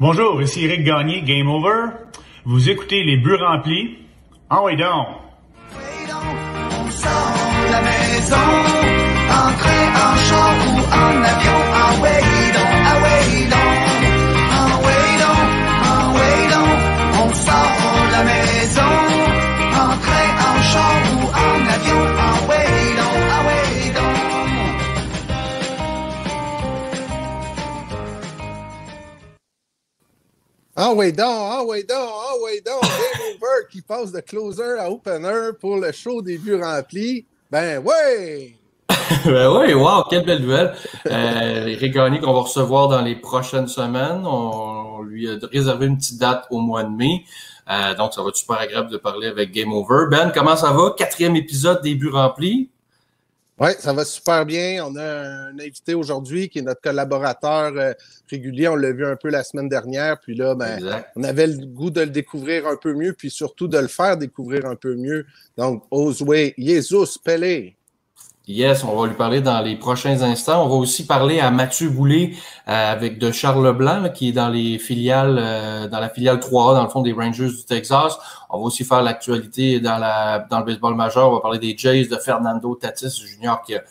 Bonjour, 0.00 0.40
ici 0.40 0.64
Eric 0.64 0.82
Gagné, 0.82 1.20
Game 1.20 1.46
Over. 1.46 1.88
Vous 2.46 2.70
écoutez 2.70 3.04
les 3.04 3.18
buts 3.18 3.34
remplis. 3.34 3.98
Ah 4.48 4.62
oui 4.64 4.74
donc! 4.74 5.08
On 5.74 6.90
sort 6.90 7.10
de 7.66 7.70
la 7.70 7.82
maison, 7.82 8.36
en 9.28 9.52
train, 9.58 9.88
en 10.00 10.16
char 10.16 10.54
ou 10.68 10.78
en 10.90 11.22
avion, 11.22 11.49
Ah 30.90 30.92
ouais 30.92 31.12
donc, 31.12 31.24
ah 31.28 31.62
ouais 31.64 31.84
donc, 31.84 31.98
ah 32.00 32.32
ouais 32.42 32.60
donc, 32.66 32.82
Game 32.82 33.36
Over 33.36 33.68
qui 33.70 33.80
passe 33.80 34.10
de 34.10 34.18
closer 34.18 34.76
à 34.76 34.90
opener 34.90 35.52
pour 35.60 35.76
le 35.76 35.92
show 35.92 36.20
des 36.20 36.36
buts 36.36 36.60
remplis. 36.60 37.26
Ben 37.48 37.78
ouais! 37.78 38.56
ben 39.24 39.56
oui, 39.56 39.72
wow, 39.72 40.02
quelle 40.10 40.26
belle 40.26 40.42
nouvelle. 40.42 40.74
Euh, 41.06 41.68
Eric 41.68 41.94
Gagné 41.94 42.18
qu'on 42.18 42.32
va 42.32 42.40
recevoir 42.40 42.88
dans 42.88 43.02
les 43.02 43.14
prochaines 43.14 43.68
semaines. 43.68 44.26
On 44.26 45.02
lui 45.02 45.30
a 45.30 45.38
réservé 45.52 45.86
une 45.86 45.96
petite 45.96 46.18
date 46.18 46.46
au 46.50 46.58
mois 46.58 46.82
de 46.82 46.90
mai. 46.90 47.22
Euh, 47.70 47.94
donc, 47.94 48.12
ça 48.12 48.24
va 48.24 48.30
être 48.30 48.36
super 48.36 48.58
agréable 48.58 48.90
de 48.90 48.96
parler 48.96 49.28
avec 49.28 49.52
Game 49.52 49.72
Over. 49.72 50.06
Ben, 50.10 50.32
comment 50.34 50.56
ça 50.56 50.72
va? 50.72 50.92
Quatrième 50.98 51.36
épisode 51.36 51.82
des 51.82 51.94
buts 51.94 52.10
remplis. 52.10 52.68
Oui, 53.60 53.72
ça 53.78 53.92
va 53.92 54.06
super 54.06 54.46
bien. 54.46 54.86
On 54.86 54.96
a 54.96 55.04
un 55.04 55.58
invité 55.58 55.92
aujourd'hui 55.92 56.48
qui 56.48 56.60
est 56.60 56.62
notre 56.62 56.80
collaborateur 56.80 57.72
euh, 57.76 57.92
régulier. 58.30 58.68
On 58.68 58.74
l'a 58.74 58.90
vu 58.90 59.04
un 59.04 59.16
peu 59.16 59.28
la 59.28 59.44
semaine 59.44 59.68
dernière. 59.68 60.18
Puis 60.18 60.34
là, 60.34 60.54
ben, 60.54 60.78
Exact. 60.78 61.10
on 61.14 61.24
avait 61.24 61.46
le 61.46 61.66
goût 61.66 61.90
de 61.90 62.00
le 62.00 62.08
découvrir 62.08 62.66
un 62.66 62.76
peu 62.76 62.94
mieux, 62.94 63.12
puis 63.12 63.28
surtout 63.30 63.68
de 63.68 63.76
le 63.76 63.88
faire 63.88 64.16
découvrir 64.16 64.64
un 64.64 64.76
peu 64.76 64.96
mieux. 64.96 65.26
Donc, 65.58 65.84
Osway, 65.90 66.54
Jesus 66.56 67.18
Pelé. 67.22 67.76
Yes, 68.46 68.82
on 68.84 68.96
va 68.96 69.06
lui 69.06 69.14
parler 69.14 69.40
dans 69.42 69.60
les 69.60 69.76
prochains 69.76 70.22
instants. 70.22 70.64
On 70.64 70.68
va 70.68 70.74
aussi 70.74 71.06
parler 71.06 71.38
à 71.40 71.50
Mathieu 71.50 71.88
Boulay 71.88 72.32
euh, 72.68 72.92
avec 72.92 73.18
de 73.18 73.30
Charles 73.30 73.64
Leblanc, 73.64 74.08
qui 74.10 74.30
est 74.30 74.32
dans 74.32 74.48
les 74.48 74.78
filiales, 74.78 75.38
euh, 75.38 75.88
dans 75.88 76.00
la 76.00 76.08
filiale 76.08 76.38
3A, 76.38 76.74
dans 76.74 76.82
le 76.82 76.88
fond 76.88 77.02
des 77.02 77.12
Rangers 77.12 77.50
du 77.50 77.64
Texas. 77.64 78.18
On 78.48 78.58
va 78.58 78.64
aussi 78.64 78.82
faire 78.82 79.02
l'actualité 79.02 79.78
dans 79.78 79.98
la 79.98 80.46
dans 80.50 80.60
le 80.60 80.64
baseball 80.64 80.96
majeur. 80.96 81.30
On 81.30 81.34
va 81.34 81.40
parler 81.40 81.58
des 81.58 81.76
Jays 81.76 82.06
de 82.06 82.16
Fernando 82.16 82.74
Tatis 82.74 83.10
Jr. 83.10 83.56
qui 83.64 83.76
a 83.76 83.82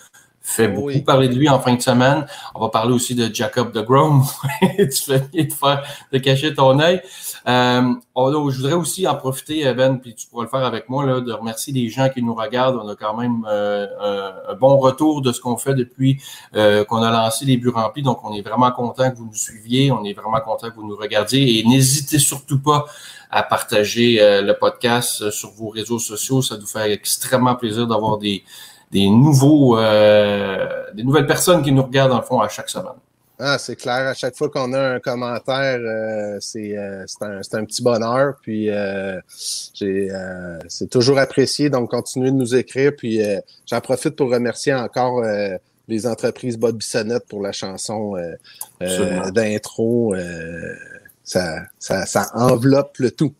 fait 0.49 0.67
beaucoup 0.67 0.87
oui. 0.87 1.01
parler 1.01 1.27
de 1.27 1.35
lui 1.35 1.49
en 1.49 1.59
fin 1.59 1.73
de 1.75 1.81
semaine. 1.81 2.25
On 2.55 2.59
va 2.59 2.69
parler 2.69 2.93
aussi 2.93 3.15
de 3.15 3.33
Jacob 3.33 3.71
de 3.71 3.81
Grom. 3.81 4.23
tu 4.61 5.03
fais 5.05 5.19
bien 5.31 5.45
de 5.45 5.53
faire 5.53 5.83
de 6.11 6.17
cacher 6.17 6.53
ton 6.53 6.79
œil. 6.79 7.01
Euh, 7.47 7.93
je 8.15 8.57
voudrais 8.57 8.73
aussi 8.73 9.07
en 9.07 9.15
profiter, 9.15 9.73
Ben, 9.73 9.97
puis 9.97 10.13
tu 10.13 10.27
pourras 10.27 10.43
le 10.43 10.49
faire 10.49 10.65
avec 10.65 10.89
moi, 10.89 11.05
là, 11.05 11.21
de 11.21 11.31
remercier 11.31 11.73
les 11.73 11.89
gens 11.89 12.09
qui 12.09 12.21
nous 12.21 12.35
regardent. 12.35 12.79
On 12.83 12.87
a 12.89 12.95
quand 12.95 13.15
même 13.15 13.45
euh, 13.49 13.87
un, 14.01 14.51
un 14.51 14.55
bon 14.55 14.77
retour 14.77 15.21
de 15.21 15.31
ce 15.31 15.39
qu'on 15.39 15.57
fait 15.57 15.73
depuis 15.73 16.21
euh, 16.55 16.83
qu'on 16.85 17.01
a 17.01 17.11
lancé 17.11 17.45
les 17.45 17.57
buts 17.57 17.69
remplis. 17.69 18.03
Donc, 18.03 18.23
on 18.23 18.33
est 18.33 18.41
vraiment 18.41 18.71
content 18.71 19.11
que 19.11 19.17
vous 19.17 19.25
nous 19.25 19.35
suiviez. 19.35 19.91
On 19.91 20.03
est 20.03 20.13
vraiment 20.13 20.41
content 20.41 20.69
que 20.69 20.75
vous 20.75 20.87
nous 20.87 20.95
regardiez. 20.95 21.59
Et 21.59 21.63
n'hésitez 21.63 22.19
surtout 22.19 22.59
pas 22.59 22.85
à 23.29 23.43
partager 23.43 24.19
euh, 24.19 24.41
le 24.41 24.57
podcast 24.57 25.21
euh, 25.21 25.31
sur 25.31 25.51
vos 25.51 25.69
réseaux 25.69 25.99
sociaux. 25.99 26.41
Ça 26.41 26.57
nous 26.57 26.65
fait 26.65 26.91
extrêmement 26.91 27.55
plaisir 27.55 27.87
d'avoir 27.87 28.17
des, 28.17 28.43
des 28.91 29.09
nouveaux, 29.09 29.77
euh, 29.77 30.85
des 30.93 31.03
nouvelles 31.03 31.27
personnes 31.27 31.61
qui 31.61 31.71
nous 31.71 31.83
regardent, 31.83 32.11
dans 32.11 32.19
le 32.19 32.25
fond, 32.25 32.39
à 32.39 32.49
chaque 32.49 32.69
semaine. 32.69 32.93
Ah, 33.41 33.57
c'est 33.57 33.77
clair. 33.77 34.05
À 34.07 34.13
chaque 34.13 34.35
fois 34.35 34.49
qu'on 34.49 34.73
a 34.73 34.95
un 34.95 34.99
commentaire, 34.99 35.79
euh, 35.79 36.37
c'est 36.41 36.77
euh, 36.77 37.05
c'est 37.07 37.23
un, 37.23 37.41
c'est 37.41 37.55
un 37.55 37.63
petit 37.63 37.81
bonheur. 37.81 38.33
Puis 38.41 38.69
euh, 38.69 39.21
j'ai, 39.73 40.11
euh, 40.11 40.59
c'est 40.67 40.89
toujours 40.89 41.17
apprécié. 41.19 41.69
Donc, 41.69 41.89
continuez 41.89 42.31
de 42.31 42.35
nous 42.35 42.53
écrire. 42.53 42.91
Puis 42.97 43.23
euh, 43.23 43.39
j'en 43.65 43.79
profite 43.79 44.17
pour 44.17 44.29
remercier 44.29 44.73
encore 44.73 45.23
euh, 45.23 45.55
les 45.87 46.05
entreprises 46.05 46.57
Bob 46.57 46.75
Bissonnette 46.75 47.27
pour 47.29 47.41
la 47.41 47.53
chanson 47.53 48.17
euh, 48.17 48.35
euh, 48.81 49.31
d'intro. 49.31 50.13
Euh, 50.15 50.75
ça, 51.23 51.59
ça, 51.79 52.05
ça 52.05 52.31
enveloppe 52.33 52.97
le 52.97 53.11
tout. 53.11 53.33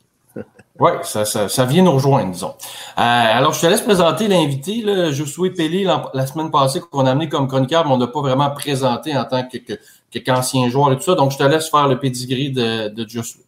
Oui, 0.80 0.92
ça, 1.04 1.26
ça, 1.26 1.50
ça 1.50 1.66
vient 1.66 1.84
nous 1.84 1.92
rejoindre, 1.92 2.32
disons. 2.32 2.54
Euh, 2.98 3.02
alors, 3.02 3.54
je 3.54 3.62
te 3.62 3.66
laisse 3.68 3.82
présenter 3.82 4.28
l'invité, 4.30 4.82
Josué 5.12 5.52
Pelé, 5.52 5.84
l'an- 5.84 6.10
la 6.14 6.26
semaine 6.26 6.50
passée, 6.52 6.80
qu'on 6.80 7.06
a 7.06 7.12
amené 7.12 7.28
comme 7.28 7.48
chroniqueur, 7.50 7.86
mais 7.86 7.92
on 7.92 7.98
n'a 7.98 8.08
pas 8.08 8.22
vraiment 8.22 8.50
présenté 8.52 9.16
en 9.18 9.26
tant 9.26 9.46
que, 9.48 9.58
que, 9.58 9.74
que- 10.12 10.20
qu'ancien 10.20 10.70
joueur 10.70 10.94
et 10.94 10.96
tout 10.96 11.04
ça. 11.04 11.16
Donc, 11.16 11.32
je 11.32 11.38
te 11.38 11.44
laisse 11.44 11.70
faire 11.70 11.88
le 11.90 12.00
pedigree 12.00 12.52
de, 12.52 12.88
de 12.88 13.10
Josué. 13.10 13.42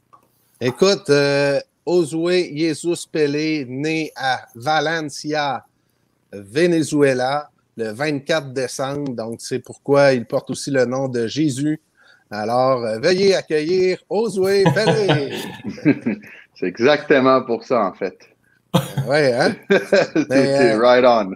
Écoute, 0.59 1.09
euh, 1.09 1.59
Oswey 1.85 2.51
Jesus 2.55 3.07
Pelé, 3.09 3.65
né 3.67 4.11
à 4.15 4.41
Valencia, 4.53 5.63
Venezuela, 6.33 7.49
le 7.77 7.91
24 7.93 8.51
décembre. 8.53 9.13
Donc, 9.15 9.39
c'est 9.39 9.59
pourquoi 9.59 10.13
il 10.13 10.25
porte 10.25 10.49
aussi 10.49 10.69
le 10.71 10.85
nom 10.85 11.07
de 11.07 11.27
Jésus. 11.27 11.81
Alors, 12.29 12.83
euh, 12.83 12.99
veuillez 12.99 13.35
accueillir 13.35 13.99
Oswey 14.09 14.63
Pelé. 14.73 15.33
C'est 16.61 16.67
exactement 16.67 17.41
pour 17.41 17.63
ça, 17.63 17.83
en 17.85 17.93
fait. 17.93 18.19
ouais, 19.07 19.33
hein? 19.33 19.55
C'est 20.29 20.75
euh, 20.75 20.77
right 20.77 21.03
on. 21.03 21.31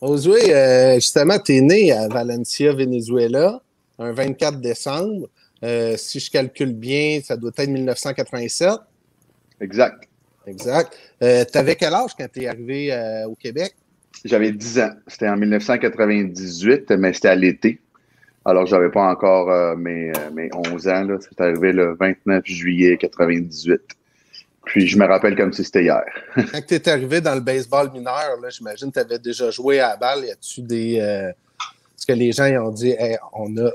Oswey, 0.00 0.50
euh, 0.50 0.94
justement, 0.94 1.38
tu 1.38 1.56
es 1.56 1.60
né 1.60 1.92
à 1.92 2.08
Valencia, 2.08 2.72
Venezuela, 2.72 3.60
un 3.98 4.12
24 4.12 4.58
décembre. 4.58 5.28
Euh, 5.62 5.98
si 5.98 6.20
je 6.20 6.30
calcule 6.30 6.72
bien, 6.72 7.20
ça 7.22 7.36
doit 7.36 7.50
être 7.54 7.68
1987. 7.68 8.70
Exact. 9.60 10.08
Exact. 10.46 10.98
Euh, 11.22 11.44
tu 11.44 11.58
avais 11.58 11.74
quel 11.74 11.92
âge 11.92 12.12
quand 12.18 12.26
tu 12.32 12.44
es 12.44 12.46
arrivé 12.46 12.90
euh, 12.94 13.28
au 13.28 13.34
Québec? 13.34 13.74
J'avais 14.24 14.52
10 14.52 14.78
ans. 14.80 14.92
C'était 15.06 15.28
en 15.28 15.36
1998, 15.36 16.92
mais 16.92 17.12
c'était 17.12 17.28
à 17.28 17.34
l'été. 17.34 17.78
Alors, 18.46 18.64
j'avais 18.64 18.90
pas 18.90 19.06
encore 19.06 19.50
euh, 19.50 19.76
mes, 19.76 20.12
euh, 20.16 20.30
mes 20.32 20.48
11 20.54 20.88
ans. 20.88 21.06
C'est 21.20 21.40
arrivé 21.42 21.72
le 21.72 21.94
29 22.00 22.42
juillet 22.46 22.96
98. 22.96 23.82
Puis, 24.66 24.86
je 24.86 24.98
me 24.98 25.06
rappelle 25.06 25.36
comme 25.36 25.52
si 25.52 25.64
c'était 25.64 25.84
hier. 25.84 26.02
Quand 26.34 26.60
tu 26.66 26.74
es 26.74 26.88
arrivé 26.88 27.20
dans 27.20 27.34
le 27.34 27.40
baseball 27.40 27.90
mineur, 27.92 28.36
j'imagine 28.50 28.88
que 28.90 29.00
tu 29.00 29.06
avais 29.06 29.18
déjà 29.18 29.50
joué 29.50 29.80
à 29.80 29.90
la 29.90 29.96
balle. 29.96 30.24
Y 30.24 30.30
a-tu 30.30 30.60
des. 30.62 30.98
euh, 31.00 31.28
Est-ce 31.30 32.06
que 32.06 32.12
les 32.12 32.32
gens 32.32 32.46
ils 32.46 32.58
ont 32.58 32.70
dit 32.70 32.90
Hey, 32.98 33.16
on 33.32 33.56
a 33.56 33.70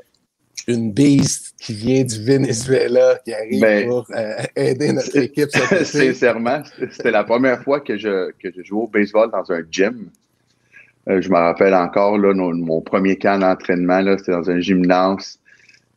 une 0.67 0.91
bise 0.91 1.53
qui 1.59 1.73
vient 1.73 2.03
du 2.03 2.23
Venezuela 2.23 3.17
qui 3.25 3.33
arrive 3.33 3.61
Ben, 3.61 3.87
pour 3.87 4.05
euh, 4.15 4.33
aider 4.55 4.91
notre 4.93 5.17
équipe? 5.17 5.49
Sincèrement, 5.83 6.61
c'était 6.91 7.11
la 7.11 7.23
première 7.23 7.63
fois 7.63 7.79
que 7.79 7.97
je, 7.97 8.31
que 8.31 8.49
je 8.55 8.61
jouais 8.63 8.83
au 8.83 8.87
baseball 8.87 9.31
dans 9.31 9.51
un 9.51 9.61
gym. 9.71 10.09
Euh, 11.09 11.19
je 11.21 11.29
me 11.29 11.35
rappelle 11.37 11.73
encore, 11.73 12.17
là, 12.17 12.33
mon 12.33 12.81
premier 12.81 13.17
camp 13.17 13.39
d'entraînement, 13.39 14.03
c'était 14.17 14.33
dans 14.33 14.49
un 14.51 14.59
gymnase. 14.59 15.39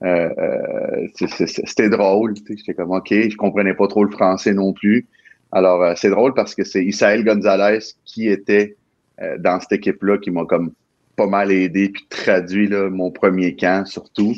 Euh, 0.04 0.28
euh, 0.38 1.06
c'était 1.16 1.88
drôle. 1.88 2.34
J'étais 2.48 2.74
comme, 2.74 2.92
OK, 2.92 3.08
je 3.10 3.36
comprenais 3.36 3.74
pas 3.74 3.88
trop 3.88 4.04
le 4.04 4.10
français 4.10 4.52
non 4.52 4.72
plus. 4.72 5.06
Alors, 5.52 5.82
euh, 5.82 5.94
c'est 5.96 6.10
drôle 6.10 6.34
parce 6.34 6.54
que 6.54 6.64
c'est 6.64 6.84
Isaël 6.84 7.24
Gonzalez 7.24 7.78
qui 8.04 8.28
était 8.28 8.76
euh, 9.22 9.38
dans 9.38 9.60
cette 9.60 9.72
équipe-là 9.72 10.18
qui 10.18 10.30
m'a 10.30 10.44
comme 10.44 10.72
pas 11.16 11.26
mal 11.26 11.52
aidé 11.52 11.90
puis 11.90 12.04
traduit 12.10 12.66
là, 12.68 12.90
mon 12.90 13.10
premier 13.10 13.54
camp 13.54 13.86
surtout. 13.86 14.34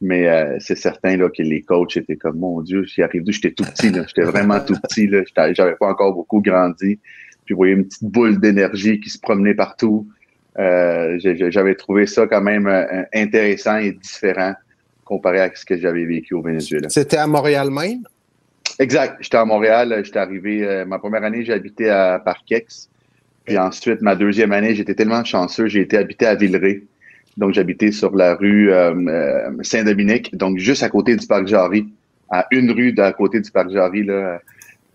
Mais 0.00 0.28
euh, 0.28 0.56
c'est 0.60 0.76
certain 0.76 1.16
là, 1.16 1.30
que 1.30 1.42
les 1.42 1.62
coachs 1.62 1.96
étaient 1.96 2.16
comme 2.16 2.38
mon 2.38 2.60
Dieu, 2.60 2.84
j'y 2.84 3.02
arrive 3.02 3.22
j'étais 3.28 3.52
tout 3.52 3.64
petit. 3.64 3.92
J'étais 3.94 4.22
vraiment 4.22 4.60
tout 4.60 4.74
petit, 4.82 5.08
J'avais 5.54 5.76
pas 5.76 5.88
encore 5.88 6.14
beaucoup 6.14 6.42
grandi. 6.42 6.98
Puis 7.44 7.54
vous 7.54 7.58
voyez 7.58 7.74
une 7.74 7.86
petite 7.86 8.04
boule 8.04 8.40
d'énergie 8.40 9.00
qui 9.00 9.08
se 9.08 9.18
promenait 9.18 9.54
partout. 9.54 10.06
Euh, 10.58 11.16
j'avais 11.18 11.74
trouvé 11.76 12.06
ça 12.06 12.26
quand 12.26 12.42
même 12.42 12.66
euh, 12.66 13.04
intéressant 13.14 13.76
et 13.76 13.92
différent 13.92 14.54
comparé 15.06 15.40
à 15.40 15.50
ce 15.54 15.64
que 15.64 15.78
j'avais 15.78 16.04
vécu 16.04 16.34
au 16.34 16.42
Venezuela. 16.42 16.90
C'était 16.90 17.16
à 17.16 17.26
Montréal 17.26 17.70
même? 17.70 18.02
Exact. 18.78 19.16
J'étais 19.20 19.38
à 19.38 19.46
Montréal. 19.46 20.02
J'étais 20.04 20.18
arrivé. 20.18 20.62
euh, 20.62 20.84
ma 20.84 20.98
première 20.98 21.24
année, 21.24 21.42
j'ai 21.42 21.54
habité 21.54 21.88
à 21.88 22.20
Parkex. 22.22 22.90
Puis 23.46 23.56
ensuite, 23.56 24.02
ma 24.02 24.16
deuxième 24.16 24.52
année, 24.52 24.74
j'étais 24.74 24.94
tellement 24.94 25.24
chanceux, 25.24 25.68
j'ai 25.68 25.80
été 25.80 25.96
habité 25.96 26.26
à 26.26 26.34
Villeray. 26.34 26.82
Donc, 27.36 27.54
j'habitais 27.54 27.92
sur 27.92 28.14
la 28.16 28.34
rue 28.34 28.72
euh, 28.72 28.92
euh, 28.94 29.50
Saint-Dominique, 29.62 30.36
donc 30.36 30.58
juste 30.58 30.82
à 30.82 30.88
côté 30.88 31.14
du 31.14 31.26
Parc 31.26 31.46
Jarry, 31.46 31.86
à 32.28 32.46
une 32.50 32.70
rue 32.72 32.92
d'à 32.92 33.12
côté 33.12 33.40
du 33.40 33.50
Parc 33.50 33.70
Jarry. 33.70 34.02
Là, 34.02 34.40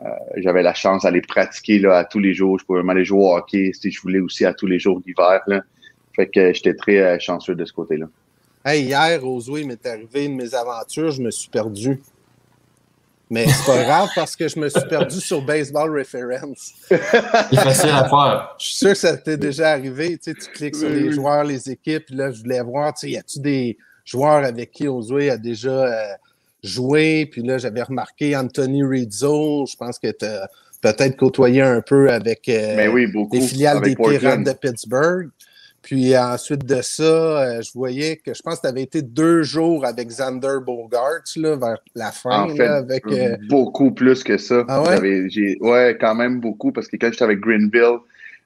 euh, 0.03 0.09
j'avais 0.37 0.63
la 0.63 0.73
chance 0.73 1.03
d'aller 1.03 1.21
pratiquer 1.21 1.79
là, 1.79 1.99
à 1.99 2.03
tous 2.03 2.19
les 2.19 2.33
jours. 2.33 2.59
Je 2.59 2.65
pouvais 2.65 2.79
même 2.79 2.89
aller 2.89 3.05
jouer 3.05 3.19
au 3.19 3.35
hockey 3.35 3.71
si 3.73 3.91
je 3.91 4.01
voulais 4.01 4.19
aussi 4.19 4.43
à 4.45 4.53
tous 4.53 4.67
les 4.67 4.79
jours 4.79 4.99
d'hiver. 4.99 5.41
Là. 5.47 5.61
Fait 6.15 6.27
que 6.27 6.51
j'étais 6.51 6.73
très 6.73 6.97
euh, 6.97 7.19
chanceux 7.19 7.55
de 7.55 7.63
ce 7.63 7.71
côté-là. 7.71 8.07
Hey, 8.63 8.83
hier, 8.83 9.25
Oswey, 9.25 9.61
il 9.61 9.67
m'est 9.67 9.85
arrivé 9.87 10.25
une 10.25 10.37
de 10.37 10.43
mes 10.43 10.53
aventures, 10.53 11.11
je 11.11 11.21
me 11.21 11.31
suis 11.31 11.49
perdu. 11.49 11.99
Mais 13.31 13.47
c'est 13.47 13.65
pas 13.65 13.83
grave 13.83 14.09
parce 14.13 14.35
que 14.35 14.47
je 14.49 14.59
me 14.59 14.67
suis 14.67 14.87
perdu 14.89 15.21
sur 15.21 15.41
Baseball 15.41 15.97
Reference. 15.97 16.73
C'est 16.89 16.97
facile 16.97 17.89
à 17.89 18.09
faire. 18.09 18.55
Je 18.59 18.65
suis 18.65 18.75
sûr 18.75 18.89
que 18.89 18.95
ça 18.95 19.15
t'est 19.15 19.37
déjà 19.37 19.71
arrivé. 19.71 20.17
Tu, 20.17 20.31
sais, 20.31 20.33
tu 20.33 20.51
cliques 20.51 20.75
sur 20.75 20.89
les 20.89 21.13
joueurs, 21.13 21.45
les 21.45 21.71
équipes. 21.71 22.07
puis 22.07 22.15
Là, 22.15 22.29
je 22.29 22.41
voulais 22.41 22.61
voir, 22.61 22.93
tu 22.93 23.07
sais, 23.07 23.11
y 23.11 23.17
a-tu 23.17 23.39
des 23.39 23.77
joueurs 24.03 24.43
avec 24.43 24.71
qui 24.71 24.87
Oswey 24.87 25.29
a 25.29 25.37
déjà 25.37 25.69
euh, 25.69 26.13
joué? 26.61 27.25
Puis 27.25 27.41
là, 27.41 27.57
j'avais 27.57 27.83
remarqué 27.83 28.35
Anthony 28.35 28.83
Rizzo. 28.83 29.65
Je 29.65 29.77
pense 29.77 29.97
que 29.97 30.11
tu 30.11 30.25
as 30.25 30.49
peut-être 30.81 31.15
côtoyé 31.15 31.61
un 31.61 31.81
peu 31.81 32.11
avec 32.11 32.49
euh, 32.49 32.91
oui, 32.91 33.07
beaucoup. 33.07 33.37
les 33.37 33.41
filiales 33.47 33.77
avec 33.77 33.97
des 33.97 34.03
Pirates 34.03 34.43
de 34.43 34.51
Pittsburgh. 34.51 35.29
Puis 35.81 36.15
ensuite 36.15 36.63
de 36.65 36.81
ça, 36.81 37.03
euh, 37.03 37.61
je 37.61 37.71
voyais 37.73 38.17
que 38.17 38.33
je 38.33 38.41
pense 38.43 38.57
que 38.57 38.61
tu 38.61 38.67
avais 38.67 38.83
été 38.83 39.01
deux 39.01 39.41
jours 39.41 39.83
avec 39.85 40.07
Xander 40.09 40.57
Bogarts 40.63 41.23
là, 41.37 41.55
vers 41.55 41.77
la 41.95 42.11
fin. 42.11 42.43
En 42.43 42.49
fait, 42.49 42.67
là, 42.67 42.75
avec, 42.77 43.03
euh, 43.07 43.35
beaucoup 43.49 43.91
plus 43.91 44.23
que 44.23 44.37
ça. 44.37 44.63
Ah 44.67 44.83
ouais? 44.83 45.57
Ouais, 45.59 45.97
quand 45.99 46.13
même 46.15 46.39
beaucoup, 46.39 46.71
parce 46.71 46.87
que 46.87 46.97
quand 46.97 47.09
j'étais 47.11 47.23
avec 47.23 47.39
Greenville, 47.39 47.97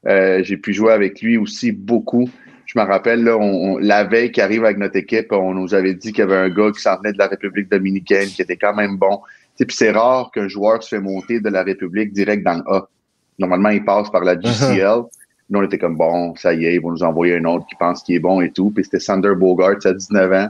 euh, 0.07 0.41
j'ai 0.43 0.57
pu 0.57 0.73
jouer 0.73 0.93
avec 0.93 1.21
lui 1.21 1.37
aussi 1.37 1.71
beaucoup. 1.71 2.29
Je 2.65 2.79
me 2.79 2.85
rappelle, 2.85 3.23
là, 3.23 3.37
on, 3.37 3.73
on- 3.73 3.77
la 3.79 4.05
veille 4.05 4.31
qui 4.31 4.39
arrive 4.41 4.63
avec 4.63 4.77
notre 4.77 4.95
équipe, 4.95 5.31
on 5.31 5.53
nous 5.53 5.73
avait 5.73 5.93
dit 5.93 6.11
qu'il 6.13 6.19
y 6.19 6.21
avait 6.23 6.35
un 6.37 6.49
gars 6.49 6.71
qui 6.73 6.81
s'en 6.81 6.97
venait 6.97 7.13
de 7.13 7.17
la 7.17 7.27
République 7.27 7.69
dominicaine, 7.69 8.27
qui 8.29 8.41
était 8.41 8.57
quand 8.57 8.73
même 8.73 8.97
bon. 8.97 9.19
Puis 9.57 9.67
c'est 9.71 9.91
rare 9.91 10.31
qu'un 10.33 10.47
joueur 10.47 10.81
se 10.83 10.89
fait 10.89 11.01
monter 11.01 11.39
de 11.39 11.49
la 11.49 11.63
République 11.63 12.11
direct 12.13 12.43
dans 12.43 12.55
le 12.55 12.63
A. 12.73 12.87
Normalement, 13.39 13.69
il 13.69 13.83
passe 13.85 14.09
par 14.09 14.23
la 14.23 14.35
GCL. 14.41 15.01
Nous, 15.49 15.59
on 15.59 15.63
était 15.63 15.77
comme, 15.77 15.95
bon, 15.95 16.35
ça 16.35 16.53
y 16.53 16.65
est, 16.65 16.75
ils 16.75 16.81
vont 16.81 16.91
nous 16.91 17.03
envoyer 17.03 17.35
un 17.35 17.45
autre 17.45 17.65
qui 17.67 17.75
pense 17.75 18.01
qu'il 18.01 18.15
est 18.15 18.19
bon 18.19 18.41
et 18.41 18.51
tout. 18.51 18.71
Puis 18.71 18.83
c'était 18.83 18.99
Sander 18.99 19.33
Bogart, 19.35 19.75
à 19.85 19.93
19 19.93 20.31
ans. 20.33 20.49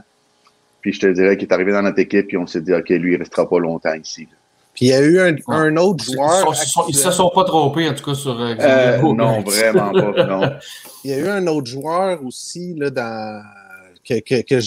Puis 0.80 0.92
je 0.92 1.00
te 1.00 1.06
dirais 1.06 1.36
qu'il 1.36 1.48
est 1.48 1.52
arrivé 1.52 1.72
dans 1.72 1.82
notre 1.82 1.98
équipe, 1.98 2.28
puis 2.28 2.36
on 2.36 2.46
s'est 2.46 2.60
dit, 2.60 2.72
OK, 2.72 2.88
lui, 2.90 3.14
il 3.14 3.16
restera 3.16 3.48
pas 3.48 3.58
longtemps 3.58 3.94
ici. 3.94 4.28
Puis 4.72 4.86
il 4.86 4.88
y 4.88 4.92
a 4.92 5.00
eu 5.00 5.18
un, 5.18 5.34
un 5.48 5.76
autre 5.78 6.04
joueur. 6.04 6.52
ils 6.52 6.90
ils 6.90 6.94
se 6.94 7.10
sont 7.10 7.30
pas 7.34 7.44
trompés, 7.44 7.88
en 7.88 7.94
tout 7.94 8.04
cas, 8.04 8.14
sur 8.14 8.38
euh, 8.40 8.54
Euh, 8.60 8.98
Xavier 8.98 9.14
non, 9.14 9.40
vraiment 9.40 9.90
pas, 9.90 10.26
non. 10.26 10.52
Il 11.04 11.10
y 11.10 11.14
a 11.14 11.18
eu 11.18 11.28
un 11.28 11.46
autre 11.46 11.66
joueur 11.66 12.22
aussi 12.24 12.74
là, 12.74 12.90
dans, 12.90 13.42
que, 14.04 14.20
que, 14.20 14.42
que 14.42 14.60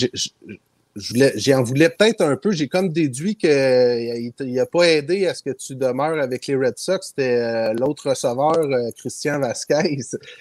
j'en 0.99 1.63
voulais 1.63 1.89
peut-être 1.89 2.21
un 2.21 2.35
peu. 2.35 2.51
J'ai 2.51 2.67
comme 2.67 2.89
déduit 2.89 3.35
qu'il 3.35 4.31
n'a 4.39 4.65
pas 4.65 4.87
aidé 4.87 5.27
à 5.27 5.33
ce 5.33 5.43
que 5.43 5.51
tu 5.51 5.75
demeures 5.75 6.21
avec 6.21 6.47
les 6.47 6.55
Red 6.55 6.77
Sox. 6.77 7.07
C'était 7.07 7.37
euh, 7.37 7.73
l'autre 7.73 8.09
receveur, 8.09 8.57
euh, 8.57 8.89
Christian 8.97 9.39
Vasquez. 9.39 9.99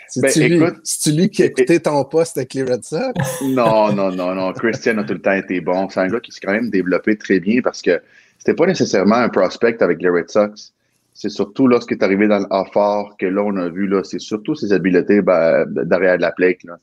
C'est-tu 0.09 0.59
Ben, 0.59 1.17
lui, 1.17 1.31
qui 1.31 1.43
a 1.43 1.49
quitté 1.49 1.81
ton 1.81 2.05
poste 2.05 2.37
avec 2.37 2.55
les 2.55 2.65
Red 2.65 2.85
Sox? 2.85 3.13
Non, 3.43 3.93
non, 3.93 4.11
non, 4.11 4.35
non. 4.35 4.53
Christian 4.53 4.99
a 4.99 5.05
tout 5.05 5.15
le 5.15 5.23
temps 5.23 5.33
été 5.33 5.61
bon. 5.61 5.89
C'est 5.89 6.01
un 6.01 6.09
gars 6.09 6.21
qui 6.21 6.33
s'est 6.33 6.41
quand 6.43 6.53
même 6.53 6.71
développé 6.71 7.17
très 7.17 7.41
bien 7.41 7.61
parce 7.63 7.81
que 7.83 8.01
c'était 8.39 8.55
pas 8.55 8.67
nécessairement 8.67 9.17
un 9.17 9.29
prospect 9.29 9.83
avec 9.83 10.03
les 10.03 10.09
Red 10.09 10.31
Sox. 10.31 10.73
C'est 11.15 11.31
surtout 11.31 11.67
lorsqu'il 11.67 11.97
est 11.97 12.05
arrivé 12.05 12.29
dans 12.29 12.39
le 12.39 12.71
fort 12.73 13.17
que 13.19 13.27
là, 13.27 13.43
on 13.43 13.57
a 13.57 13.69
vu, 13.69 13.89
là, 13.89 14.05
c'est 14.05 14.21
surtout 14.21 14.55
ses 14.55 14.73
habiletés 14.73 15.21
ben, 15.21 15.65
derrière 15.67 16.17
de 16.17 16.23
la 16.23 16.31
plaque, 16.31 16.63
là. 16.65 16.77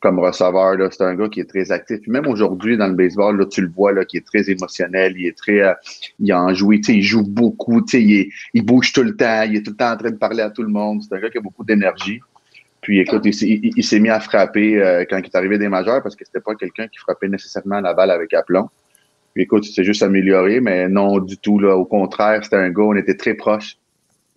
Comme 0.00 0.20
receveur, 0.20 0.76
c'est 0.92 1.02
un 1.02 1.14
gars 1.16 1.28
qui 1.28 1.40
est 1.40 1.48
très 1.48 1.72
actif. 1.72 2.00
Puis 2.00 2.10
même 2.12 2.26
aujourd'hui, 2.28 2.76
dans 2.76 2.86
le 2.86 2.94
baseball, 2.94 3.36
là, 3.36 3.46
tu 3.46 3.62
le 3.62 3.68
vois, 3.68 3.92
là, 3.92 4.04
qui 4.04 4.16
est 4.16 4.24
très 4.24 4.48
émotionnel, 4.48 5.14
il 5.16 5.26
est 5.26 5.36
très, 5.36 5.60
euh, 5.60 5.74
il 6.20 6.32
en 6.32 6.54
joue, 6.54 6.72
il 6.72 7.02
joue 7.02 7.24
beaucoup, 7.24 7.84
il, 7.92 8.28
il 8.54 8.64
bouge 8.64 8.92
tout 8.92 9.02
le 9.02 9.16
temps, 9.16 9.42
il 9.42 9.56
est 9.56 9.62
tout 9.62 9.72
le 9.72 9.76
temps 9.76 9.92
en 9.92 9.96
train 9.96 10.10
de 10.10 10.16
parler 10.16 10.42
à 10.42 10.50
tout 10.50 10.62
le 10.62 10.68
monde. 10.68 11.02
C'est 11.02 11.14
un 11.16 11.20
gars 11.20 11.30
qui 11.30 11.38
a 11.38 11.40
beaucoup 11.40 11.64
d'énergie. 11.64 12.20
Puis 12.80 13.00
écoute, 13.00 13.22
il, 13.24 13.34
s'est- 13.84 13.98
mis 13.98 14.08
à 14.08 14.20
frapper 14.20 14.80
euh, 14.80 15.04
quand 15.10 15.18
il 15.18 15.24
est 15.24 15.34
arrivé 15.36 15.58
des 15.58 15.68
majeurs 15.68 16.00
parce 16.00 16.14
que 16.14 16.24
c'était 16.24 16.40
pas 16.40 16.54
quelqu'un 16.54 16.86
qui 16.86 16.98
frappait 16.98 17.28
nécessairement 17.28 17.80
la 17.80 17.92
balle 17.92 18.12
avec 18.12 18.32
aplomb. 18.34 18.70
Puis 19.34 19.42
écoute, 19.42 19.68
il 19.68 19.72
s'est 19.72 19.84
juste 19.84 20.02
amélioré, 20.04 20.60
mais 20.60 20.88
non 20.88 21.18
du 21.18 21.36
tout. 21.38 21.58
Là. 21.58 21.76
Au 21.76 21.84
contraire, 21.84 22.44
c'était 22.44 22.56
un 22.56 22.70
gars, 22.70 22.84
on 22.84 22.94
était 22.96 23.16
très 23.16 23.34
proches. 23.34 23.76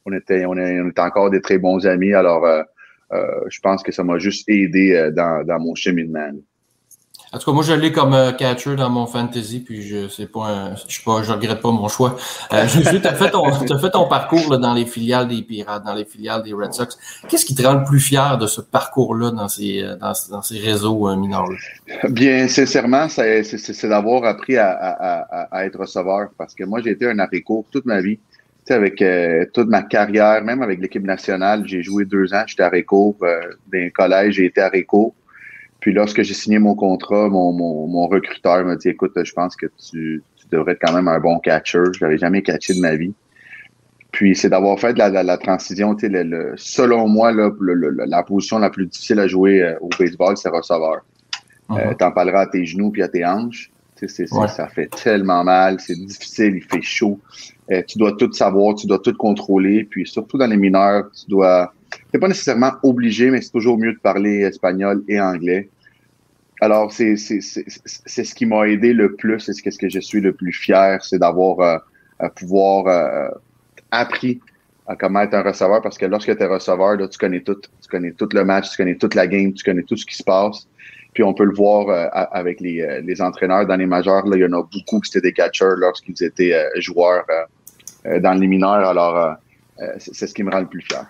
On 0.06 0.14
était, 0.14 0.46
on, 0.48 0.58
est- 0.58 0.82
on 0.82 0.92
encore 1.02 1.30
des 1.30 1.42
très 1.42 1.60
bons 1.60 1.86
amis. 1.86 2.14
Alors, 2.14 2.46
euh, 2.46 2.64
je 3.50 3.60
pense 3.62 3.84
que 3.84 3.92
ça 3.92 4.04
m'a 4.04 4.18
juste 4.20 4.48
aidé 4.50 4.94
euh, 4.94 5.12
dans, 5.12 5.46
dans 5.46 5.60
mon 5.60 5.76
cheminement. 5.76 6.30
En 7.34 7.38
tout 7.40 7.46
cas, 7.50 7.54
moi, 7.54 7.64
je 7.64 7.72
l'ai 7.72 7.94
comme 7.94 8.14
euh, 8.14 8.34
catcher 8.34 8.76
dans 8.76 8.90
mon 8.90 9.06
fantasy, 9.08 9.62
puis 9.62 9.84
je 9.84 10.10
sais 10.10 10.26
pas, 10.26 10.48
un- 10.48 10.76
je 10.76 11.02
pas, 11.02 11.24
je 11.24 11.32
regrette 11.32 11.62
pas 11.62 11.72
mon 11.72 11.88
choix. 11.88 12.18
Euh, 12.52 12.68
Jésus, 12.68 13.00
t'as 13.02 13.14
fait 13.14 13.32
ton, 13.32 13.44
t'as 13.66 13.78
fait 13.80 13.90
ton 13.92 14.06
parcours 14.10 14.52
là, 14.52 14.58
dans 14.58 14.74
les 14.74 14.86
filiales 14.86 15.30
des 15.30 15.42
Pirates, 15.42 15.86
dans 15.86 15.94
les 15.94 16.04
filiales 16.04 16.44
des 16.44 16.52
Red 16.52 16.74
Sox. 16.74 16.98
Qu'est-ce 17.30 17.46
qui 17.46 17.56
te 17.56 17.64
rend 17.66 17.76
le 17.76 17.86
plus 17.86 18.02
fier 18.02 18.38
de 18.38 18.48
ce 18.48 18.60
parcours-là 18.60 19.32
dans 19.32 19.48
ces, 19.48 19.82
euh, 19.82 19.96
dans, 19.96 20.12
dans 20.30 20.42
ces 20.42 20.60
réseaux 20.60 21.08
euh, 21.08 21.16
mineurs? 21.16 21.48
Bien, 22.10 22.50
sincèrement, 22.50 23.08
c'est 23.08 23.88
d'avoir 23.88 24.26
appris 24.26 24.58
à, 24.58 24.70
à- 24.72 25.22
à- 25.22 25.48
à 25.56 25.66
être 25.66 25.80
receveur 25.80 26.32
parce 26.38 26.54
que 26.54 26.66
moi, 26.66 26.82
j'ai 26.84 26.92
été 26.92 27.08
un 27.10 27.18
arrêt-court 27.20 27.66
toute 27.72 27.86
ma 27.86 28.02
vie. 28.02 28.20
Avec 28.72 29.02
euh, 29.02 29.46
toute 29.54 29.68
ma 29.68 29.84
carrière, 29.84 30.44
même 30.44 30.62
avec 30.62 30.80
l'équipe 30.80 31.04
nationale, 31.04 31.64
j'ai 31.66 31.82
joué 31.84 32.06
deux 32.06 32.34
ans, 32.34 32.44
j'étais 32.48 32.64
arrêt-court. 32.64 33.16
Euh, 33.24 33.40
dans 33.72 33.80
le 33.80 33.90
collège, 33.92 34.36
j'ai 34.36 34.46
été 34.46 34.62
arrêt-court. 34.62 35.14
Puis 35.80 35.94
lorsque 35.94 36.22
j'ai 36.22 36.34
signé 36.34 36.60
mon 36.60 36.76
contrat, 36.76 37.28
mon, 37.30 37.52
mon, 37.54 37.88
mon 37.88 38.08
recruteur 38.08 38.64
m'a 38.66 38.76
dit, 38.76 38.90
écoute, 38.90 39.14
je 39.24 39.34
pense 39.34 39.56
que 39.56 39.66
tu, 39.66 40.22
tu 40.36 40.46
devrais 40.52 40.74
être 40.74 40.82
quand 40.86 40.94
même 40.94 41.08
un 41.08 41.20
bon 41.20 41.40
catcher. 41.40 41.80
Je 41.98 42.04
n'avais 42.06 42.18
jamais 42.18 42.42
catché 42.44 42.74
de 42.74 42.80
ma 42.80 42.96
vie. 42.96 43.14
Puis 44.12 44.36
c'est 44.36 44.50
d'avoir 44.50 44.80
fait 44.80 44.98
la, 44.98 45.10
la, 45.10 45.24
la 45.24 45.38
transition, 45.38 45.96
le, 46.02 46.24
le- 46.24 46.54
selon 46.58 47.08
moi, 47.08 47.32
là, 47.32 47.50
le- 47.60 48.06
la 48.06 48.24
position 48.24 48.60
la 48.60 48.70
plus 48.70 48.86
difficile 48.86 49.20
à 49.20 49.28
jouer 49.28 49.62
euh, 49.64 49.76
au 49.80 49.90
baseball, 49.98 50.36
c'est 50.38 50.50
receveur. 50.50 51.02
Euh, 51.80 51.94
T'en 51.98 52.12
parleras 52.12 52.42
à 52.42 52.48
tes 52.48 52.66
genoux 52.66 52.92
puis 52.92 53.02
à 53.02 53.08
tes 53.08 53.26
hanches. 53.26 53.72
Tu 54.08 54.28
Ouais. 54.32 54.48
Ça 54.48 54.68
fait 54.68 54.88
tellement 54.88 55.44
mal, 55.44 55.80
c'est 55.80 55.96
difficile, 55.96 56.56
il 56.56 56.64
fait 56.64 56.82
chaud. 56.82 57.20
Euh, 57.72 57.82
tu 57.88 57.98
dois 57.98 58.14
tout 58.18 58.32
savoir, 58.34 58.76
tu 58.76 58.88
dois 58.88 59.00
tout 59.00 59.14
contrôler. 59.14 59.84
Puis 59.84 60.08
surtout 60.08 60.38
dans 60.38 60.48
les 60.48 60.58
mineurs, 60.58 61.10
tu 61.12 61.30
dois. 61.30 61.74
T'es 62.12 62.20
pas 62.20 62.28
nécessairement 62.28 62.72
obligé, 62.84 63.30
mais 63.32 63.42
c'est 63.42 63.52
toujours 63.52 63.78
mieux 63.78 63.94
de 63.94 64.00
parler 64.00 64.40
espagnol 64.42 65.04
et 65.08 65.20
anglais. 65.20 65.70
Alors, 66.62 66.92
c'est 66.92 67.16
c'est- 67.18 67.42
c'est- 67.42 67.66
c'est 67.86 68.24
ce 68.24 68.36
qui 68.36 68.46
m'a 68.46 68.68
aidé 68.68 68.94
le 68.94 69.16
plus, 69.16 69.40
c'est 69.40 69.54
ce 69.54 69.64
que, 69.64 69.72
ce 69.72 69.78
que 69.80 69.90
je 69.90 70.00
suis 70.00 70.22
le 70.22 70.34
plus 70.34 70.54
fier, 70.54 71.04
c'est 71.04 71.18
d'avoir 71.20 71.60
euh, 71.60 71.78
à 72.20 72.30
pouvoir 72.30 72.88
euh, 72.88 73.30
appris 73.92 74.40
à 74.88 74.96
comment 74.96 75.22
être 75.22 75.34
un 75.34 75.42
receveur 75.44 75.82
parce 75.82 75.98
que 75.98 76.06
lorsque 76.06 76.36
tu 76.36 76.44
es 76.44 76.46
receveur, 76.46 76.98
là, 76.98 77.08
tu 77.08 77.18
connais 77.18 77.42
tout. 77.42 77.56
Tu 77.56 77.88
connais 77.90 78.12
tout 78.12 78.28
le 78.34 78.44
match, 78.44 78.70
tu 78.72 78.78
connais 78.78 78.96
toute 78.96 79.16
la 79.16 79.26
game, 79.28 79.54
tu 79.54 79.64
connais 79.64 79.84
tout 79.84 79.96
ce 79.98 80.06
qui 80.06 80.16
se 80.16 80.24
passe. 80.24 80.68
Puis 81.14 81.24
on 81.24 81.34
peut 81.34 81.44
le 81.44 81.54
voir 81.54 81.90
euh, 81.90 82.08
avec 82.32 82.62
les, 82.62 82.82
euh, 82.82 83.02
les 83.02 83.22
entraîneurs 83.22 83.66
dans 83.66 83.76
les 83.76 83.86
majeurs. 83.86 84.26
Là, 84.28 84.38
il 84.38 84.42
y 84.42 84.46
en 84.46 84.54
a 84.54 84.64
beaucoup 84.64 85.00
qui 85.02 85.10
étaient 85.10 85.28
des 85.28 85.34
catcheurs 85.34 85.76
lorsqu'ils 85.76 86.24
étaient 86.24 86.54
euh, 86.54 86.70
joueurs 86.80 87.26
dans 88.06 88.34
les 88.34 88.48
mineurs. 88.48 88.88
Alors, 88.88 89.36
c'est 90.00 90.26
ce 90.26 90.34
qui 90.34 90.42
me 90.42 90.52
rend 90.52 90.62
le 90.62 90.68
plus 90.68 90.82
fier. 90.82 91.06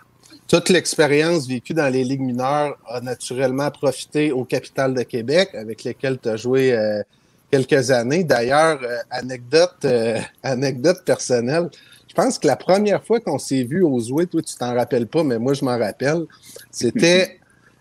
Toute 0.52 0.68
l'expérience 0.68 1.48
vécue 1.48 1.74
dans 1.74 1.88
les 1.88 2.04
ligues 2.04 2.20
mineures 2.20 2.78
a 2.86 3.00
naturellement 3.00 3.72
profité 3.72 4.34
au 4.34 4.44
Capital 4.44 4.94
de 4.94 5.04
Québec, 5.04 5.52
avec 5.54 5.86
lesquels 5.86 6.20
tu 6.20 6.28
as 6.28 6.36
joué 6.36 6.74
euh, 6.74 7.02
quelques 7.50 7.90
années. 7.90 8.26
D'ailleurs, 8.26 8.78
euh, 8.84 8.98
anecdote, 9.12 9.78
euh, 9.86 10.20
anecdote 10.44 11.06
personnelle, 11.06 11.70
je 12.10 12.14
pense 12.14 12.38
que 12.38 12.48
la 12.48 12.58
première 12.58 13.02
fois 13.02 13.22
qu'on 13.22 13.40
s'est 13.40 13.64
vu 13.64 13.82
au 13.82 13.98
Zoué, 14.02 14.28
toi 14.28 14.42
tu 14.42 14.54
t'en 14.56 14.76
rappelles 14.76 15.08
pas, 15.08 15.24
mais 15.24 15.40
moi 15.40 15.54
je 15.54 15.64
m'en 15.64 15.78
rappelle, 15.78 16.26
c'était 16.70 17.40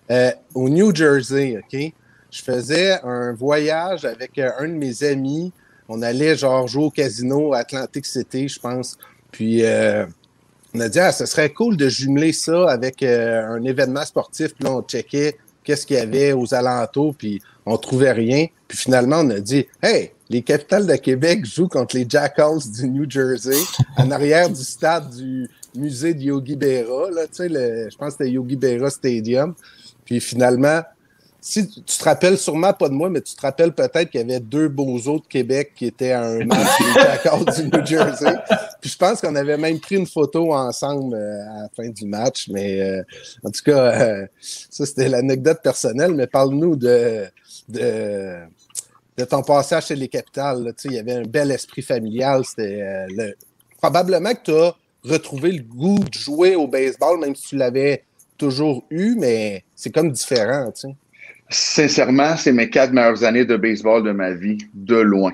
au 0.54 0.68
New 0.68 0.94
Jersey, 0.94 1.58
OK? 1.58 1.92
Je 2.30 2.42
faisais 2.42 3.00
un 3.02 3.32
voyage 3.32 4.04
avec 4.04 4.38
euh, 4.38 4.50
un 4.58 4.68
de 4.68 4.74
mes 4.74 5.02
amis. 5.02 5.52
On 5.88 6.02
allait 6.02 6.36
genre 6.36 6.68
jouer 6.68 6.84
au 6.84 6.90
casino 6.90 7.52
à 7.52 7.58
Atlantic 7.58 8.06
City, 8.06 8.48
je 8.48 8.60
pense. 8.60 8.96
Puis 9.32 9.64
euh, 9.64 10.06
on 10.74 10.80
a 10.80 10.88
dit, 10.88 11.00
ah, 11.00 11.10
ce 11.12 11.26
serait 11.26 11.50
cool 11.50 11.76
de 11.76 11.88
jumeler 11.88 12.32
ça 12.32 12.70
avec 12.70 13.02
euh, 13.02 13.44
un 13.46 13.62
événement 13.64 14.04
sportif. 14.04 14.54
Puis 14.54 14.64
là, 14.64 14.72
on 14.72 14.82
checkait 14.82 15.36
qu'est-ce 15.64 15.84
qu'il 15.86 15.96
y 15.96 16.00
avait 16.00 16.32
aux 16.32 16.54
alentours, 16.54 17.14
puis 17.16 17.40
on 17.66 17.76
trouvait 17.76 18.12
rien. 18.12 18.46
Puis 18.68 18.78
finalement, 18.78 19.18
on 19.20 19.30
a 19.30 19.40
dit, 19.40 19.66
hey, 19.82 20.12
les 20.28 20.42
capitales 20.42 20.86
de 20.86 20.94
Québec 20.96 21.44
jouent 21.44 21.68
contre 21.68 21.96
les 21.96 22.06
Jackals 22.08 22.60
du 22.72 22.88
New 22.88 23.10
Jersey, 23.10 23.56
en 23.96 24.10
arrière 24.12 24.48
du 24.48 24.62
stade 24.62 25.10
du 25.14 25.48
musée 25.74 26.14
de 26.14 26.20
Yogi 26.22 26.54
Berra, 26.56 27.10
là, 27.10 27.22
tu 27.26 27.34
sais, 27.34 27.48
le- 27.48 27.88
je 27.90 27.96
pense 27.96 28.14
que 28.14 28.24
c'était 28.24 28.30
Yogi 28.30 28.56
Berra 28.56 28.90
Stadium. 28.90 29.54
Puis 30.04 30.20
finalement, 30.20 30.80
si 31.40 31.66
tu 31.68 31.82
te 31.82 32.04
rappelles 32.04 32.36
sûrement 32.36 32.72
pas 32.72 32.88
de 32.88 32.94
moi, 32.94 33.08
mais 33.08 33.22
tu 33.22 33.34
te 33.34 33.40
rappelles 33.40 33.72
peut-être 33.72 34.10
qu'il 34.10 34.20
y 34.20 34.24
avait 34.24 34.40
deux 34.40 34.68
beaux 34.68 34.98
de 34.98 35.26
Québec 35.26 35.72
qui 35.74 35.86
étaient 35.86 36.12
à 36.12 36.22
un 36.22 36.44
match 36.44 36.68
du 37.56 37.64
New 37.64 37.86
Jersey. 37.86 38.34
Puis 38.80 38.90
je 38.90 38.96
pense 38.96 39.20
qu'on 39.20 39.34
avait 39.34 39.56
même 39.56 39.80
pris 39.80 39.96
une 39.96 40.06
photo 40.06 40.52
ensemble 40.52 41.14
euh, 41.14 41.50
à 41.50 41.62
la 41.62 41.68
fin 41.74 41.88
du 41.88 42.04
match. 42.04 42.48
Mais 42.48 42.80
euh, 42.80 43.02
en 43.42 43.50
tout 43.50 43.62
cas, 43.64 44.02
euh, 44.02 44.26
ça, 44.40 44.84
c'était 44.84 45.08
l'anecdote 45.08 45.60
personnelle. 45.62 46.14
Mais 46.14 46.26
parle-nous 46.26 46.76
de, 46.76 47.26
de, 47.68 48.36
de 49.16 49.24
ton 49.24 49.42
passage 49.42 49.86
chez 49.86 49.96
les 49.96 50.08
Capitales. 50.08 50.74
Tu 50.76 50.82
sais, 50.82 50.88
il 50.88 50.94
y 50.94 50.98
avait 50.98 51.14
un 51.14 51.26
bel 51.26 51.50
esprit 51.50 51.82
familial. 51.82 52.44
C'était 52.44 52.82
euh, 52.82 53.06
le... 53.08 53.34
probablement 53.78 54.34
que 54.34 54.42
tu 54.44 54.54
as 54.54 54.74
retrouvé 55.04 55.52
le 55.52 55.62
goût 55.62 55.98
de 55.98 56.12
jouer 56.12 56.54
au 56.54 56.66
baseball, 56.66 57.18
même 57.18 57.34
si 57.34 57.48
tu 57.48 57.56
l'avais 57.56 58.04
toujours 58.36 58.84
eu, 58.90 59.14
mais 59.16 59.64
c'est 59.74 59.90
comme 59.90 60.10
différent. 60.10 60.70
Tu 60.72 60.82
sais. 60.82 60.94
Sincèrement, 61.50 62.36
c'est 62.36 62.52
mes 62.52 62.70
quatre 62.70 62.92
meilleures 62.92 63.24
années 63.24 63.44
de 63.44 63.56
baseball 63.56 64.04
de 64.04 64.12
ma 64.12 64.30
vie, 64.30 64.58
de 64.72 64.96
loin. 64.96 65.32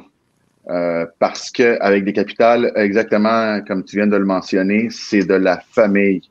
Euh, 0.68 1.06
parce 1.18 1.50
que 1.50 1.78
avec 1.80 2.04
des 2.04 2.12
capitales, 2.12 2.72
exactement 2.74 3.60
comme 3.68 3.84
tu 3.84 3.96
viens 3.96 4.06
de 4.06 4.16
le 4.16 4.24
mentionner, 4.24 4.88
c'est 4.90 5.24
de 5.24 5.34
la 5.34 5.60
famille. 5.70 6.22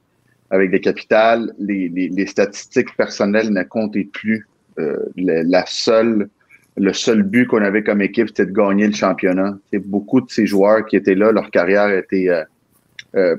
Avec 0.50 0.72
des 0.72 0.82
capitales, 0.82 1.54
les, 1.60 1.90
les, 1.90 2.10
les 2.10 2.26
statistiques 2.26 2.96
personnelles 2.98 3.52
ne 3.52 3.64
comptaient 3.64 4.10
plus. 4.12 4.48
Euh, 4.80 4.98
la, 5.16 5.64
seule 5.68 6.30
le 6.78 6.92
seul 6.92 7.24
but 7.24 7.48
qu'on 7.48 7.64
avait 7.64 7.84
comme 7.84 8.02
équipe, 8.02 8.28
c'était 8.28 8.48
de 8.48 8.52
gagner 8.52 8.88
le 8.88 8.94
championnat. 8.94 9.58
C'est 9.72 9.80
beaucoup 9.80 10.20
de 10.20 10.30
ces 10.30 10.46
joueurs 10.46 10.86
qui 10.86 10.98
étaient 10.98 11.16
là, 11.16 11.32
leur 11.32 11.50
carrière 11.52 11.90
était 11.90 12.28
euh, 13.16 13.36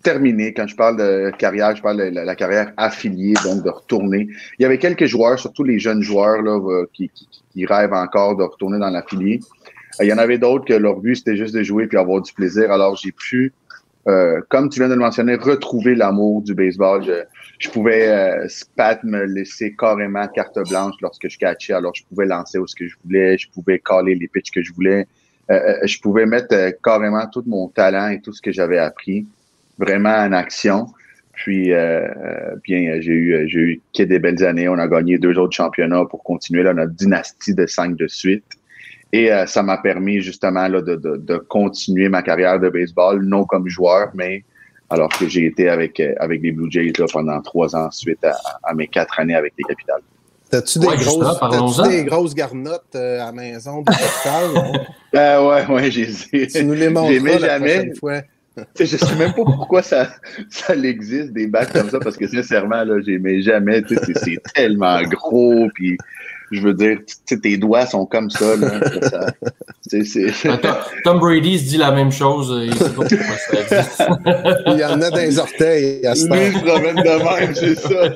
euh, 0.00 0.10
terminée. 0.10 0.52
Quand 0.54 0.66
je 0.66 0.76
parle 0.76 0.96
de 0.96 1.30
carrière, 1.36 1.76
je 1.76 1.82
parle 1.82 1.98
de 1.98 2.14
la, 2.14 2.34
carrière 2.34 2.72
affiliée, 2.76 3.34
donc 3.44 3.62
de 3.62 3.70
retourner. 3.70 4.28
Il 4.58 4.62
y 4.62 4.64
avait 4.64 4.78
quelques 4.78 5.06
joueurs, 5.06 5.38
surtout 5.38 5.64
les 5.64 5.78
jeunes 5.78 6.02
joueurs 6.02 6.42
là, 6.42 6.58
euh, 6.58 6.86
qui, 6.92 7.08
qui, 7.10 7.28
qui 7.52 7.66
rêvent 7.66 7.92
encore 7.92 8.36
de 8.36 8.44
retourner 8.44 8.78
dans 8.78 8.90
l'affilié. 8.90 9.40
Il 10.00 10.06
y 10.06 10.12
en 10.12 10.18
avait 10.18 10.38
d'autres 10.38 10.64
que 10.64 10.74
leur 10.74 10.96
but, 10.96 11.16
c'était 11.16 11.36
juste 11.36 11.54
de 11.54 11.62
jouer 11.62 11.86
puis 11.86 11.98
avoir 11.98 12.22
du 12.22 12.32
plaisir. 12.32 12.70
Alors, 12.70 12.96
j'ai 12.96 13.12
pu, 13.12 13.52
euh, 14.08 14.40
comme 14.48 14.68
tu 14.70 14.80
viens 14.80 14.88
de 14.88 14.94
le 14.94 15.00
mentionner, 15.00 15.34
retrouver 15.34 15.94
l'amour 15.94 16.42
du 16.42 16.54
baseball. 16.54 17.04
Je, 17.04 17.24
je 17.58 17.68
pouvais, 17.68 18.08
euh, 18.08 18.48
Spat 18.48 19.02
me 19.04 19.24
laisser 19.24 19.74
carrément 19.76 20.26
carte 20.28 20.58
blanche 20.68 20.94
lorsque 21.02 21.28
je 21.28 21.36
catchais. 21.38 21.74
Alors, 21.74 21.94
je 21.94 22.04
pouvais 22.04 22.26
lancer 22.26 22.58
où 22.58 22.66
ce 22.66 22.74
que 22.74 22.86
je 22.86 22.96
voulais, 23.04 23.36
je 23.36 23.50
pouvais 23.50 23.78
caler 23.78 24.14
les 24.14 24.28
pitches 24.28 24.50
que 24.50 24.62
je 24.62 24.72
voulais. 24.72 25.06
Euh, 25.50 25.54
euh 25.54 25.86
je 25.86 26.00
pouvais 26.00 26.26
mettre 26.26 26.54
euh, 26.54 26.70
carrément 26.82 27.26
tout 27.26 27.44
mon 27.46 27.68
talent 27.68 28.08
et 28.08 28.20
tout 28.20 28.32
ce 28.32 28.40
que 28.40 28.52
j'avais 28.52 28.78
appris 28.78 29.26
vraiment 29.80 30.14
en 30.14 30.32
action. 30.32 30.86
Puis, 31.32 31.72
euh, 31.72 32.06
bien, 32.62 33.00
j'ai 33.00 33.12
eu, 33.12 33.48
j'ai 33.48 33.58
eu 33.58 33.80
que 33.96 34.02
des 34.02 34.18
belles 34.18 34.44
années. 34.44 34.68
On 34.68 34.78
a 34.78 34.86
gagné 34.86 35.18
deux 35.18 35.38
autres 35.38 35.56
championnats 35.56 36.04
pour 36.04 36.22
continuer 36.22 36.62
là, 36.62 36.74
notre 36.74 36.92
dynastie 36.92 37.54
de 37.54 37.66
cinq 37.66 37.96
de 37.96 38.06
suite. 38.06 38.44
Et 39.12 39.32
euh, 39.32 39.46
ça 39.46 39.62
m'a 39.62 39.78
permis 39.78 40.20
justement 40.20 40.68
là, 40.68 40.82
de, 40.82 40.94
de, 40.94 41.16
de, 41.16 41.36
continuer 41.36 42.08
ma 42.08 42.22
carrière 42.22 42.60
de 42.60 42.68
baseball, 42.68 43.22
non 43.24 43.44
comme 43.44 43.66
joueur, 43.68 44.10
mais 44.14 44.44
alors 44.88 45.08
que 45.08 45.28
j'ai 45.28 45.46
été 45.46 45.68
avec, 45.68 45.98
euh, 45.98 46.14
avec 46.20 46.42
les 46.42 46.52
Blue 46.52 46.70
Jays 46.70 46.92
là, 46.98 47.06
pendant 47.12 47.40
trois 47.40 47.74
ans 47.74 47.90
suite 47.90 48.24
à, 48.24 48.36
à 48.62 48.74
mes 48.74 48.86
quatre 48.86 49.18
années 49.18 49.34
avec 49.34 49.54
les 49.58 49.64
Capitales. 49.64 50.02
T'as-tu 50.50 50.80
des, 50.80 50.86
ouais, 50.88 50.96
grosses, 50.96 51.88
des 51.88 52.04
grosses 52.04 52.34
garnottes 52.34 52.96
euh, 52.96 53.20
à 53.22 53.26
la 53.26 53.32
maison 53.32 53.82
de 53.82 53.86
Capitale? 53.86 54.86
euh, 55.14 55.48
ouais, 55.48 55.66
ouais, 55.72 55.90
j'ai 55.92 56.08
Tu 56.48 56.64
nous 56.64 56.74
les 56.74 56.88
montreras 56.88 57.38
la 57.38 57.58
jamais. 57.58 57.94
fois. 57.94 58.22
Je 58.78 58.84
sais 58.84 59.16
même 59.16 59.32
pas 59.32 59.44
pourquoi 59.44 59.82
ça, 59.82 60.10
ça 60.48 60.74
existe 60.74 61.32
des 61.32 61.46
bacs 61.46 61.72
comme 61.72 61.90
ça 61.90 62.00
parce 62.00 62.16
que 62.16 62.26
sincèrement 62.26 62.84
là 62.84 63.00
j'aimais 63.00 63.42
jamais 63.42 63.82
c'est 63.86 64.42
tellement 64.54 65.00
gros 65.02 65.68
puis 65.74 65.96
je 66.50 66.60
veux 66.62 66.74
dire, 66.74 66.98
tes 67.26 67.56
doigts 67.56 67.86
sont 67.86 68.06
comme 68.06 68.28
ça. 68.28 68.56
Là, 68.56 68.80
ça 69.02 69.26
c 69.88 69.98
est, 69.98 70.04
c 70.04 70.48
est... 70.48 71.02
Tom 71.04 71.20
Brady 71.20 71.58
se 71.60 71.64
dit 71.64 71.76
la 71.76 71.92
même 71.92 72.10
chose. 72.10 72.52
Il, 72.64 72.74
il 74.66 74.78
y 74.78 74.84
en 74.84 75.00
a 75.00 75.10
des 75.10 75.38
orteils 75.38 76.04
à 76.06 76.16
ce 76.16 76.26
temps. 76.26 76.34
Lui, 76.34 76.52
je 76.52 76.58
promène 76.58 76.96
de 76.96 77.40
même, 77.40 77.54
c'est 77.54 77.76
ça. 77.76 78.08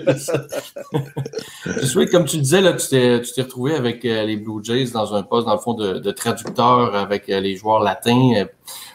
je 1.64 1.86
souhaite, 1.86 2.10
comme 2.10 2.24
tu 2.24 2.36
le 2.36 2.42
disais, 2.42 2.60
là, 2.60 2.72
tu 2.72 2.88
t'es 2.88 3.20
retrouvé 3.42 3.74
avec 3.74 4.04
euh, 4.04 4.24
les 4.24 4.36
Blue 4.36 4.62
Jays 4.62 4.90
dans 4.92 5.14
un 5.14 5.22
poste, 5.22 5.46
dans 5.46 5.54
le 5.54 5.60
fond, 5.60 5.74
de, 5.74 5.98
de 5.98 6.10
traducteur 6.10 6.96
avec 6.96 7.28
euh, 7.28 7.38
les 7.40 7.54
joueurs 7.56 7.80
latins 7.80 8.32
euh, 8.36 8.44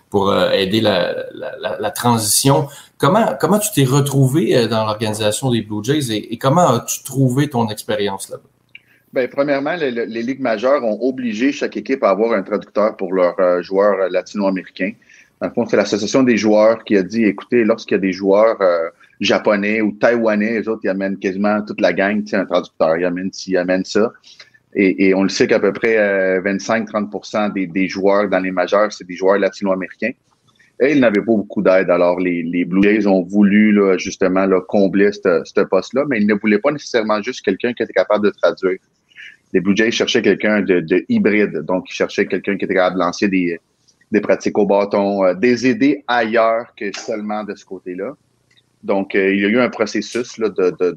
pour 0.10 0.34
aider 0.36 0.82
la, 0.82 1.92
transition. 1.92 2.68
Comment, 2.98 3.36
comment 3.40 3.60
tu 3.60 3.70
t'es 3.74 3.84
retrouvé 3.84 4.68
dans 4.68 4.86
l'organisation 4.86 5.52
des 5.52 5.62
Blue 5.62 5.84
Jays 5.84 6.12
et, 6.12 6.38
comment 6.38 6.68
as-tu 6.70 7.04
trouvé 7.04 7.48
ton 7.50 7.70
expérience 7.70 8.30
là-bas? 8.30 8.44
Bien, 9.12 9.28
premièrement, 9.28 9.76
les, 9.76 10.06
ligues 10.06 10.40
majeures 10.40 10.84
ont 10.84 11.00
obligé 11.02 11.52
chaque 11.52 11.76
équipe 11.78 12.04
à 12.04 12.12
avoir 12.12 12.34
un 12.34 12.44
traducteur 12.44 12.96
pour 12.96 13.12
leurs 13.12 13.40
euh, 13.40 13.62
joueurs 13.64 14.00
euh, 14.00 14.10
latino-américains. 14.10 14.92
Dans 15.42 15.48
le 15.48 15.54
fond, 15.54 15.66
c'est 15.66 15.78
l'association 15.78 16.22
des 16.22 16.38
joueurs 16.38 16.84
qui 16.84 16.96
a 16.96 17.02
dit, 17.02 17.24
écoutez, 17.24 17.64
lorsqu'il 17.64 17.96
y 17.96 17.98
a 17.98 18.02
des 18.02 18.12
joueurs 18.12 18.62
euh, 18.62 18.90
japonais 19.20 19.82
ou 19.82 19.94
taïwanais, 19.94 20.60
les 20.60 20.68
autres, 20.68 20.82
ils 20.84 20.90
amènent 20.90 21.18
quasiment 21.18 21.60
toute 21.64 21.82
la 21.82 21.92
gang, 21.92 22.22
tu 22.24 22.30
sais, 22.30 22.36
un 22.36 22.46
traducteur, 22.46 22.98
ils 22.98 23.06
amènent 23.06 23.34
ci, 23.34 23.52
ils 23.52 23.58
amènent 23.58 23.86
ça. 23.86 24.12
Et, 24.76 25.08
et 25.08 25.16
on 25.16 25.24
le 25.24 25.30
sait 25.30 25.48
qu'à 25.48 25.60
peu 25.60 25.74
près 25.74 25.96
25-30 26.42 27.54
des, 27.54 27.68
des 27.68 27.88
joueurs 27.88 28.30
dans 28.30 28.40
les 28.40 28.52
majeurs, 28.52 28.92
c'est 28.92 29.08
des 29.08 29.16
joueurs 29.16 29.40
latino-américains. 29.40 30.12
Et 30.82 30.94
ils 30.94 31.00
n'avaient 31.00 31.20
pas 31.20 31.36
beaucoup 31.36 31.62
d'aide. 31.62 31.90
Alors, 31.90 32.20
les, 32.20 32.44
les 32.44 32.64
Blue 32.64 32.82
Jays 32.84 33.06
ont 33.08 33.24
voulu 33.24 33.74
là, 33.74 33.98
justement 33.98 34.46
là, 34.46 34.62
combler 34.62 35.12
ce 35.12 35.62
poste-là, 35.62 36.06
mais 36.08 36.22
ils 36.22 36.28
ne 36.28 36.36
voulaient 36.36 36.60
pas 36.60 36.72
nécessairement 36.72 37.22
juste 37.22 37.44
quelqu'un 37.44 37.74
qui 37.74 37.84
était 37.84 37.94
capable 37.94 38.26
de 38.26 38.30
traduire 38.30 38.78
les 39.54 39.62
Blue 39.62 39.76
Jays 39.76 39.92
cherchaient 39.92 40.22
quelqu'un 40.22 40.62
de, 40.62 40.80
de, 40.80 41.06
hybride. 41.10 41.60
Donc, 41.60 41.90
ils 41.90 41.94
cherchaient 41.94 42.26
quelqu'un 42.26 42.58
qui 42.58 42.66
était 42.66 42.76
capable 42.76 42.96
de 42.96 43.02
lancer 43.02 43.28
des, 43.28 43.60
des 44.12 44.22
pratiques 44.22 44.58
au 44.58 44.66
bâton, 44.66 45.24
euh, 45.24 45.34
des 45.34 45.68
aider 45.68 46.04
ailleurs 46.08 46.74
que 46.78 46.92
seulement 46.96 47.44
de 47.44 47.56
ce 47.56 47.66
côté-là. 47.66 48.16
Donc, 48.84 49.16
euh, 49.16 49.34
il 49.34 49.42
y 49.42 49.46
a 49.46 49.50
eu 49.50 49.60
un 49.60 49.70
processus 49.70 50.38
là, 50.38 50.50
de, 50.50 50.96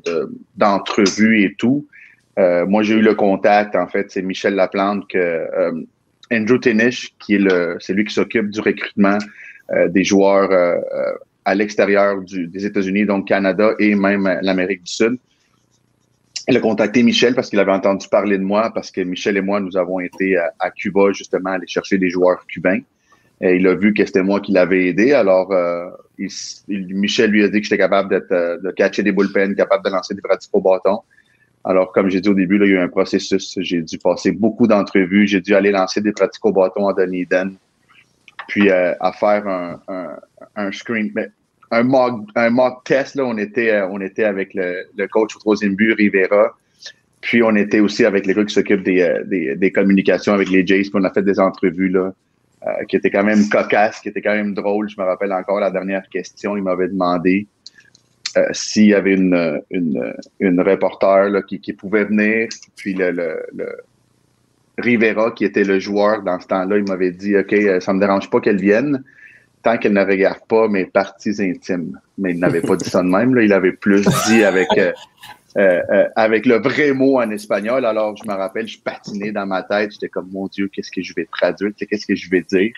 d'entrevue 0.57 1.41
de, 1.41 1.47
et 1.47 1.55
tout. 1.57 1.87
Euh, 2.39 2.67
moi, 2.67 2.83
j'ai 2.83 2.95
eu 2.95 3.03
le 3.03 3.15
contact, 3.15 3.77
en 3.77 3.87
fait, 3.87 4.11
c'est 4.11 4.23
Michel 4.23 4.55
Laplante 4.55 5.09
que 5.09 5.19
euh, 5.19 5.73
Andrew 6.33 6.59
Tenish, 6.59 7.15
qui 7.19 7.35
est 7.35 7.39
le, 7.39 7.77
c'est 7.81 7.93
lui 7.93 8.05
qui 8.05 8.15
s'occupe 8.15 8.51
du 8.51 8.61
recrutement 8.61 9.19
des 9.89 10.05
joueurs 10.05 10.51
à 11.47 11.55
l'extérieur 11.55 12.21
des 12.23 12.67
États-Unis, 12.67 13.07
donc 13.07 13.29
Canada 13.29 13.73
et 13.79 13.95
même 13.95 14.39
l'Amérique 14.43 14.83
du 14.83 14.93
Sud. 14.93 15.19
Il 16.49 16.57
a 16.57 16.61
contacté 16.61 17.03
Michel 17.03 17.35
parce 17.35 17.51
qu'il 17.51 17.61
avait 17.61 17.73
entendu 17.73 18.09
parler 18.09 18.37
de 18.37 18.43
moi, 18.43 18.73
parce 18.75 18.91
que 18.91 19.01
Michel 19.01 19.37
et 19.37 19.41
moi, 19.41 19.61
nous 19.61 19.77
avons 19.77 20.01
été 20.01 20.37
à, 20.37 20.71
Cuba 20.71 21.13
justement 21.13 21.51
aller 21.51 21.67
chercher 21.69 21.99
des 21.99 22.11
joueurs 22.11 22.45
cubains. 22.47 22.81
Et 23.41 23.57
il 23.57 23.67
a 23.67 23.75
vu 23.75 23.95
que 23.95 24.05
c'était 24.05 24.23
moi 24.23 24.41
qui 24.41 24.53
l'avais 24.53 24.89
aidé. 24.89 25.13
Alors, 25.13 25.53
euh, 25.53 25.89
il, 26.19 26.31
Michel 26.69 27.31
lui 27.31 27.45
a 27.45 27.49
dit 27.49 27.61
que 27.61 27.65
j'étais 27.65 27.79
capable 27.79 28.27
euh, 28.31 28.59
de 28.59 28.71
catcher 28.73 29.03
des 29.03 29.13
bullpens, 29.13 29.55
capable 29.55 29.85
de 29.85 29.91
lancer 29.91 30.15
des 30.15 30.21
pratiques 30.21 30.51
au 30.53 30.61
bâton. 30.61 31.01
Alors, 31.65 31.93
comme 31.93 32.11
j'ai 32.11 32.21
dit 32.21 32.29
au 32.29 32.35
début, 32.35 32.57
il 32.57 32.63
y 32.63 32.75
a 32.75 32.79
eu 32.79 32.79
un 32.79 32.89
processus. 32.89 33.57
J'ai 33.61 33.83
dû 33.83 33.99
passer 33.99 34.33
beaucoup 34.33 34.67
d'entrevues. 34.67 35.27
J'ai 35.27 35.41
dû 35.41 35.55
aller 35.55 35.71
lancer 35.71 36.01
des 36.01 36.13
pratiques 36.13 36.45
au 36.45 36.53
bâton 36.53 36.89
à 36.89 36.93
Dunedin. 36.93 37.53
Puis, 38.49 38.71
euh, 38.71 38.95
à 38.99 39.13
faire 39.13 39.47
un, 39.47 39.81
un, 39.87 40.17
un 40.57 40.73
screen. 40.73 41.13
Un 41.71 41.85
mock, 41.85 42.29
un 42.35 42.71
test. 42.85 43.15
Là, 43.15 43.25
on 43.25 43.39
était, 43.39 43.71
euh, 43.71 44.27
avec 44.27 44.55
le, 44.55 45.07
coach 45.07 45.37
au 45.37 45.39
troisième 45.39 45.75
but, 45.75 45.93
Rivera. 45.93 46.57
Puis 47.21 47.41
on 47.41 47.55
était 47.55 47.79
aussi 47.79 48.05
avec 48.05 48.27
les 48.27 48.35
gars 48.35 48.45
qui 48.45 48.53
s'occupent 48.53 48.83
des, 48.83 49.01
euh, 49.01 49.71
communications 49.73 50.35
avec 50.35 50.51
les 50.51 50.67
Jays. 50.67 50.83
Puis 50.83 50.91
on 50.95 51.05
a 51.05 51.13
fait 51.13 51.23
des 51.23 51.39
entrevues 51.39 51.89
là, 51.89 52.13
qui 52.89 52.97
étaient 52.97 53.11
quand 53.11 53.23
même 53.23 53.49
cocasses, 53.49 54.01
qui 54.01 54.09
étaient 54.09 54.21
quand 54.21 54.35
même 54.35 54.55
drôles. 54.55 54.89
Je 54.89 55.01
me 55.01 55.07
rappelle 55.07 55.33
encore 55.33 55.61
la 55.61 55.71
dernière 55.71 56.09
question. 56.09 56.57
Il 56.57 56.65
m'avait 56.65 56.89
demandé 56.89 57.47
euh, 58.37 58.47
s'il 58.53 58.87
y 58.87 58.95
avait 58.95 59.15
une, 59.15 59.61
une, 59.71 60.15
une 60.41 60.61
reporter 60.61 61.29
là, 61.31 61.43
qui, 61.43 61.61
qui 61.61 61.73
pouvait 61.73 62.05
venir. 62.05 62.49
Puis 62.77 62.95
le, 62.95 63.11
le, 63.11 63.47
le, 63.55 63.77
Rivera, 64.79 65.33
qui 65.33 65.45
était 65.45 65.65
le 65.65 65.79
joueur 65.79 66.23
dans 66.23 66.41
ce 66.41 66.47
temps-là, 66.47 66.79
il 66.79 66.85
m'avait 66.85 67.11
dit 67.11 67.37
OK, 67.37 67.55
ça 67.81 67.93
me 67.93 68.01
dérange 68.01 68.31
pas 68.31 68.41
qu'elle 68.41 68.61
vienne 68.61 69.05
tant 69.63 69.79
qu'elle 69.79 69.93
ne 69.93 70.05
regarde 70.05 70.41
pas 70.49 70.69
mes 70.69 70.87
parties 70.87 71.35
intimes. 71.39 71.99
Mais 72.19 72.33
il 72.33 72.39
n'avait 72.39 72.61
pas 72.61 72.77
dit 72.77 72.89
ça 72.89 73.03
de 73.03 73.09
même. 73.09 73.35
Là. 73.35 73.43
Il 73.43 73.53
avait 73.53 73.73
plus 73.73 74.07
dit 74.27 74.45
avec, 74.45 74.69
euh, 74.77 74.93
euh, 75.57 75.81
euh, 75.91 76.09
avec 76.17 76.47
le 76.47 76.57
vrai 76.57 76.93
mot 76.93 77.21
en 77.21 77.31
espagnol. 77.31 77.85
Alors, 77.85 78.17
je 78.17 78.29
me 78.29 78.35
rappelle, 78.35 78.67
je 78.67 78.79
patinais 78.79 79.33
dans 79.33 79.47
ma 79.47 79.63
tête. 79.63 79.93
J'étais 79.93 80.09
comme, 80.09 80.29
mon 80.33 80.49
Dieu, 80.49 80.69
qu'est-ce 80.69 80.91
que 80.91 81.03
je 81.03 81.15
vais 81.15 81.29
traduire? 81.31 81.73
Qu'est-ce 81.77 82.07
que 82.07 82.15
je 82.15 82.29
vais 82.31 82.43
dire? 82.43 82.73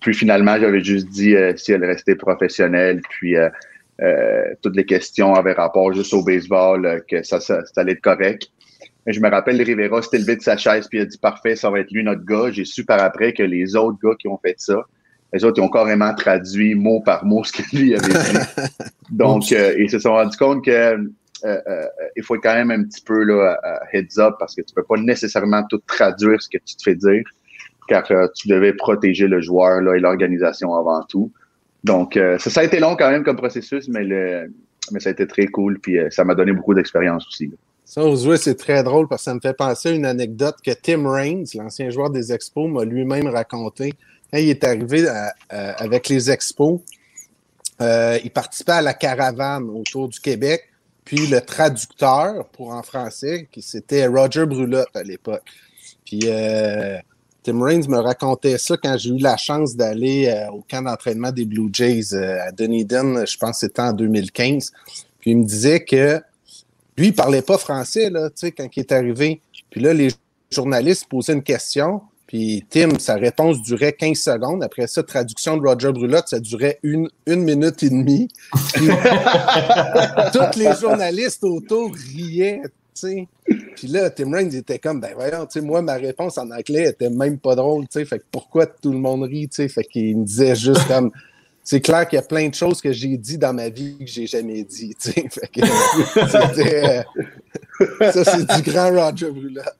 Puis 0.00 0.14
finalement, 0.14 0.56
j'avais 0.58 0.82
juste 0.84 1.08
dit 1.08 1.34
si 1.56 1.72
elle 1.72 1.84
restait 1.84 2.14
professionnelle, 2.14 3.00
puis 3.08 3.34
toutes 4.62 4.76
les 4.76 4.84
questions 4.84 5.34
avaient 5.34 5.52
rapport 5.52 5.92
juste 5.92 6.12
au 6.12 6.22
baseball, 6.22 7.02
que 7.08 7.22
ça, 7.22 7.40
ça, 7.40 7.64
ça 7.64 7.80
allait 7.80 7.92
être 7.92 8.00
correct. 8.00 8.50
Je 9.06 9.20
me 9.20 9.30
rappelle, 9.30 9.62
Rivera 9.62 10.02
s'était 10.02 10.18
levé 10.18 10.36
de 10.36 10.42
sa 10.42 10.56
chaise 10.56 10.88
puis 10.88 10.98
il 10.98 11.02
a 11.02 11.04
dit 11.04 11.18
parfait, 11.18 11.54
ça 11.54 11.70
va 11.70 11.80
être 11.80 11.90
lui 11.92 12.02
notre 12.02 12.24
gars. 12.24 12.50
J'ai 12.50 12.64
su 12.64 12.84
par 12.84 13.00
après 13.00 13.32
que 13.32 13.42
les 13.42 13.76
autres 13.76 13.98
gars 14.02 14.16
qui 14.18 14.26
ont 14.26 14.38
fait 14.38 14.56
ça, 14.58 14.84
les 15.32 15.44
autres, 15.44 15.60
ils 15.60 15.64
ont 15.64 15.68
carrément 15.68 16.14
traduit 16.14 16.74
mot 16.74 17.00
par 17.00 17.24
mot 17.24 17.44
ce 17.44 17.52
que 17.52 17.76
lui 17.76 17.94
avait 17.94 18.08
dit. 18.08 18.38
Donc, 19.10 19.52
euh, 19.52 19.74
ils 19.78 19.90
se 19.90 19.98
sont 19.98 20.12
rendus 20.12 20.36
compte 20.36 20.64
que 20.64 20.70
euh, 20.70 20.98
euh, 21.44 21.86
il 22.16 22.22
faut 22.22 22.36
être 22.36 22.42
quand 22.42 22.54
même 22.54 22.70
un 22.70 22.84
petit 22.84 23.02
peu 23.02 23.22
là, 23.22 23.58
heads 23.92 24.18
up 24.18 24.34
parce 24.38 24.54
que 24.54 24.62
tu 24.62 24.74
peux 24.74 24.82
pas 24.82 24.96
nécessairement 24.96 25.62
tout 25.68 25.80
traduire 25.86 26.40
ce 26.40 26.48
que 26.48 26.58
tu 26.58 26.76
te 26.76 26.82
fais 26.82 26.94
dire, 26.94 27.22
car 27.88 28.08
tu 28.34 28.48
devais 28.48 28.72
protéger 28.72 29.28
le 29.28 29.40
joueur 29.40 29.82
là, 29.82 29.94
et 29.96 30.00
l'organisation 30.00 30.74
avant 30.74 31.02
tout. 31.04 31.32
Donc, 31.86 32.18
ça, 32.38 32.50
ça, 32.50 32.60
a 32.60 32.64
été 32.64 32.78
long 32.80 32.96
quand 32.96 33.10
même 33.10 33.22
comme 33.22 33.36
processus, 33.36 33.88
mais, 33.88 34.04
ça 34.98 35.08
a 35.08 35.12
été 35.12 35.26
très 35.26 35.46
cool, 35.46 35.78
puis 35.80 35.98
ça 36.10 36.24
m'a 36.24 36.34
donné 36.34 36.52
beaucoup 36.52 36.74
d'expérience 36.74 37.26
aussi. 37.26 37.46
Là. 37.46 37.54
Ça, 37.84 38.02
Josué, 38.02 38.36
c'est 38.36 38.56
très 38.56 38.82
drôle 38.82 39.06
parce 39.06 39.22
que 39.22 39.24
ça 39.26 39.34
me 39.34 39.40
fait 39.40 39.56
penser 39.56 39.90
à 39.90 39.92
une 39.92 40.06
anecdote 40.06 40.56
que 40.64 40.72
Tim 40.72 41.08
Raines, 41.08 41.44
l'ancien 41.54 41.88
joueur 41.90 42.10
des 42.10 42.32
Expos, 42.32 42.68
m'a 42.68 42.84
lui-même 42.84 43.28
raconté 43.28 43.94
quand 44.30 44.38
il 44.38 44.48
est 44.48 44.64
arrivé 44.64 45.06
avec 45.50 46.08
les 46.08 46.30
expos, 46.30 46.80
euh, 47.80 48.18
il 48.24 48.30
participait 48.30 48.72
à 48.72 48.82
la 48.82 48.94
caravane 48.94 49.68
autour 49.70 50.08
du 50.08 50.20
Québec. 50.20 50.62
Puis 51.04 51.28
le 51.28 51.40
traducteur 51.40 52.48
pour 52.48 52.70
en 52.70 52.82
français, 52.82 53.48
qui 53.52 53.62
c'était 53.62 54.06
Roger 54.08 54.44
Brulotte 54.44 54.94
à 54.94 55.04
l'époque. 55.04 55.44
Puis 56.04 56.20
euh, 56.24 56.98
Tim 57.46 57.62
Raines 57.62 57.88
me 57.88 57.98
racontait 57.98 58.58
ça 58.58 58.76
quand 58.76 58.98
j'ai 58.98 59.10
eu 59.10 59.18
la 59.18 59.36
chance 59.36 59.76
d'aller 59.76 60.26
euh, 60.26 60.50
au 60.50 60.64
camp 60.68 60.82
d'entraînement 60.82 61.30
des 61.30 61.44
Blue 61.44 61.68
Jays 61.72 62.12
euh, 62.12 62.42
à 62.44 62.50
Dunedin, 62.50 63.24
je 63.24 63.36
pense 63.36 63.52
que 63.52 63.66
c'était 63.68 63.82
en 63.82 63.92
2015. 63.92 64.72
Puis 65.20 65.30
il 65.30 65.38
me 65.38 65.44
disait 65.44 65.84
que 65.84 66.20
lui, 66.98 67.08
il 67.08 67.14
parlait 67.14 67.42
pas 67.42 67.56
français, 67.56 68.10
là, 68.10 68.30
quand 68.42 68.66
il 68.74 68.80
est 68.80 68.90
arrivé. 68.90 69.40
Puis 69.70 69.80
là, 69.80 69.94
les 69.94 70.08
journaliste 70.50 71.06
posait 71.08 71.34
une 71.34 71.44
question, 71.44 72.00
puis 72.26 72.64
Tim, 72.68 72.98
sa 72.98 73.14
réponse 73.14 73.62
durait 73.62 73.92
15 73.92 74.18
secondes. 74.18 74.64
Après 74.64 74.88
ça, 74.88 75.04
traduction 75.04 75.56
de 75.56 75.68
Roger 75.68 75.92
Brulotte, 75.92 76.26
ça 76.26 76.40
durait 76.40 76.80
une, 76.82 77.08
une 77.26 77.44
minute 77.44 77.80
et 77.84 77.90
demie. 77.90 78.26
Puis, 78.74 78.88
tous 80.32 80.58
les 80.58 80.72
journalistes 80.80 81.44
autour 81.44 81.94
riaient, 81.94 82.62
tu 82.64 82.70
sais. 82.94 83.28
Puis 83.76 83.86
là, 83.88 84.08
Tim 84.08 84.32
Raines 84.32 84.54
était 84.54 84.78
comme, 84.78 85.00
ben 85.00 85.12
voyons, 85.14 85.44
tu 85.44 85.52
sais, 85.52 85.60
moi, 85.60 85.82
ma 85.82 85.94
réponse 85.94 86.38
en 86.38 86.50
anglais 86.50 86.88
était 86.88 87.10
même 87.10 87.38
pas 87.38 87.54
drôle, 87.54 87.82
tu 87.82 88.00
sais. 88.00 88.06
Fait 88.06 88.18
que 88.18 88.24
pourquoi 88.32 88.64
tout 88.64 88.90
le 88.90 88.98
monde 88.98 89.24
rit, 89.24 89.50
tu 89.50 89.56
sais? 89.56 89.68
Fait 89.68 89.84
qu'il 89.84 90.16
me 90.16 90.24
disait 90.24 90.56
juste 90.56 90.88
comme, 90.88 91.10
c'est 91.62 91.82
clair 91.82 92.08
qu'il 92.08 92.16
y 92.16 92.20
a 92.20 92.24
plein 92.24 92.48
de 92.48 92.54
choses 92.54 92.80
que 92.80 92.90
j'ai 92.90 93.18
dit 93.18 93.36
dans 93.36 93.52
ma 93.52 93.68
vie 93.68 93.98
que 93.98 94.06
j'ai 94.06 94.26
jamais 94.26 94.64
dit, 94.64 94.94
tu 94.98 95.12
sais. 95.12 95.26
Fait 95.30 95.48
que 95.48 95.60
euh, 98.00 98.12
ça, 98.12 98.24
c'est 98.24 98.46
du 98.46 98.62
grand 98.70 98.90
Roger 98.90 99.30
Brulotte. 99.30 99.76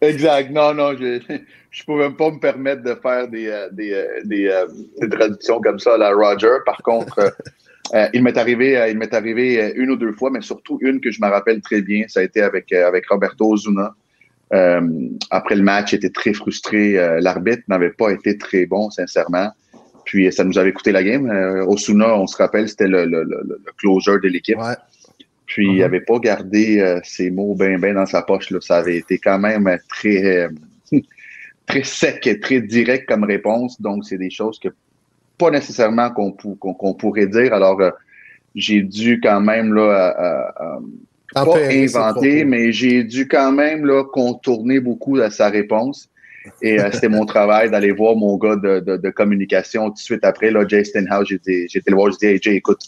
Exact. 0.00 0.50
Non, 0.50 0.74
non, 0.74 0.96
je 0.98 1.22
ne 1.22 1.84
pouvais 1.86 2.10
pas 2.10 2.32
me 2.32 2.40
permettre 2.40 2.82
de 2.82 2.96
faire 2.96 3.28
des, 3.28 3.46
euh, 3.46 3.68
des, 3.70 3.92
euh, 3.92 4.22
des, 4.24 4.50
des 5.00 5.08
traductions 5.08 5.60
comme 5.60 5.78
ça 5.78 5.94
à 5.94 5.98
la 5.98 6.12
Roger. 6.12 6.56
Par 6.66 6.78
contre, 6.78 7.32
euh, 7.92 8.08
il 8.14 8.22
m'est 8.22 8.36
arrivé, 8.38 8.78
euh, 8.78 8.88
il 8.88 8.96
m'est 8.96 9.12
arrivé 9.12 9.60
euh, 9.60 9.72
une 9.76 9.90
ou 9.90 9.96
deux 9.96 10.12
fois, 10.12 10.30
mais 10.30 10.40
surtout 10.40 10.78
une 10.80 11.00
que 11.00 11.10
je 11.10 11.20
me 11.20 11.28
rappelle 11.28 11.60
très 11.60 11.82
bien. 11.82 12.04
Ça 12.08 12.20
a 12.20 12.22
été 12.22 12.40
avec, 12.40 12.72
euh, 12.72 12.88
avec 12.88 13.06
Roberto 13.08 13.52
Ozuna. 13.52 13.94
Euh, 14.52 14.80
après 15.30 15.56
le 15.56 15.62
match, 15.62 15.92
il 15.92 15.96
était 15.96 16.10
très 16.10 16.32
frustré. 16.32 16.94
L'arbitre 17.20 17.62
n'avait 17.68 17.90
pas 17.90 18.10
été 18.10 18.38
très 18.38 18.66
bon, 18.66 18.90
sincèrement. 18.90 19.50
Puis 20.04 20.30
ça 20.32 20.44
nous 20.44 20.58
avait 20.58 20.72
coûté 20.72 20.92
la 20.92 21.02
game. 21.02 21.28
Osuna, 21.66 22.16
on 22.16 22.26
se 22.26 22.36
rappelle, 22.36 22.68
c'était 22.68 22.86
le, 22.86 23.04
le, 23.04 23.24
le, 23.24 23.42
le 23.48 23.72
closer 23.78 24.18
de 24.22 24.28
l'équipe. 24.28 24.58
Ouais. 24.58 24.76
Puis 25.46 25.66
il 25.66 25.78
n'avait 25.78 26.02
pas 26.02 26.18
gardé 26.18 27.00
ses 27.04 27.30
mots 27.30 27.54
bien 27.54 27.78
bien 27.78 27.94
dans 27.94 28.06
sa 28.06 28.22
poche. 28.22 28.50
Là. 28.50 28.60
Ça 28.60 28.76
avait 28.76 28.98
été 28.98 29.18
quand 29.18 29.38
même 29.38 29.68
très, 29.88 30.48
très 31.66 31.82
sec 31.82 32.26
et 32.26 32.38
très 32.38 32.60
direct 32.60 33.08
comme 33.08 33.24
réponse. 33.24 33.80
Donc, 33.80 34.04
c'est 34.04 34.18
des 34.18 34.30
choses 34.30 34.58
que 34.60 34.68
pas 35.38 35.50
nécessairement 35.50 36.10
qu'on 36.10 36.32
pou- 36.32 36.56
qu'on- 36.56 36.74
qu'on 36.74 36.94
pourrait 36.94 37.26
dire. 37.26 37.52
Alors, 37.54 37.80
euh, 37.80 37.90
j'ai 38.54 38.82
dû 38.82 39.20
quand 39.22 39.40
même 39.40 39.74
là, 39.74 39.92
à- 39.92 40.64
à- 40.64 40.78
pas 41.34 41.58
inventer, 41.96 42.44
mais 42.44 42.70
j'ai 42.72 43.02
dû 43.04 43.26
quand 43.26 43.50
même 43.52 43.84
là, 43.84 44.04
contourner 44.04 44.78
beaucoup 44.80 45.18
à 45.18 45.30
sa 45.30 45.48
réponse. 45.48 46.08
Et 46.60 46.78
euh, 46.78 46.90
c'était 46.92 47.08
mon 47.08 47.24
travail 47.24 47.70
d'aller 47.70 47.90
voir 47.90 48.16
mon 48.16 48.36
gars 48.36 48.56
de, 48.56 48.78
de, 48.80 48.96
de 48.98 49.10
communication 49.10 49.88
tout 49.88 49.94
de 49.94 49.98
suite 49.98 50.24
après, 50.24 50.50
là, 50.50 50.64
Jay 50.68 50.84
Stenhouse. 50.84 51.26
J'ai 51.28 51.36
été 51.36 51.66
j'ai 51.70 51.78
été 51.78 51.90
le 51.90 51.96
voir, 51.96 52.12
j'ai 52.12 52.18
dit, 52.18 52.26
hey, 52.26 52.38
Jay, 52.40 52.54
écoute, 52.56 52.82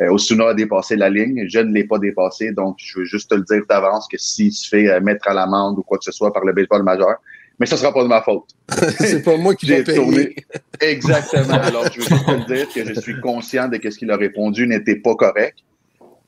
euh, 0.00 0.12
Osuna 0.12 0.50
a 0.50 0.54
dépassé 0.54 0.94
la 0.94 1.10
ligne, 1.10 1.44
je 1.48 1.58
ne 1.58 1.72
l'ai 1.74 1.82
pas 1.84 1.98
dépassé, 1.98 2.52
donc 2.52 2.76
je 2.78 3.00
veux 3.00 3.04
juste 3.04 3.28
te 3.30 3.34
le 3.34 3.42
dire 3.42 3.62
d'avance 3.68 4.06
que 4.06 4.16
s'il 4.16 4.52
se 4.52 4.68
fait 4.68 4.88
euh, 4.88 5.00
mettre 5.00 5.28
à 5.28 5.34
l'amende 5.34 5.76
ou 5.78 5.82
quoi 5.82 5.98
que 5.98 6.04
ce 6.04 6.12
soit 6.12 6.32
par 6.32 6.44
le 6.44 6.52
baseball 6.52 6.84
majeur, 6.84 7.16
mais 7.60 7.66
ce 7.66 7.76
sera 7.76 7.92
pas 7.92 8.02
de 8.02 8.08
ma 8.08 8.22
faute. 8.22 8.48
c'est 8.98 9.22
pas 9.22 9.36
moi 9.36 9.54
qui 9.54 9.66
vais 9.66 9.84
tourné. 9.84 10.16
payer. 10.28 10.36
Exactement. 10.80 11.54
Alors, 11.54 11.84
je 11.92 12.00
veux 12.00 12.06
juste 12.08 12.26
te 12.26 12.52
dire 12.54 12.68
que 12.72 12.84
je 12.94 13.00
suis 13.00 13.20
conscient 13.20 13.68
de 13.68 13.76
que 13.76 13.90
ce 13.90 13.98
qu'il 13.98 14.10
a 14.10 14.16
répondu 14.16 14.66
n'était 14.66 14.96
pas 14.96 15.14
correct. 15.14 15.58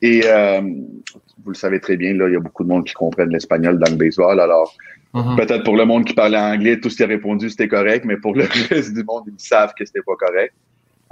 Et 0.03 0.23
euh, 0.27 0.61
vous 0.61 1.51
le 1.51 1.55
savez 1.55 1.81
très 1.81 1.97
bien, 1.97 2.13
là, 2.15 2.29
il 2.29 2.35
y 2.35 2.37
a 2.37 2.41
beaucoup 2.41 2.63
de 2.65 2.69
monde 2.69 2.85
qui 2.85 2.93
comprennent 2.93 3.31
l'espagnol 3.31 3.79
dans 3.79 3.91
le 3.91 3.97
baseball. 3.97 4.39
Alors, 4.39 4.77
Mhm. 5.15 5.37
peut-être 5.37 5.63
pour 5.65 5.77
le 5.77 5.85
monde 5.85 6.07
qui 6.07 6.15
parlait 6.15 6.39
anglais, 6.39 6.81
tout 6.81 6.89
ce 6.89 6.97
qu'il 6.97 7.05
a 7.05 7.09
répondu, 7.09 7.51
c'était 7.51 7.69
correct, 7.69 8.07
mais 8.07 8.17
pour 8.17 8.35
le 8.35 8.45
reste 8.71 8.95
du 8.95 9.05
monde, 9.05 9.25
ils 9.27 9.35
savent 9.37 9.75
que 9.79 9.85
c'était 9.85 10.01
pas 10.01 10.17
correct. 10.19 10.55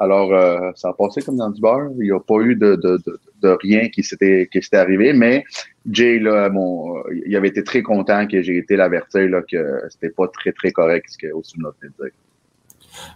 Alors, 0.01 0.33
euh, 0.33 0.71
ça 0.77 0.89
a 0.89 0.93
passé 0.95 1.21
comme 1.21 1.37
dans 1.37 1.51
du 1.51 1.61
beurre. 1.61 1.91
Il 1.99 2.05
n'y 2.05 2.11
a 2.11 2.19
pas 2.19 2.41
eu 2.41 2.57
de, 2.57 2.75
de, 2.75 2.99
de, 3.43 3.49
rien 3.63 3.91
qui 3.91 4.03
s'était 4.03 4.49
qui 4.51 4.63
s'était 4.63 4.79
arrivé, 4.79 5.13
mais 5.13 5.45
Jay, 5.91 6.19
là, 6.19 6.49
mon, 6.49 7.03
il 7.27 7.37
avait 7.37 7.49
été 7.49 7.63
très 7.63 7.83
content 7.83 8.27
que 8.27 8.41
j'ai 8.41 8.57
été 8.57 8.77
l'avertir 8.77 9.29
que 9.51 9.83
c'était 9.91 10.09
pas 10.09 10.27
très, 10.29 10.53
très 10.53 10.73
correct 10.73 11.05
ce 11.11 11.19
que 11.19 11.31
Osuna 11.31 11.69
venait 11.81 11.93
de 11.99 12.05
dire. 12.05 12.13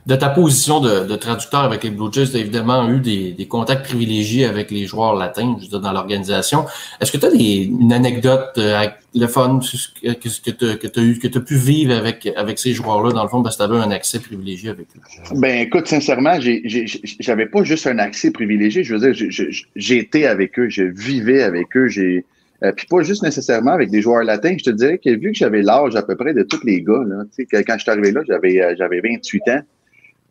De 0.07 0.16
ta 0.16 0.28
position 0.28 0.81
de, 0.81 1.16
traducteur 1.16 1.61
avec 1.61 1.83
les 1.83 1.90
Blue 1.90 2.12
Jays, 2.12 2.26
tu 2.26 2.37
as 2.37 2.40
évidemment 2.40 2.88
eu 2.90 3.00
des, 3.00 3.47
contacts 3.49 3.87
privilégiés 3.87 4.44
avec 4.44 4.70
les 4.70 4.87
joueurs 4.87 5.14
latins, 5.14 5.57
je 5.59 5.64
veux 5.64 5.70
dire, 5.70 5.81
dans 5.81 5.92
l'organisation. 5.92 6.66
Est-ce 7.01 7.11
que 7.11 7.16
tu 7.16 7.27
as 7.27 7.31
une 7.31 7.92
anecdote 7.92 8.53
euh, 8.59 8.87
le 9.14 9.27
fun 9.27 9.61
que, 9.61 10.29
tu 10.29 10.64
as, 10.64 11.03
eu, 11.03 11.18
que 11.18 11.38
as 11.38 11.40
pu 11.40 11.57
vivre 11.57 11.94
avec, 11.94 12.59
ces 12.59 12.72
joueurs-là, 12.72 13.12
dans 13.12 13.22
le 13.22 13.29
fond, 13.29 13.42
parce 13.42 13.57
que 13.57 13.64
tu 13.64 13.70
avais 13.70 13.83
un 13.83 13.90
accès 13.90 14.18
privilégié 14.18 14.70
avec 14.70 14.87
eux? 14.96 15.35
Ben, 15.37 15.61
écoute, 15.61 15.87
sincèrement, 15.87 16.38
j'avais 17.20 17.46
pas 17.46 17.64
juste 17.64 17.87
un 17.87 17.98
accès 17.98 18.31
privilégié. 18.31 18.85
Je 18.85 18.94
veux 18.94 19.12
dire, 19.12 19.96
été 19.96 20.27
avec 20.27 20.59
eux, 20.59 20.68
je 20.68 20.83
vivais 20.83 21.42
avec 21.42 21.77
eux, 21.77 21.88
euh, 22.62 22.72
puis 22.72 22.87
pas 22.87 23.03
juste 23.03 23.22
nécessairement 23.22 23.72
avec 23.72 23.90
des 23.90 24.01
joueurs 24.01 24.25
latins. 24.25 24.57
Je 24.59 24.64
te 24.64 24.70
dirais 24.70 24.98
que 24.98 25.11
vu 25.11 25.33
que 25.33 25.38
j'avais 25.38 25.62
l'âge 25.62 25.96
à 25.96 26.03
peu 26.03 26.16
près 26.16 26.33
de 26.35 26.42
tous 26.42 26.64
les 26.64 26.83
gars, 26.83 27.03
là, 27.07 27.25
quand 27.62 27.75
je 27.77 27.83
suis 27.83 27.90
arrivé 27.90 28.12
là, 28.12 28.22
j'avais 28.27 28.62
euh, 28.62 28.75
j'avais 28.79 29.01
28 29.01 29.42
ans. 29.48 29.61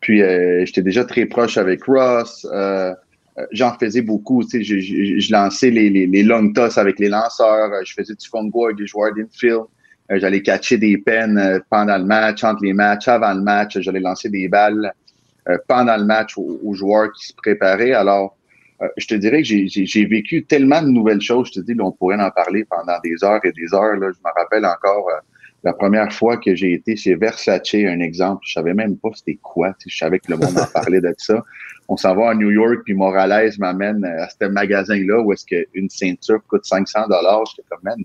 Puis 0.04 0.20
euh, 0.20 0.66
j'étais 0.66 0.82
déjà 0.82 1.02
très 1.06 1.24
proche 1.24 1.56
avec 1.56 1.84
Ross. 1.84 2.46
euh, 2.52 2.94
euh, 3.38 3.46
J'en 3.52 3.72
faisais 3.78 4.02
beaucoup. 4.02 4.44
Tu 4.44 4.62
sais, 4.62 4.62
je, 4.62 5.32
lançais 5.32 5.70
les, 5.70 5.88
les, 5.88 6.06
les 6.06 6.22
long 6.22 6.52
toss 6.52 6.76
avec 6.76 6.98
les 6.98 7.08
lanceurs. 7.08 7.70
Je 7.86 7.94
faisais 7.94 8.12
du 8.14 8.28
fungo 8.28 8.66
avec 8.66 8.76
des 8.76 8.86
joueurs 8.86 9.14
d'infield. 9.14 9.62
J'allais 10.10 10.42
catcher 10.42 10.76
des 10.76 10.98
peines 10.98 11.62
pendant 11.70 11.96
le 11.96 12.04
match, 12.04 12.44
entre 12.44 12.62
les 12.62 12.74
matchs, 12.74 13.08
avant 13.08 13.32
le 13.32 13.40
match. 13.40 13.78
J'allais 13.80 14.00
lancer 14.00 14.28
des 14.28 14.46
balles 14.46 14.92
pendant 15.68 15.96
le 15.96 16.04
match 16.04 16.36
aux, 16.36 16.74
joueurs 16.74 17.10
qui 17.12 17.28
se 17.28 17.32
préparaient. 17.32 17.94
Alors, 17.94 18.36
je 18.98 19.06
te 19.06 19.14
dirais 19.14 19.42
que 19.42 19.48
j'ai- 19.48 20.04
vécu 20.04 20.44
tellement 20.44 20.82
de 20.82 20.88
nouvelles 20.88 21.22
choses. 21.22 21.48
Je 21.48 21.60
te 21.60 21.64
dis, 21.64 21.72
là, 21.72 21.84
on 21.84 21.92
pourrait 21.92 22.20
en 22.20 22.30
parler 22.30 22.66
pendant 22.66 23.00
des 23.02 23.24
heures 23.24 23.40
et 23.42 23.52
des 23.52 23.72
heures. 23.72 23.96
Là. 23.96 24.10
Je 24.12 24.18
me 24.22 24.32
rappelle 24.38 24.66
encore 24.66 25.08
la 25.64 25.72
première 25.72 26.12
fois 26.12 26.36
que 26.36 26.54
j'ai 26.54 26.74
été 26.74 26.94
chez 26.94 27.14
Versace, 27.14 27.74
un 27.74 28.00
exemple. 28.00 28.42
Je 28.46 28.52
savais 28.52 28.74
même 28.74 28.98
pas 28.98 29.08
c'était 29.14 29.38
quoi. 29.42 29.74
Je 29.86 29.96
savais 29.96 30.18
que 30.18 30.30
le 30.30 30.36
monde 30.36 30.58
en 30.58 30.66
parlait 30.66 31.00
de 31.00 31.14
ça. 31.16 31.42
On 31.88 31.96
s'en 31.96 32.14
va 32.14 32.30
à 32.30 32.34
New 32.34 32.50
York, 32.50 32.80
puis 32.84 32.94
Morales 32.94 33.52
m'amène 33.58 34.04
à 34.04 34.28
ce 34.28 34.46
magasin-là 34.46 35.20
où 35.20 35.32
est-ce 35.32 35.46
qu'une 35.46 35.88
ceinture 35.88 36.40
coûte 36.46 36.64
500 36.64 37.08
dollars. 37.08 37.44
J'étais 37.46 37.66
comme, 37.68 37.80
man, 37.82 37.96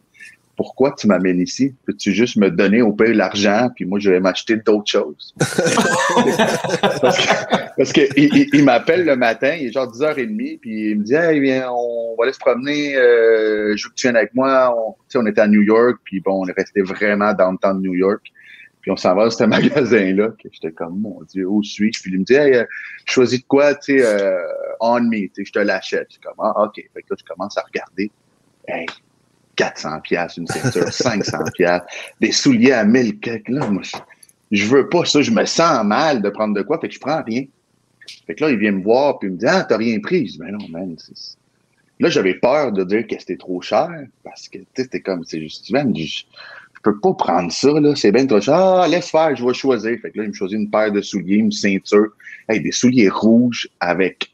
pourquoi 0.60 0.92
tu 0.92 1.08
m'amènes 1.08 1.40
ici? 1.40 1.74
Peux-tu 1.86 2.12
juste 2.12 2.36
me 2.36 2.52
donner 2.52 2.82
au 2.82 2.92
pire 2.92 3.16
l'argent, 3.16 3.70
puis 3.74 3.86
moi, 3.86 3.98
je 3.98 4.12
vais 4.12 4.20
m'acheter 4.20 4.58
d'autres 4.58 4.92
choses? 4.92 5.34
parce 5.40 7.18
que, 7.18 7.76
parce 7.78 7.94
que 7.94 8.02
il, 8.18 8.36
il- 8.36 8.50
il 8.52 8.66
m'appelle 8.66 9.06
le 9.06 9.16
matin, 9.16 9.56
il 9.58 9.68
est 9.68 9.72
genre 9.72 9.88
10h30, 9.90 10.60
puis 10.60 10.92
il 10.92 11.00
me 11.00 11.04
dit, 11.06 11.14
hey, 11.16 11.40
viens, 11.40 11.70
on 11.72 12.14
va 12.18 12.26
aller 12.26 12.34
se 12.34 12.40
promener, 12.40 12.98
euh, 12.98 13.74
je 13.78 13.86
veux 13.86 13.90
que 13.92 13.96
tu 13.96 14.08
viennes 14.08 14.18
avec 14.18 14.34
moi. 14.36 14.76
On, 14.78 14.96
on 15.20 15.26
était 15.28 15.40
à 15.40 15.48
New 15.48 15.62
York, 15.62 16.00
puis 16.04 16.20
bon, 16.20 16.44
on 16.44 16.48
est 16.50 16.58
resté 16.58 16.82
vraiment 16.82 17.34
dans 17.34 17.54
le 17.54 17.58
temps 17.58 17.74
de 17.74 17.80
New 17.80 17.94
York. 17.96 18.22
Puis 18.82 18.92
on 18.92 18.98
s'en 18.98 19.16
va 19.16 19.24
à 19.24 19.30
ce 19.30 19.44
magasin-là, 19.46 20.28
que 20.44 20.50
j'étais 20.52 20.74
comme, 20.74 21.00
mon 21.00 21.22
Dieu, 21.24 21.46
où 21.48 21.64
suis-je? 21.64 22.02
Puis 22.02 22.12
il 22.12 22.20
me 22.20 22.26
dit, 22.26 22.34
hey, 22.34 22.54
euh, 22.56 22.66
choisis 23.06 23.40
de 23.40 23.46
quoi, 23.48 23.76
tu 23.76 23.98
sais, 23.98 24.06
euh, 24.06 24.42
on 24.82 25.00
me, 25.00 25.28
tu 25.28 25.32
sais, 25.36 25.46
je 25.46 25.52
te 25.54 25.60
l'achète. 25.60 26.08
Je 26.10 26.14
suis 26.16 26.22
comme, 26.22 26.36
ah, 26.40 26.64
OK. 26.66 26.76
Fait 26.76 27.02
que 27.02 27.08
là, 27.12 27.16
je 27.18 27.24
commence 27.34 27.58
à 27.58 27.62
regarder. 27.62 28.12
Hey, 28.68 28.86
400 29.60 30.00
pièces 30.00 30.38
une 30.38 30.48
ceinture, 30.48 30.88
500 30.94 31.38
pièces 31.54 31.82
des 32.22 32.32
souliers 32.32 32.72
à 32.72 32.86
1000 32.86 33.20
quelques. 33.20 33.50
Là, 33.50 33.70
moi, 33.70 33.84
je, 34.52 34.66
veux 34.66 34.88
pas 34.88 35.04
ça. 35.04 35.22
Je 35.22 35.32
me 35.32 35.44
sens 35.44 35.86
mal 35.86 36.22
de 36.22 36.30
prendre 36.30 36.56
de 36.56 36.62
quoi. 36.62 36.80
Fait 36.80 36.88
que 36.88 36.94
je 36.94 37.00
prends 37.00 37.22
rien. 37.22 37.44
Fait 38.26 38.36
que 38.36 38.44
là, 38.46 38.52
il 38.52 38.58
vient 38.58 38.72
me 38.72 38.82
voir 38.82 39.20
puis 39.20 39.28
il 39.28 39.34
me 39.34 39.38
dit, 39.38 39.46
ah, 39.46 39.66
t'as 39.68 39.76
rien 39.76 40.00
pris. 40.00 40.28
Je 40.28 40.32
dis, 40.34 40.38
ben 40.40 40.52
non, 40.52 40.66
man. 40.70 40.96
Là, 42.00 42.10
j'avais 42.10 42.36
peur 42.36 42.72
de 42.72 42.86
dire 42.86 43.06
que 43.06 43.20
c'était 43.20 43.36
trop 43.36 43.62
cher 43.62 43.90
parce 44.24 44.48
que, 44.48 44.60
tu 44.60 44.66
sais, 44.76 44.84
c'était 44.84 45.02
comme, 45.02 45.26
c'est 45.26 45.42
juste, 45.42 45.70
man, 45.72 45.94
je, 45.94 46.06
je 46.06 46.82
peux 46.82 46.98
pas 46.98 47.14
prendre 47.14 47.52
ça, 47.52 47.74
là. 47.82 47.94
C'est 47.98 48.14
bien 48.14 48.26
trop 48.26 48.40
cher. 48.40 48.56
Ah, 48.56 48.88
laisse 48.88 49.10
faire, 49.10 49.36
je 49.36 49.46
vais 49.46 49.54
choisir. 49.54 50.00
Fait 50.02 50.10
que 50.10 50.20
là, 50.20 50.24
il 50.24 50.30
me 50.30 50.34
choisit 50.34 50.58
une 50.58 50.72
paire 50.72 50.94
de 50.94 51.02
souliers, 51.02 51.36
une 51.36 51.52
ceinture. 51.52 52.08
Hey, 52.48 52.62
des 52.62 52.72
souliers 52.72 53.10
rouges 53.10 53.68
avec 53.82 54.32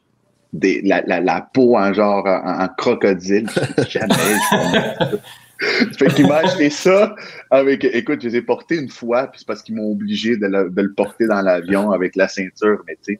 des, 0.59 0.81
la, 0.81 1.01
la, 1.05 1.19
la 1.21 1.41
peau 1.53 1.77
en 1.77 1.93
genre, 1.93 2.25
en, 2.25 2.63
en 2.63 2.67
crocodile. 2.69 3.47
Jamais. 3.89 4.13
Fait 5.97 6.07
qu'il 6.13 6.27
m'a 6.27 6.37
acheté 6.39 6.69
ça 6.69 7.15
avec, 7.49 7.85
écoute, 7.85 8.21
je 8.21 8.27
les 8.27 8.35
ai 8.37 8.41
portés 8.41 8.75
une 8.75 8.89
fois, 8.89 9.27
puis 9.27 9.39
c'est 9.39 9.47
parce 9.47 9.61
qu'ils 9.63 9.75
m'ont 9.75 9.89
obligé 9.89 10.35
de, 10.35 10.47
le- 10.47 10.69
de 10.69 10.81
le 10.81 10.91
porter 10.93 11.27
dans 11.27 11.41
l'avion 11.41 11.91
avec 11.91 12.17
la 12.17 12.27
ceinture, 12.27 12.83
mais 12.85 12.97
tu 13.05 13.13
sais, 13.13 13.19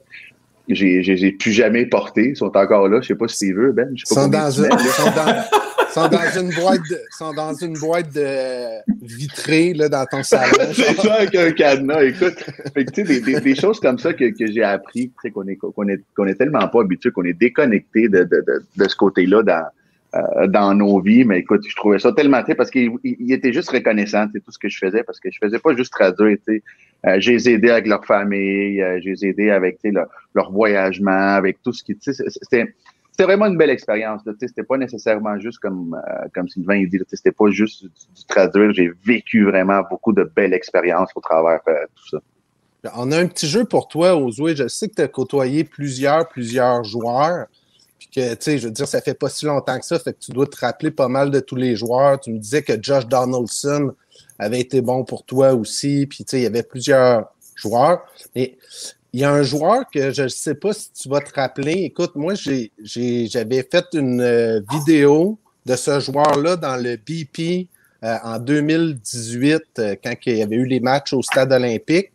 j'ai, 0.68 1.02
j'ai, 1.02 1.16
j'ai 1.16 1.32
plus 1.32 1.52
jamais 1.52 1.86
porté. 1.86 2.30
Ils 2.30 2.36
sont 2.36 2.56
encore 2.56 2.88
là. 2.88 3.00
Je 3.00 3.08
sais 3.08 3.14
pas 3.14 3.28
si 3.28 3.46
tu 3.46 3.54
veux, 3.54 3.72
Ben. 3.72 3.88
Je 3.94 4.04
sais 4.04 4.14
pas 4.14 4.22
sont 4.22 4.28
dans, 4.28 4.38
mets, 4.62 4.68
une, 4.68 4.76
là. 4.76 4.78
sont, 4.78 5.10
dans, 5.10 5.90
sont 5.92 6.08
dans 6.08 6.40
une 6.40 6.54
boîte 6.54 6.80
de, 6.90 6.98
sont 7.16 7.32
dans 7.32 7.54
une 7.54 7.72
boîte 7.78 8.12
de 8.14 8.82
vitrée 9.02 9.72
là, 9.74 9.88
dans 9.88 10.04
ton 10.06 10.22
salon. 10.22 10.52
C'est 10.72 10.94
ça 11.00 11.14
avec 11.14 11.34
un 11.34 11.50
cadenas, 11.52 12.02
écoute. 12.02 12.34
Fait 12.74 12.84
que, 12.84 12.90
tu 12.90 13.06
sais, 13.06 13.20
des, 13.20 13.20
des, 13.20 13.40
des 13.40 13.54
choses 13.54 13.80
comme 13.80 13.98
ça 13.98 14.12
que, 14.12 14.24
que 14.36 14.50
j'ai 14.50 14.62
appris, 14.62 15.08
tu 15.08 15.14
sais, 15.22 15.30
qu'on 15.30 15.46
est, 15.46 15.56
qu'on 15.56 15.88
est, 15.88 16.02
qu'on 16.16 16.26
est 16.26 16.34
tellement 16.34 16.66
pas 16.68 16.80
habitué, 16.80 17.10
qu'on 17.10 17.24
est 17.24 17.32
déconnecté 17.38 18.08
de, 18.08 18.18
de, 18.24 18.44
de, 18.46 18.62
de 18.76 18.88
ce 18.88 18.96
côté-là 18.96 19.42
dans, 19.42 19.64
euh, 20.14 20.46
dans 20.48 20.74
nos 20.74 21.00
vies. 21.00 21.24
Mais 21.24 21.38
écoute, 21.40 21.62
je 21.68 21.76
trouvais 21.76 21.98
ça 21.98 22.12
tellement, 22.12 22.44
sais, 22.44 22.54
parce 22.54 22.70
qu'il 22.70 22.90
il- 23.04 23.16
il 23.20 23.32
était 23.32 23.52
juste 23.52 23.70
reconnaissant, 23.70 24.26
c'est 24.32 24.40
tout 24.44 24.52
ce 24.52 24.58
que 24.58 24.68
je 24.68 24.78
faisais, 24.78 25.02
parce 25.04 25.20
que 25.20 25.30
je 25.30 25.38
faisais 25.42 25.58
pas 25.58 25.74
juste 25.76 25.92
traduire, 25.92 26.36
tu 26.46 26.54
sais. 26.56 26.62
Euh, 27.06 27.20
aidé 27.20 27.70
avec 27.70 27.86
leur 27.86 28.04
famille, 28.04 28.82
euh, 28.82 29.00
aidé 29.22 29.50
avec, 29.50 29.78
leur, 30.34 30.50
voyagement, 30.50 31.34
avec 31.36 31.62
tout 31.62 31.72
ce 31.72 31.84
qui, 31.84 31.96
c'était, 32.00 32.74
vraiment 33.18 33.46
une 33.46 33.56
belle 33.56 33.70
expérience. 33.70 34.22
C'était 34.40 34.64
pas 34.64 34.76
nécessairement 34.76 35.38
juste 35.38 35.60
comme, 35.60 35.94
euh, 35.94 36.26
comme 36.34 36.48
Sylvain 36.48 36.82
dit, 36.84 36.98
c'était 37.08 37.30
pas 37.30 37.48
juste 37.50 37.84
du, 37.84 37.88
du 37.88 38.24
traduire. 38.26 38.72
J'ai 38.72 38.90
vécu 39.04 39.44
vraiment 39.44 39.82
beaucoup 39.88 40.12
de 40.12 40.24
belles 40.34 40.52
expériences 40.52 41.10
au 41.14 41.20
travers 41.20 41.60
euh, 41.68 41.74
tout 41.94 42.08
ça. 42.08 42.18
On 42.96 43.10
a 43.12 43.18
un 43.18 43.26
petit 43.26 43.46
jeu 43.46 43.64
pour 43.64 43.88
toi, 43.88 44.16
Ozoué. 44.16 44.56
Je 44.56 44.68
sais 44.68 44.88
que 44.88 44.94
tu 44.94 45.02
as 45.02 45.08
côtoyé 45.08 45.64
plusieurs, 45.64 46.28
plusieurs 46.28 46.82
joueurs. 46.84 47.46
Puis 47.98 48.08
que, 48.08 48.34
tu 48.34 48.36
sais, 48.40 48.58
je 48.58 48.66
veux 48.66 48.72
dire, 48.72 48.86
ça 48.86 49.00
fait 49.00 49.18
pas 49.18 49.28
si 49.28 49.46
longtemps 49.46 49.78
que 49.78 49.84
ça, 49.84 49.98
fait 49.98 50.12
que 50.12 50.18
tu 50.18 50.32
dois 50.32 50.46
te 50.46 50.58
rappeler 50.58 50.90
pas 50.90 51.08
mal 51.08 51.30
de 51.30 51.40
tous 51.40 51.56
les 51.56 51.76
joueurs. 51.76 52.20
Tu 52.20 52.32
me 52.32 52.38
disais 52.38 52.62
que 52.62 52.72
Josh 52.80 53.06
Donaldson 53.06 53.94
avait 54.38 54.60
été 54.60 54.80
bon 54.80 55.04
pour 55.04 55.24
toi 55.24 55.54
aussi. 55.54 56.06
Puis, 56.06 56.24
tu 56.24 56.30
sais, 56.30 56.40
il 56.40 56.42
y 56.44 56.46
avait 56.46 56.62
plusieurs 56.62 57.32
joueurs. 57.54 58.04
Mais 58.34 58.56
il 59.16 59.20
y 59.20 59.24
a 59.24 59.32
un 59.32 59.42
joueur 59.42 59.88
que 59.90 60.10
je 60.10 60.24
ne 60.24 60.28
sais 60.28 60.54
pas 60.54 60.74
si 60.74 60.92
tu 60.92 61.08
vas 61.08 61.20
te 61.20 61.32
rappeler. 61.34 61.84
Écoute, 61.84 62.16
moi, 62.16 62.34
j'avais 62.34 63.62
fait 63.62 63.86
une 63.94 64.20
euh, 64.20 64.60
vidéo 64.70 65.38
de 65.64 65.74
ce 65.74 66.00
joueur-là 66.00 66.56
dans 66.56 66.76
le 66.76 66.96
BP 66.96 67.66
euh, 68.04 68.16
en 68.22 68.38
2018, 68.38 69.62
euh, 69.78 69.96
quand 70.04 70.12
il 70.26 70.36
y 70.36 70.42
avait 70.42 70.56
eu 70.56 70.66
les 70.66 70.80
matchs 70.80 71.14
au 71.14 71.22
stade 71.22 71.50
olympique. 71.50 72.10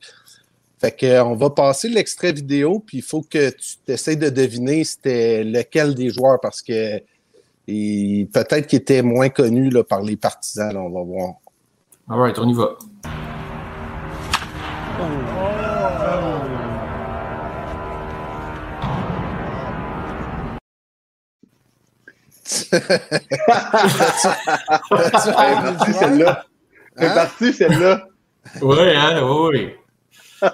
Fait 0.79 0.91
que, 0.91 1.21
on 1.21 1.35
va 1.35 1.49
passer 1.49 1.89
l'extrait 1.89 2.33
vidéo, 2.33 2.83
puis 2.85 2.99
il 2.99 3.03
faut 3.03 3.23
que 3.23 3.49
tu 3.49 3.91
essaies 3.91 4.15
de 4.15 4.29
deviner 4.29 4.83
c'était 4.83 5.43
lequel 5.43 5.95
des 5.95 6.09
joueurs, 6.09 6.39
parce 6.39 6.61
que 6.61 6.99
peut-être 7.65 8.67
qu'il 8.67 8.77
était 8.77 9.01
moins 9.01 9.29
connu 9.29 9.71
là, 9.71 9.83
par 9.83 10.03
les 10.03 10.17
partisans. 10.17 10.71
Là, 10.71 10.81
on 10.81 10.89
va 10.91 11.01
voir. 11.01 11.33
All 12.11 12.19
right, 12.19 12.37
on 12.39 12.49
y 12.49 12.53
va. 12.53 12.77
parti 25.63 25.93
celle-là. 25.93 26.45
C'est 26.97 27.05
Hein? 27.05 27.13
parti 27.13 27.53
celle-là. 27.53 28.07
Oui, 28.61 28.77
hein, 28.95 29.21
oui, 29.23 29.75
oui. 30.41 30.49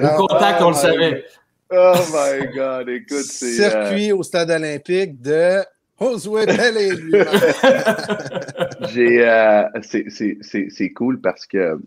Au 0.00 0.26
contact, 0.26 0.62
on 0.62 0.68
le 0.70 0.74
savait. 0.74 1.24
Oh 1.70 1.94
my 2.12 2.54
God, 2.54 2.88
écoute, 2.88 3.24
c'est. 3.24 3.46
euh, 3.60 3.70
Circuit 3.70 4.12
au 4.12 4.22
stade 4.22 4.50
olympique 4.50 5.20
de 5.20 5.62
J'ai 8.92 9.26
euh, 9.26 9.64
c'est- 9.82 10.90
cool 10.90 11.20
parce 11.20 11.46
que 11.46 11.78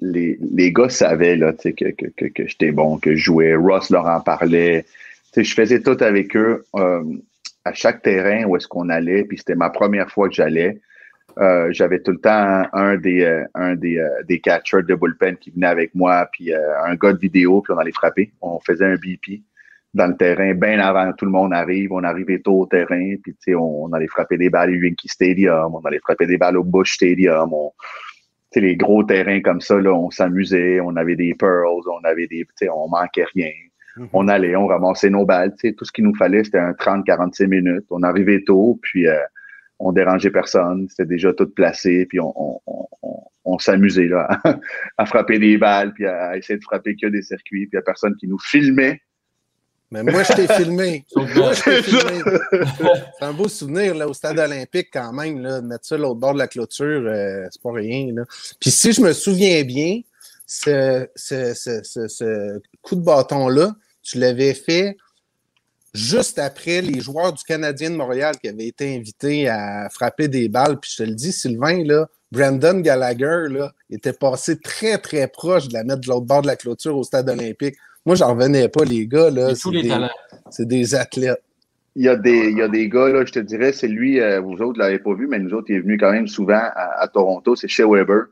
les, 0.00 0.38
les 0.40 0.72
gars 0.72 0.88
savaient 0.88 1.36
là, 1.36 1.52
que, 1.52 1.70
que, 1.70 2.06
que, 2.16 2.26
que 2.26 2.46
j'étais 2.46 2.72
bon, 2.72 2.98
que 2.98 3.14
je 3.14 3.22
jouais. 3.24 3.54
Ross 3.54 3.90
leur 3.90 4.06
en 4.06 4.20
parlait. 4.20 4.84
Je 5.36 5.54
faisais 5.54 5.80
tout 5.80 5.96
avec 6.00 6.36
eux 6.36 6.64
euh, 6.76 7.02
à 7.64 7.72
chaque 7.72 8.02
terrain 8.02 8.44
où 8.44 8.56
est-ce 8.56 8.68
qu'on 8.68 8.88
allait. 8.88 9.24
Puis 9.24 9.38
c'était 9.38 9.54
ma 9.54 9.70
première 9.70 10.10
fois 10.10 10.28
que 10.28 10.34
j'allais. 10.34 10.78
Euh, 11.38 11.68
J'avais 11.72 11.98
tout 12.00 12.12
le 12.12 12.18
temps 12.18 12.62
un 12.72 12.96
des, 12.96 13.44
un 13.54 13.74
des, 13.74 14.00
des 14.28 14.38
catchers 14.38 14.82
de 14.86 14.94
bullpen 14.94 15.36
qui 15.36 15.50
venait 15.50 15.66
avec 15.66 15.92
moi, 15.94 16.28
puis 16.32 16.52
un 16.54 16.94
gars 16.94 17.12
de 17.12 17.18
vidéo, 17.18 17.60
puis 17.60 17.72
on 17.74 17.78
allait 17.78 17.90
frapper. 17.90 18.30
On 18.40 18.60
faisait 18.60 18.84
un 18.84 18.94
BP 18.94 19.42
dans 19.94 20.06
le 20.08 20.16
terrain 20.16 20.54
bien 20.54 20.80
avant 20.80 21.10
que 21.12 21.16
tout 21.16 21.24
le 21.24 21.30
monde 21.30 21.52
arrive. 21.54 21.92
On 21.92 22.02
arrivait 22.02 22.40
tôt 22.40 22.60
au 22.62 22.66
terrain, 22.66 23.14
puis 23.22 23.32
tu 23.34 23.38
sais, 23.40 23.54
on, 23.54 23.84
on 23.84 23.92
allait 23.92 24.08
frapper 24.08 24.36
des 24.36 24.50
balles 24.50 24.70
au 24.70 24.74
Yankee 24.74 25.08
Stadium, 25.08 25.74
on 25.74 25.80
allait 25.80 26.00
frapper 26.00 26.26
des 26.26 26.36
balles 26.36 26.56
au 26.56 26.64
Bush 26.64 26.94
Stadium. 26.94 27.52
On, 27.52 27.70
les 28.56 28.76
gros 28.76 29.02
terrains 29.02 29.40
comme 29.40 29.60
ça, 29.60 29.80
là, 29.80 29.92
on 29.92 30.10
s'amusait, 30.10 30.78
on 30.80 30.94
avait 30.96 31.16
des 31.16 31.34
pearls, 31.34 31.82
on 31.90 32.04
avait 32.04 32.26
des, 32.28 32.46
on 32.72 32.88
manquait 32.88 33.26
rien. 33.34 33.50
On 34.12 34.26
allait, 34.28 34.56
on 34.56 34.66
ramassait 34.66 35.10
nos 35.10 35.24
balles, 35.24 35.52
tout 35.76 35.84
ce 35.84 35.92
qu'il 35.92 36.04
nous 36.04 36.14
fallait, 36.16 36.42
c'était 36.44 36.58
un 36.58 36.72
30-45 36.72 37.46
minutes. 37.46 37.84
On 37.90 38.02
arrivait 38.02 38.42
tôt, 38.44 38.78
puis 38.82 39.06
euh, 39.08 39.18
on 39.78 39.92
dérangeait 39.92 40.30
personne, 40.30 40.86
c'était 40.88 41.06
déjà 41.06 41.32
tout 41.32 41.48
placé, 41.48 42.06
puis 42.06 42.18
on, 42.20 42.32
on, 42.36 42.60
on, 42.66 42.86
on- 43.02 43.20
on 43.46 43.58
s'amusait 43.58 44.08
là, 44.08 44.28
à 44.98 45.04
frapper 45.06 45.38
des 45.38 45.58
balles, 45.58 45.92
puis 45.92 46.06
à 46.06 46.36
essayer 46.36 46.58
de 46.58 46.64
frapper 46.64 46.96
que 46.96 47.06
des 47.08 47.22
circuits, 47.22 47.66
puis 47.66 47.70
il 47.72 47.76
y 47.76 47.78
a 47.78 47.82
personne 47.82 48.16
qui 48.16 48.26
nous 48.26 48.38
filmait. 48.38 49.00
Mais 50.02 50.12
moi, 50.12 50.22
je 50.24 50.32
t'ai 50.32 50.48
filmé. 50.48 51.04
Sauf 51.08 51.34
Moi, 51.36 51.50
que- 51.50 51.56
je 51.56 51.62
t'ai 51.64 51.82
filmé. 51.82 52.22
C'est 53.18 53.24
un 53.24 53.32
beau 53.32 53.48
souvenir 53.48 53.94
là, 53.94 54.08
au 54.08 54.14
stade 54.14 54.38
olympique 54.38 54.88
quand 54.92 55.12
même, 55.12 55.40
là, 55.40 55.60
de 55.60 55.66
mettre 55.66 55.86
ça 55.86 55.96
l'autre 55.96 56.16
bord 56.20 56.34
de 56.34 56.38
la 56.38 56.48
clôture, 56.48 57.04
euh, 57.06 57.46
c'est 57.50 57.62
pas 57.62 57.72
rien. 57.72 58.12
Là. 58.14 58.22
Puis 58.60 58.70
si 58.70 58.92
je 58.92 59.00
me 59.00 59.12
souviens 59.12 59.62
bien, 59.64 60.00
ce, 60.46 61.06
ce, 61.14 61.54
ce, 61.54 61.80
ce, 61.82 62.08
ce 62.08 62.60
coup 62.82 62.96
de 62.96 63.02
bâton-là, 63.02 63.74
tu 64.02 64.18
l'avais 64.18 64.52
fait 64.54 64.96
juste 65.94 66.38
après 66.38 66.80
les 66.82 67.00
joueurs 67.00 67.32
du 67.32 67.42
Canadien 67.44 67.90
de 67.90 67.96
Montréal 67.96 68.34
qui 68.40 68.48
avaient 68.48 68.66
été 68.66 68.96
invités 68.96 69.48
à 69.48 69.88
frapper 69.90 70.28
des 70.28 70.48
balles. 70.48 70.78
Puis 70.80 70.90
je 70.96 71.04
te 71.04 71.08
le 71.08 71.14
dis, 71.14 71.32
Sylvain, 71.32 71.84
là, 71.84 72.08
Brandon 72.32 72.80
Gallagher 72.80 73.46
là, 73.48 73.72
était 73.90 74.12
passé 74.12 74.58
très, 74.58 74.98
très 74.98 75.28
proche 75.28 75.68
de 75.68 75.74
la 75.74 75.84
mettre 75.84 76.00
de 76.00 76.08
l'autre 76.08 76.26
bord 76.26 76.42
de 76.42 76.48
la 76.48 76.56
clôture 76.56 76.96
au 76.96 77.04
stade 77.04 77.28
olympique. 77.30 77.76
Moi, 78.06 78.16
j'en 78.16 78.34
revenais 78.34 78.68
pas, 78.68 78.84
les 78.84 79.06
gars. 79.06 79.30
Là, 79.30 79.54
tous 79.54 79.70
les 79.70 79.82
des- 79.82 79.88
talents. 79.88 80.08
c'est 80.50 80.66
des 80.68 80.94
athlètes. 80.94 81.42
Il 81.96 82.04
y 82.04 82.08
a 82.08 82.16
des, 82.16 82.50
il 82.50 82.58
y 82.58 82.62
a 82.62 82.68
des 82.68 82.88
gars, 82.88 83.08
là, 83.08 83.24
je 83.24 83.30
te 83.32 83.38
dirais, 83.38 83.72
c'est 83.72 83.86
lui, 83.86 84.20
euh, 84.20 84.40
vous 84.40 84.60
autres, 84.60 84.78
l'avez 84.80 84.98
pas 84.98 85.14
vu, 85.14 85.28
mais 85.28 85.38
nous 85.38 85.54
autres, 85.54 85.66
il 85.70 85.76
est 85.76 85.80
venu 85.80 85.96
quand 85.96 86.10
même 86.10 86.26
souvent 86.26 86.58
à, 86.58 87.00
à 87.00 87.06
Toronto, 87.08 87.54
c'est 87.54 87.68
Shea 87.68 87.86
Weber. 87.88 88.24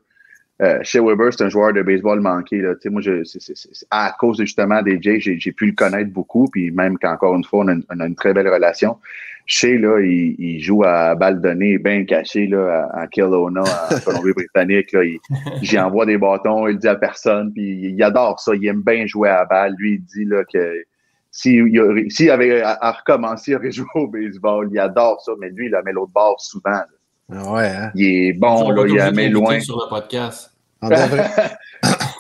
Euh, 0.62 0.78
Shea 0.82 1.00
Weber, 1.02 1.32
c'est 1.32 1.42
un 1.44 1.48
joueur 1.48 1.72
de 1.72 1.82
baseball 1.82 2.20
manqué. 2.20 2.58
Là. 2.58 2.74
Tu 2.76 2.82
sais, 2.82 2.90
moi, 2.90 3.00
je, 3.02 3.24
c'est, 3.24 3.42
c'est, 3.42 3.56
c'est- 3.56 3.86
à 3.90 4.14
cause 4.18 4.38
de, 4.38 4.44
justement 4.44 4.80
des 4.80 5.00
Jays, 5.02 5.18
j'ai, 5.20 5.52
pu 5.52 5.66
le 5.66 5.72
connaître 5.72 6.10
beaucoup, 6.12 6.46
puis 6.52 6.70
même 6.70 6.98
qu'encore 6.98 7.34
une 7.34 7.42
fois, 7.44 7.64
on 7.64 7.68
a 7.68 7.72
une, 7.72 7.84
on 7.90 7.98
a 8.00 8.06
une 8.06 8.14
très 8.14 8.32
belle 8.32 8.48
relation. 8.48 8.96
Shea, 9.44 9.76
là, 9.78 9.98
il, 10.00 10.36
il 10.38 10.60
joue 10.60 10.84
à 10.84 11.16
balle 11.16 11.40
donnée, 11.40 11.78
bien 11.78 12.04
caché 12.04 12.46
là, 12.46 12.88
à, 12.92 13.00
à 13.00 13.06
Kelowna, 13.08 13.62
en 13.62 13.98
Colombie-Britannique. 14.04 14.94
J'y 15.62 15.78
envoie 15.80 16.06
des 16.06 16.16
bâtons, 16.16 16.68
il 16.68 16.74
le 16.74 16.78
dit 16.78 16.86
à 16.86 16.94
personne, 16.94 17.52
puis 17.52 17.88
il 17.88 18.02
adore 18.04 18.38
ça. 18.38 18.52
Il 18.54 18.64
aime 18.68 18.82
bien 18.82 19.04
jouer 19.06 19.30
à 19.30 19.38
la 19.38 19.44
balle. 19.46 19.74
Lui, 19.78 19.94
il 19.94 20.00
dit 20.04 20.24
là, 20.30 20.44
que 20.44 20.84
s'il 21.32 22.30
avait 22.30 22.62
à, 22.62 22.78
à 22.80 22.92
recommencer, 22.92 23.50
il 23.50 23.56
aurait 23.56 23.72
joué 23.72 23.86
au 23.96 24.06
baseball. 24.06 24.68
Il 24.70 24.78
adore 24.78 25.20
ça, 25.22 25.32
mais 25.40 25.48
lui, 25.50 25.66
il 25.66 25.72
la 25.72 25.82
met 25.82 25.90
l'autre 25.92 26.12
bord 26.14 26.40
souvent. 26.40 26.70
là. 26.70 26.86
Ah 27.34 27.52
Ouais, 27.52 27.66
hein? 27.66 27.90
Il 27.94 28.04
est 28.28 28.32
bon, 28.34 28.70
là, 28.70 28.84
il 28.86 28.94
la 28.94 29.10
met 29.10 29.28
loin. 29.28 29.58
sur 29.58 29.76
le 29.76 29.88
podcast. 29.88 30.51
On 30.82 30.88
devrait, 30.88 31.30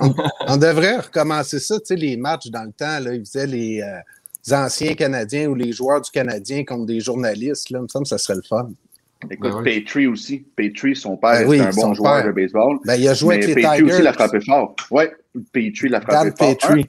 on, 0.00 0.14
on 0.48 0.56
devrait 0.56 0.96
recommencer 0.98 1.58
ça, 1.58 1.78
tu 1.80 1.86
sais, 1.86 1.96
les 1.96 2.16
matchs 2.16 2.48
dans 2.48 2.64
le 2.64 2.72
temps, 2.72 3.00
là, 3.00 3.12
ils 3.14 3.24
faisaient 3.26 3.46
les, 3.46 3.82
euh, 3.82 3.98
les 4.46 4.54
anciens 4.54 4.94
Canadiens 4.94 5.48
ou 5.48 5.54
les 5.54 5.72
joueurs 5.72 6.00
du 6.00 6.10
Canadien 6.10 6.64
contre 6.64 6.86
des 6.86 7.00
journalistes, 7.00 7.70
là, 7.70 7.80
il 7.80 7.82
me 7.82 7.88
semble 7.88 8.04
que 8.04 8.10
ça 8.10 8.18
serait 8.18 8.36
le 8.36 8.42
fun. 8.48 8.70
Écoute, 9.30 9.52
Ben. 9.62 9.82
Petrie 9.84 10.06
aussi. 10.08 10.44
Petrie, 10.56 10.96
son 10.96 11.16
père, 11.16 11.40
Ben 11.42 11.48
oui, 11.48 11.58
c'est 11.58 11.64
un 11.64 11.70
bon 11.86 11.94
joueur 11.94 12.16
père. 12.22 12.26
de 12.26 12.32
baseball. 12.32 12.78
Ben, 12.84 12.96
il 12.96 13.06
a 13.08 13.14
joué 13.14 13.36
mais 13.38 13.44
avec 13.44 13.56
les 13.56 13.62
Petrie 13.62 13.76
Tigers. 13.78 13.92
aussi 13.92 14.02
l'a 14.02 14.12
frappé 14.12 14.40
fort. 14.40 14.74
Oui, 14.90 15.04
Petrie 15.52 15.88
l'a 15.88 16.00
frappé 16.00 16.30
Dan 16.30 16.36
fort. 16.36 16.56
Petrie. 16.56 16.86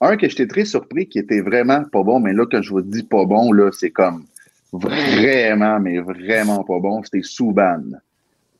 Un, 0.00 0.10
un 0.10 0.16
que 0.16 0.28
j'étais 0.28 0.46
très 0.46 0.64
surpris, 0.64 1.08
qui 1.08 1.18
était 1.18 1.40
vraiment 1.40 1.82
pas 1.84 2.02
bon, 2.04 2.20
mais 2.20 2.32
là, 2.32 2.44
quand 2.48 2.62
je 2.62 2.70
vous 2.70 2.82
dis 2.82 3.02
pas 3.02 3.24
bon, 3.24 3.50
là, 3.52 3.70
c'est 3.72 3.90
comme 3.90 4.24
vraiment, 4.72 5.80
mais 5.80 5.98
vraiment 5.98 6.62
pas 6.62 6.78
bon, 6.78 7.02
c'était 7.02 7.22
Souban. 7.22 7.82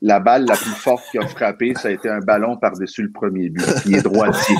La 0.01 0.19
balle 0.19 0.45
la 0.45 0.55
plus 0.55 0.71
forte 0.71 1.03
qu'il 1.11 1.19
a 1.21 1.27
frappée, 1.27 1.73
ça 1.75 1.89
a 1.89 1.91
été 1.91 2.07
un 2.09 2.19
ballon 2.19 2.55
par-dessus 2.57 3.03
le 3.03 3.11
premier 3.11 3.49
but. 3.49 3.65
Il 3.85 3.95
est 3.95 4.01
droitier. 4.01 4.55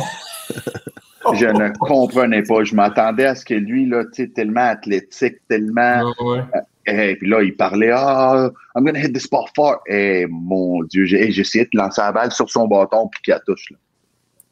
Je 1.33 1.45
ne 1.45 1.69
comprenais 1.79 2.43
pas. 2.43 2.63
Je 2.63 2.75
m'attendais 2.75 3.25
à 3.25 3.35
ce 3.35 3.45
que 3.45 3.53
lui, 3.53 3.85
là, 3.85 4.03
tu 4.05 4.23
sais, 4.23 4.27
tellement 4.29 4.69
athlétique, 4.69 5.35
tellement 5.47 6.11
Ouais, 6.21 6.41
ouais. 6.87 7.11
et 7.11 7.15
puis 7.15 7.29
là, 7.29 7.41
il 7.41 7.55
parlait 7.55 7.91
Ah, 7.93 8.49
I'm 8.75 8.83
gonna 8.85 8.99
hit 8.99 9.13
this 9.13 9.29
ball 9.29 9.45
far. 9.55 9.79
Eh, 9.87 10.25
mon 10.29 10.83
Dieu, 10.83 11.05
j'ai 11.05 11.27
essayé 11.39 11.65
de 11.65 11.77
lancer 11.77 12.01
la 12.01 12.11
balle 12.11 12.31
sur 12.31 12.49
son 12.49 12.67
bâton 12.67 13.07
puis 13.07 13.21
qu'il 13.21 13.33
la 13.33 13.39
touche. 13.41 13.69
Là. 13.71 13.77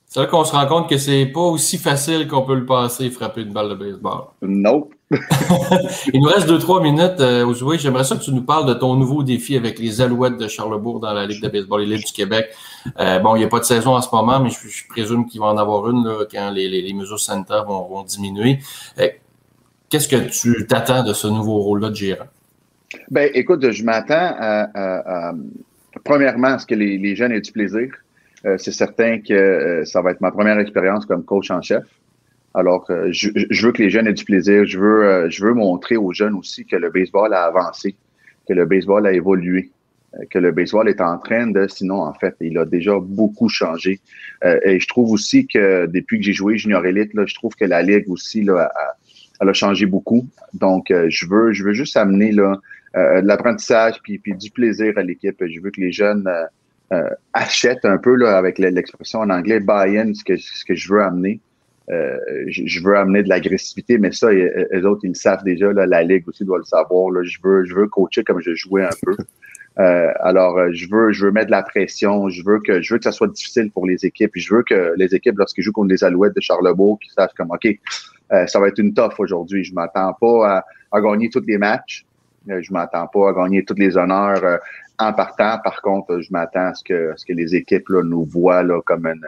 C'est 0.05 0.21
là 0.21 0.25
qu'on 0.27 0.45
se 0.45 0.53
rend 0.53 0.67
compte 0.67 0.89
que 0.89 0.97
c'est 0.97 1.25
pas 1.25 1.41
aussi 1.41 1.77
facile 1.77 2.27
qu'on 2.27 2.43
peut 2.43 2.55
le 2.55 2.65
passer, 2.65 3.09
frapper 3.09 3.41
une 3.41 3.51
balle 3.51 3.69
de 3.69 3.75
baseball. 3.75 4.27
Nope. 4.41 4.93
Il 6.13 6.19
nous 6.19 6.27
reste 6.27 6.49
2-3 6.49 6.83
minutes, 6.83 7.21
euh. 7.21 7.77
J'aimerais 7.77 8.03
ça 8.03 8.17
que 8.17 8.23
tu 8.23 8.33
nous 8.33 8.41
parles 8.41 8.67
de 8.67 8.73
ton 8.73 8.95
nouveau 8.95 9.23
défi 9.23 9.55
avec 9.55 9.79
les 9.79 10.01
Alouettes 10.01 10.37
de 10.37 10.47
Charlebourg 10.49 10.99
dans 10.99 11.13
la 11.13 11.25
Ligue 11.25 11.41
de 11.41 11.47
baseball 11.47 11.81
élite 11.81 12.07
du 12.07 12.11
Québec. 12.11 12.47
Euh, 12.99 13.19
bon, 13.19 13.35
il 13.35 13.39
n'y 13.39 13.45
a 13.45 13.47
pas 13.47 13.59
de 13.59 13.63
saison 13.65 13.95
en 13.95 14.01
ce 14.01 14.13
moment, 14.13 14.41
mais 14.41 14.49
je, 14.49 14.87
présume 14.89 15.25
qu'il 15.25 15.39
va 15.39 15.47
en 15.47 15.57
avoir 15.57 15.89
une 15.89 16.25
quand 16.29 16.51
les, 16.51 16.93
mesures 16.93 17.19
sanitaires 17.19 17.65
vont, 17.65 18.03
diminuer. 18.03 18.59
Euh, 18.99 19.07
Qu'est-ce 19.89 20.09
que 20.09 20.27
tu 20.27 20.67
t'attends 20.67 21.03
de 21.03 21.13
ce 21.13 21.27
nouveau 21.27 21.59
rôle-là 21.59 21.89
de 21.89 21.95
gérant? 21.95 22.25
Ben, 23.09 23.29
écoute, 23.33 23.71
je 23.71 23.83
m'attends 23.85 24.35
à, 24.37 25.31
premièrement 26.03 26.47
à 26.47 26.59
ce 26.59 26.65
que 26.65 26.75
les, 26.75 27.15
jeunes 27.15 27.31
aient 27.31 27.39
du 27.39 27.53
plaisir. 27.53 27.93
Euh, 28.45 28.57
c'est 28.57 28.73
certain 28.73 29.19
que 29.21 29.83
ça 29.85 30.01
va 30.01 30.11
être 30.11 30.19
ma 30.19 30.31
première 30.31 30.59
expérience 30.59 31.05
comme 31.05 31.23
coach 31.23 31.49
en 31.49 31.61
chef. 31.61 31.85
Alors, 32.57 32.89
je, 33.11 33.29
je 33.51 33.65
veux 33.67 33.71
que 33.71 33.83
les 33.83 33.91
jeunes 33.91 34.07
aient 34.07 34.13
du 34.13 34.25
plaisir. 34.25 34.65
Je 34.65 34.79
veux, 34.79 35.03
euh, 35.03 35.29
je 35.29 35.45
veux 35.45 35.53
montrer 35.53 35.95
aux 35.95 36.11
jeunes 36.11 36.33
aussi 36.33 36.65
que 36.65 36.75
le 36.75 36.89
baseball 36.89 37.31
a 37.31 37.43
avancé, 37.43 37.95
que 38.47 38.53
le 38.53 38.65
baseball 38.65 39.05
a 39.05 39.13
évolué, 39.13 39.69
euh, 40.15 40.23
que 40.31 40.39
le 40.39 40.51
baseball 40.51 40.89
est 40.89 40.99
en 40.99 41.19
train 41.19 41.45
de, 41.45 41.67
sinon, 41.67 42.01
en 42.01 42.15
fait, 42.15 42.33
il 42.41 42.57
a 42.57 42.65
déjà 42.65 42.97
beaucoup 42.99 43.47
changé. 43.47 43.99
Euh, 44.43 44.59
et 44.65 44.79
je 44.79 44.87
trouve 44.87 45.11
aussi 45.11 45.45
que 45.45 45.85
depuis 45.85 46.17
que 46.17 46.25
j'ai 46.25 46.33
joué 46.33 46.57
junior 46.57 46.83
élite, 46.83 47.11
je 47.13 47.35
trouve 47.35 47.53
que 47.53 47.65
la 47.65 47.83
ligue 47.83 48.09
aussi 48.09 48.43
a, 48.49 48.71
elle 49.39 49.49
a 49.49 49.53
changé 49.53 49.85
beaucoup. 49.85 50.27
Donc, 50.55 50.87
je 50.89 51.27
veux, 51.27 51.53
je 51.53 51.63
veux 51.63 51.73
juste 51.73 51.95
amener 51.95 52.31
de 52.31 52.55
l'apprentissage 52.95 54.01
puis, 54.01 54.19
du 54.25 54.49
plaisir 54.49 54.93
à 54.97 55.03
l'équipe. 55.03 55.37
Je 55.45 55.61
veux 55.61 55.69
que 55.69 55.79
les 55.79 55.91
jeunes 55.91 56.27
achètent 57.33 57.85
un 57.85 57.99
peu 57.99 58.15
là, 58.15 58.35
avec 58.35 58.57
l'expression 58.57 59.19
en 59.19 59.29
anglais 59.29 59.59
buy-in, 59.59 60.13
ce 60.15 60.23
que 60.23 60.73
je 60.73 60.91
veux 60.91 61.03
amener. 61.03 61.39
Je, 61.89 62.63
je, 62.65 62.83
veux 62.83 62.97
amener 62.97 63.23
de 63.23 63.29
l'agressivité, 63.29 63.97
mais 63.97 64.11
ça, 64.11 64.31
les 64.31 64.83
autres, 64.83 65.01
ils 65.03 65.09
le 65.09 65.13
savent 65.13 65.43
déjà. 65.43 65.71
Là, 65.71 65.85
la 65.85 66.03
Ligue 66.03 66.27
aussi 66.27 66.43
doit 66.43 66.57
le 66.57 66.65
savoir. 66.65 67.11
Là. 67.11 67.21
Je, 67.23 67.37
veux, 67.43 67.63
je 67.65 67.73
veux 67.73 67.87
coacher 67.87 68.23
comme 68.23 68.41
je 68.41 68.53
jouais 68.55 68.83
un 68.83 68.95
peu. 69.03 69.15
Euh, 69.79 70.11
alors, 70.21 70.57
je 70.73 70.87
veux, 70.89 71.11
je 71.11 71.25
veux 71.25 71.31
mettre 71.31 71.47
de 71.47 71.51
la 71.51 71.61
pression. 71.61 72.29
Je 72.29 72.43
veux 72.43 72.59
que, 72.59 72.81
je 72.81 72.93
veux 72.93 72.97
que 72.97 73.03
ça 73.03 73.11
soit 73.11 73.27
difficile 73.27 73.69
pour 73.69 73.85
les 73.85 74.05
équipes. 74.07 74.31
Je 74.33 74.55
veux 74.55 74.63
que 74.63 74.95
les 74.97 75.13
équipes, 75.13 75.37
lorsqu'ils 75.37 75.63
jouent 75.63 75.71
contre 75.71 75.89
les 75.89 76.03
Alouettes 76.03 76.35
de 76.35 76.41
Charlebourg, 76.41 76.99
qu'ils 76.99 77.11
sachent 77.11 77.35
comme, 77.37 77.51
OK, 77.51 77.67
euh, 78.33 78.47
ça 78.47 78.59
va 78.59 78.67
être 78.67 78.79
une 78.79 78.93
toffe 78.93 79.19
aujourd'hui. 79.19 79.63
Je 79.63 79.73
m'attends 79.73 80.13
pas 80.13 80.57
à, 80.57 80.65
à, 80.91 81.01
gagner 81.01 81.29
tous 81.29 81.43
les 81.45 81.57
matchs. 81.57 82.05
Euh, 82.49 82.61
je 82.61 82.71
m'attends 82.71 83.07
pas 83.07 83.29
à 83.29 83.33
gagner 83.33 83.63
tous 83.63 83.75
les 83.75 83.97
honneurs 83.97 84.43
euh, 84.43 84.57
en 84.99 85.13
partant. 85.13 85.59
Par 85.63 85.81
contre, 85.81 86.19
je 86.21 86.31
m'attends 86.31 86.67
à 86.67 86.73
ce 86.73 86.83
que, 86.83 87.13
ce 87.15 87.25
que 87.25 87.33
les 87.33 87.55
équipes 87.55 87.89
là, 87.89 88.03
nous 88.03 88.25
voient 88.25 88.63
là, 88.63 88.81
comme 88.81 89.05
une 89.05 89.25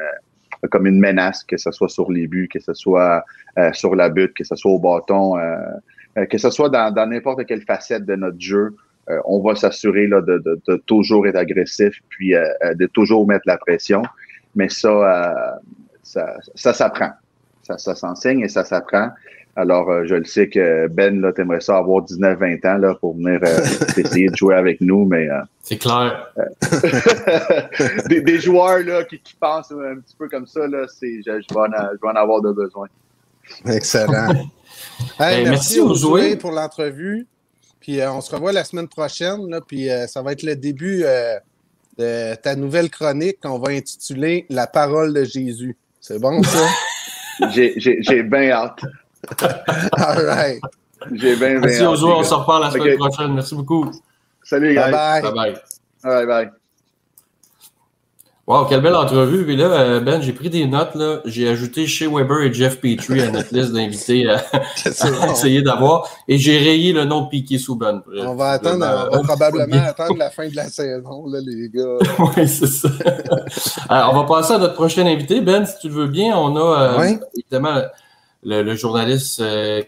comme 0.72 0.88
une 0.88 1.00
menace, 1.00 1.44
que 1.44 1.58
ce 1.58 1.72
soit 1.72 1.90
sur 1.90 2.12
les 2.12 2.28
buts, 2.28 2.50
que 2.52 2.60
ce 2.60 2.74
soit 2.74 3.24
sur 3.74 3.96
la 3.96 4.10
butte, 4.10 4.34
que 4.34 4.44
ce 4.44 4.56
soit 4.56 4.72
au 4.72 4.80
bâton, 4.80 5.36
que 6.30 6.38
ce 6.38 6.50
soit 6.50 6.70
dans 6.70 7.10
n'importe 7.10 7.46
quelle 7.46 7.62
facette 7.62 8.06
de 8.06 8.16
notre 8.16 8.40
jeu. 8.40 8.76
on 9.26 9.42
va 9.42 9.56
s'assurer 9.56 10.08
de, 10.08 10.20
de, 10.20 10.62
de, 10.68 10.76
toujours 10.86 11.28
être 11.28 11.38
agressif, 11.38 11.94
puis 12.10 12.34
de 12.34 12.86
toujours 12.88 13.28
mettre 13.28 13.44
la 13.46 13.58
pression. 13.58 14.04
Mais 14.56 14.70
ça, 14.70 15.60
ça, 16.04 16.36
ça 16.56 16.74
s'apprend 16.74 17.12
ça, 17.70 17.78
ça 17.78 17.96
s'enseigne 17.96 18.42
et 18.42 18.50
ça 18.50 18.64
s'apprend. 18.64 19.10
Alors, 19.60 19.90
euh, 19.90 20.06
je 20.06 20.16
le 20.16 20.24
sais 20.24 20.48
que 20.48 20.88
Ben, 20.88 21.20
là, 21.20 21.34
t'aimerais 21.34 21.60
ça 21.60 21.78
avoir 21.78 22.06
19-20 22.06 22.66
ans 22.66 22.78
là, 22.78 22.96
pour 22.96 23.14
venir 23.16 23.42
euh, 23.44 23.60
essayer 23.98 24.30
de 24.30 24.36
jouer 24.36 24.56
avec 24.56 24.80
nous, 24.80 25.04
mais... 25.04 25.30
Euh, 25.30 25.42
c'est 25.62 25.78
clair. 25.78 26.34
des, 28.08 28.22
des, 28.22 28.40
joueurs 28.40 28.80
là, 28.80 29.04
qui, 29.04 29.20
qui, 29.20 29.36
pensent 29.36 29.74
un 29.74 30.00
petit 30.00 30.16
peu 30.18 30.30
comme 30.30 30.48
ça, 30.48 30.66
là, 30.66 30.86
c'est, 30.88 31.18
je, 31.26 31.42
je, 31.42 31.54
vais 31.54 31.60
en, 31.60 31.90
je 31.92 32.02
vais 32.02 32.08
en 32.08 32.16
avoir 32.16 32.42
de 32.42 32.54
besoin. 32.54 32.88
Excellent. 33.66 34.30
hey, 35.20 35.40
Hey, 35.40 35.44
merci, 35.44 35.50
merci 35.50 35.80
aux 35.82 35.94
joueurs 35.94 36.24
jouets. 36.24 36.36
pour 36.38 36.52
l'entrevue. 36.52 37.28
Puis 37.82 38.00
on 38.02 38.22
se 38.22 38.34
revoit 38.34 38.54
la 38.54 38.64
semaine 38.64 38.88
prochaine. 38.88 39.50
Là, 39.50 39.60
puis 39.60 39.90
ça 40.08 40.22
va 40.22 40.32
être 40.32 40.44
le 40.44 40.56
début 40.56 41.04
de 41.98 42.36
ta 42.36 42.56
nouvelle 42.56 42.90
chronique 42.90 43.40
qu'on 43.42 43.58
va 43.58 43.72
intituler 43.72 44.46
La 44.50 44.68
parole 44.68 45.14
de 45.14 45.24
Jésus. 45.24 45.76
C'est 46.00 46.20
bon, 46.20 46.44
ça? 46.44 46.66
J'ai 47.52 48.24
bien 48.24 48.52
hâte. 48.52 48.82
All 49.98 50.26
right. 50.26 50.62
J'ai 51.14 51.36
bien, 51.36 51.50
bien 51.52 51.60
Merci 51.62 51.86
aux 51.86 51.96
joueurs. 51.96 52.20
On 52.20 52.24
se 52.24 52.34
reparle 52.34 52.64
la 52.64 52.72
semaine 52.72 52.98
prochaine. 52.98 53.34
Merci 53.34 53.56
beaucoup. 53.56 53.90
Salut, 54.44 54.76
Bye 54.76 54.86
guys. 54.86 54.92
bye. 54.92 55.22
Bye 55.22 55.34
bye. 55.34 55.56
Bye 56.04 56.26
bye. 56.26 56.50
Wow, 58.48 58.66
quelle 58.66 58.82
belle 58.82 58.96
entrevue. 58.96 59.46
Puis 59.46 59.56
là, 59.56 59.66
euh, 59.66 60.00
Ben, 60.00 60.24
j'ai 60.24 60.34
pris 60.34 60.50
des 60.50 60.66
notes. 60.66 60.96
là. 60.96 61.20
J'ai 61.26 61.48
ajouté 61.48 61.86
Shea 61.86 62.08
Weber 62.10 62.42
et 62.42 62.52
Jeff 62.52 62.82
Petrie 62.82 63.22
à 63.22 63.30
notre 63.30 63.54
liste 63.54 63.74
d'invités 63.74 64.28
à, 64.28 64.42
essayer 65.32 65.62
d'avoir. 65.62 66.10
Et 66.28 66.40
j'ai 66.40 66.58
rayé 66.58 66.92
le 66.92 67.06
nom 67.06 67.22
de 67.26 67.30
Piqué 67.30 67.60
Souban. 67.60 68.02
On 68.12 68.34
va 68.34 68.54
attendre, 68.54 69.10
on 69.12 69.18
va 69.18 69.24
probablement 69.36 69.84
attendre 69.84 70.18
la 70.18 70.32
fin 70.32 70.48
de 70.50 70.56
la 70.56 70.68
saison, 70.68 71.28
là, 71.28 71.40
les 71.46 71.70
gars. 71.70 71.98
Oui, 72.20 72.48
c'est 72.48 72.66
ça. 72.66 72.90
Alors, 73.88 74.16
on 74.16 74.22
va 74.22 74.24
passer 74.28 74.54
à 74.54 74.58
notre 74.58 74.74
prochain 74.74 75.06
invité. 75.06 75.42
Ben, 75.42 75.64
si 75.68 75.78
tu 75.82 75.88
le 75.90 75.94
veux 75.94 76.08
bien, 76.08 76.36
on 76.36 76.56
a 76.56 76.82
euh, 76.82 77.00
Oui. 77.02 77.20
évidemment 77.38 77.84
le, 78.44 78.62
le 78.64 78.76
journaliste 78.76 79.40
euh, 79.42 79.82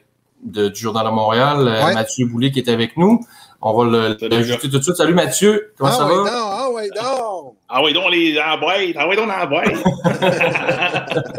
de- 0.44 0.70
du 0.70 0.80
Journal 0.80 1.06
de 1.06 1.12
Montréal, 1.12 1.68
euh, 1.68 1.86
Ouais. 1.86 1.94
Mathieu 1.94 2.26
Boulay, 2.28 2.52
qui 2.52 2.60
est 2.60 2.70
avec 2.70 2.98
nous. 2.98 3.20
On 3.64 3.74
va 3.74 4.16
l'ajouter 4.20 4.70
tout 4.72 4.80
de 4.80 4.84
suite. 4.84 4.96
Salut 4.96 5.14
Mathieu, 5.14 5.72
comment 5.78 5.92
ah 5.94 5.96
ça 5.96 6.08
ouais, 6.08 6.16
va? 6.16 6.24
non, 6.24 6.50
ah 6.52 6.70
ouais, 6.74 6.90
non! 7.00 7.54
Ah 7.70 7.84
oui, 7.84 7.94
donc 7.94 8.10
les 8.12 8.36
en 8.42 8.58
boîte. 8.58 8.96
Ah 8.98 9.08
oui, 9.08 9.16
donc 9.16 9.28
boîte. 9.50 9.72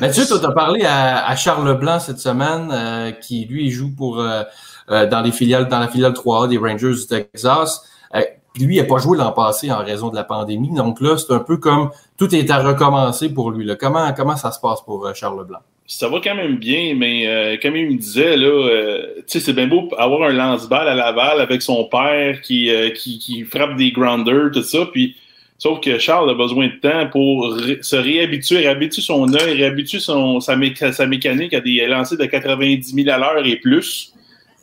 Mathieu, 0.00 0.24
tu 0.26 0.32
as 0.44 0.52
parlé 0.52 0.84
à, 0.84 1.26
à 1.26 1.36
Charles 1.36 1.66
Leblanc 1.66 2.00
cette 2.00 2.18
semaine, 2.18 2.70
euh, 2.72 3.10
qui 3.12 3.44
lui 3.46 3.70
joue 3.70 3.90
pour 3.96 4.20
euh, 4.20 4.42
euh, 4.90 5.06
dans 5.06 5.20
les 5.20 5.32
filiales, 5.32 5.68
dans 5.68 5.78
la 5.78 5.88
filiale 5.88 6.12
3A 6.12 6.48
des 6.48 6.58
Rangers 6.58 6.94
du 6.94 7.06
Texas. 7.06 7.82
Euh, 8.14 8.22
puis 8.52 8.64
lui, 8.64 8.76
il 8.76 8.82
n'a 8.82 8.88
pas 8.88 8.98
joué 8.98 9.16
l'an 9.16 9.30
passé 9.32 9.70
en 9.70 9.78
raison 9.78 10.08
de 10.08 10.16
la 10.16 10.24
pandémie. 10.24 10.74
Donc 10.74 11.00
là, 11.00 11.16
c'est 11.16 11.32
un 11.32 11.38
peu 11.38 11.56
comme 11.58 11.90
tout 12.18 12.34
est 12.34 12.50
à 12.50 12.58
recommencer 12.58 13.28
pour 13.32 13.50
lui. 13.52 13.64
Là. 13.64 13.76
Comment, 13.76 14.12
comment 14.12 14.36
ça 14.36 14.50
se 14.50 14.58
passe 14.60 14.80
pour 14.82 15.06
euh, 15.06 15.14
Charles 15.14 15.38
Leblanc? 15.38 15.60
Ça 15.92 16.08
va 16.08 16.20
quand 16.22 16.36
même 16.36 16.56
bien, 16.56 16.94
mais 16.94 17.26
euh, 17.26 17.56
comme 17.60 17.74
il 17.74 17.90
me 17.90 17.96
disait, 17.96 18.36
là, 18.36 18.46
euh, 18.46 19.06
c'est 19.26 19.52
bien 19.52 19.66
beau 19.66 19.88
avoir 19.98 20.22
un 20.28 20.32
lance-balle 20.32 20.86
à 20.88 20.94
Laval 20.94 21.40
avec 21.40 21.62
son 21.62 21.82
père 21.84 22.40
qui, 22.42 22.70
euh, 22.70 22.90
qui, 22.90 23.18
qui 23.18 23.42
frappe 23.42 23.76
des 23.76 23.90
grounders, 23.90 24.52
tout 24.52 24.62
ça, 24.62 24.86
puis 24.92 25.16
sauf 25.58 25.80
que 25.80 25.98
Charles 25.98 26.30
a 26.30 26.34
besoin 26.34 26.68
de 26.68 26.74
temps 26.74 27.08
pour 27.10 27.56
se 27.82 27.96
réhabituer, 27.96 28.58
réhabituer 28.58 29.02
son 29.02 29.34
œil, 29.34 29.54
réhabituer 29.54 29.98
son, 29.98 30.38
sa, 30.38 30.56
sa 30.92 31.06
mécanique 31.06 31.54
à 31.54 31.60
des 31.60 31.84
lancers 31.88 32.16
de 32.16 32.24
90 32.26 32.94
000 32.94 33.10
à 33.10 33.18
l'heure 33.18 33.44
et 33.44 33.56
plus. 33.56 34.12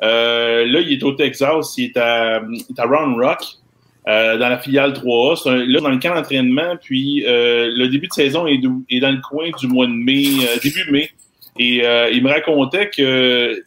Euh, 0.04 0.66
là, 0.66 0.80
il 0.80 0.94
est 0.94 1.04
au 1.04 1.12
Texas, 1.12 1.74
il 1.78 1.86
est 1.86 1.98
à, 1.98 2.38
à 2.38 2.84
Round 2.86 3.18
Rock. 3.22 3.42
euh, 4.08 4.38
dans 4.38 4.48
la 4.48 4.58
filiale 4.60 4.94
3A. 4.94 5.36
C'est 5.36 5.50
un- 5.50 5.66
là, 5.66 5.82
dans 5.82 5.90
le 5.90 5.98
camp 6.00 6.16
d'entraînement, 6.16 6.78
puis 6.82 7.26
euh, 7.28 7.70
le 7.76 7.90
début 7.90 8.08
de 8.08 8.13
saison 8.13 8.48
est, 8.48 8.62
est 8.90 9.02
dans 9.02 9.12
le 9.12 9.20
coin 9.20 9.50
du 9.60 9.68
mois 9.68 9.86
de 9.86 9.92
mai, 9.92 10.24
euh, 10.44 10.58
début 10.63 10.90
mai. 10.90 11.10
Et 11.60 11.86
euh, 11.86 12.10
il 12.12 12.24
me 12.24 12.30
racontait 12.30 12.89
que 12.89 13.62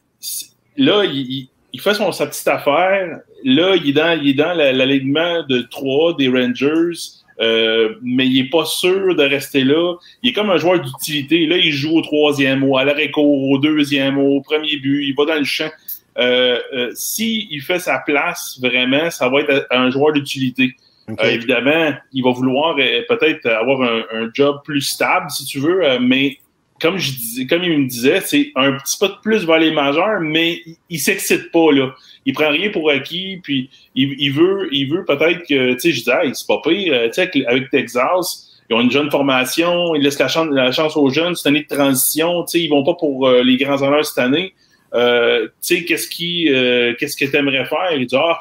là, 0.77 1.05
il, 1.05 1.17
il- 1.21 1.49
il 1.73 1.81
fait 1.81 1.95
son, 1.95 2.11
sa 2.11 2.27
petite 2.27 2.49
affaire. 2.49 3.21
Là, 3.45 3.77
il 3.77 3.91
est 3.91 3.93
dans, 3.93 4.21
il 4.21 4.31
est 4.31 4.35
dans 4.35 4.53
la- 4.55 4.73
l'alignement 4.73 5.45
de 5.49 5.61
3 5.71 6.17
des 6.17 6.29
Rangers, 6.29 6.99
euh, 7.41 7.95
mais 8.03 8.27
il 8.27 8.39
est 8.41 8.51
pas 8.51 8.65
sûr 8.65 9.15
de 9.15 9.23
rester 9.23 9.63
là. 9.63 9.95
Il 10.23 10.31
est 10.31 10.33
comme 10.33 10.51
un 10.51 10.57
joueur 10.59 10.81
d'utilité. 10.81 11.47
Là, 11.47 11.57
il 11.59 11.71
joue 11.71 11.97
au 11.97 12.03
troisième 12.03 12.59
mot, 12.61 12.77
à 12.77 12.85
l'arrêt-court, 12.85 13.49
au 13.51 13.59
deuxième 13.59 14.15
mot, 14.17 14.37
au 14.39 14.41
premier 14.43 14.77
but. 14.79 15.05
Il 15.07 15.15
va 15.17 15.27
dans 15.27 15.39
le 15.39 15.45
champ. 15.45 15.71
Euh, 16.19 16.59
euh, 16.75 16.91
si 16.95 17.47
il 17.53 17.61
fait 17.63 17.79
sa 17.79 17.99
place 18.01 18.59
vraiment, 18.61 19.09
ça 19.11 19.29
va 19.29 19.41
être 19.41 19.67
un 19.71 19.91
joueur 19.91 20.13
d'utilité. 20.13 20.75
Euh, 21.09 21.31
évidemment, 21.31 21.93
il 22.13 22.25
va 22.25 22.33
vouloir 22.33 22.77
euh, 22.81 23.03
peut-être 23.09 23.47
avoir 23.47 23.81
un, 23.83 24.03
un 24.13 24.29
job 24.35 24.57
plus 24.65 24.81
stable, 24.83 25.31
si 25.31 25.45
tu 25.45 25.61
veux, 25.61 25.85
euh, 25.85 25.99
mais 26.01 26.37
comme 26.81 26.99
je 26.99 27.13
disais, 27.13 27.47
comme 27.47 27.63
il 27.63 27.79
me 27.79 27.89
disait, 27.89 28.21
c'est 28.25 28.53
un 28.57 28.73
petit 28.73 28.97
peu 28.99 29.09
de 29.09 29.15
plus 29.23 29.45
vers 29.45 29.59
les 29.59 29.71
majeurs, 29.71 30.21
mais 30.21 30.63
il, 30.89 30.99
s'excite 30.99 31.51
pas 31.53 31.73
là. 31.73 31.95
Il 32.27 32.33
prend 32.33 32.51
rien 32.51 32.71
pour 32.71 32.91
acquis, 32.91 33.39
puis 33.43 33.71
il, 33.95 34.33
veut, 34.33 34.69
il 34.73 34.91
veut 34.91 35.05
peut-être 35.05 35.47
que, 35.49 35.75
tu 35.75 35.81
sais, 35.81 35.93
je 35.93 35.99
disais, 35.99 36.33
c'est 36.33 36.47
pas 36.47 36.61
pire, 36.63 36.93
euh, 36.95 37.09
tu 37.09 37.15
sais, 37.15 37.47
avec, 37.47 37.71
Texas, 37.71 38.51
ils 38.69 38.75
ont 38.75 38.81
une 38.81 38.91
jeune 38.91 39.11
formation, 39.11 39.95
ils 39.95 40.03
laissent 40.03 40.19
la 40.19 40.29
chance, 40.29 40.97
aux 40.97 41.11
jeunes, 41.11 41.35
c'est 41.35 41.49
une 41.49 41.57
année 41.57 41.67
de 41.69 41.75
transition, 41.75 42.45
tu 42.45 42.53
sais, 42.53 42.65
ils 42.65 42.69
vont 42.69 42.85
pas 42.85 42.95
pour 42.95 43.29
euh, 43.29 43.43
les 43.43 43.57
grands 43.57 43.83
honneurs 43.83 44.05
cette 44.05 44.19
année. 44.19 44.55
Euh, 44.95 45.47
tu 45.47 45.77
sais, 45.77 45.85
qu'est-ce 45.85 46.09
qui, 46.09 46.49
euh, 46.49 46.95
qu'est-ce 46.99 47.17
que 47.17 47.31
t'aimerais 47.31 47.65
faire? 47.67 47.93
Il 47.97 48.07
dit, 48.07 48.17
ah, 48.17 48.39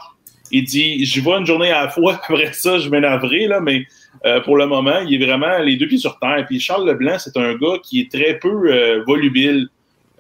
il 0.52 0.64
dit, 0.64 1.06
j'y 1.06 1.22
vais 1.22 1.32
une 1.32 1.46
journée 1.46 1.72
à 1.72 1.84
la 1.86 1.90
fois, 1.90 2.20
après 2.28 2.54
ça, 2.54 2.80
je 2.80 2.90
m'énerverai, 2.90 3.48
là, 3.48 3.60
mais 3.60 3.86
euh, 4.26 4.42
pour 4.42 4.58
le 4.58 4.66
moment, 4.66 5.00
il 5.08 5.22
est 5.22 5.26
vraiment 5.26 5.60
les 5.60 5.78
deux 5.78 5.88
pieds 5.88 5.98
sur 5.98 6.20
terre. 6.20 6.46
Puis 6.48 6.60
Charles 6.60 6.88
Leblanc, 6.88 7.18
c'est 7.20 7.38
un 7.38 7.56
gars 7.56 7.78
qui 7.82 8.02
est 8.02 8.12
très 8.12 8.38
peu 8.38 8.72
euh, 8.72 9.04
volubile. 9.06 9.68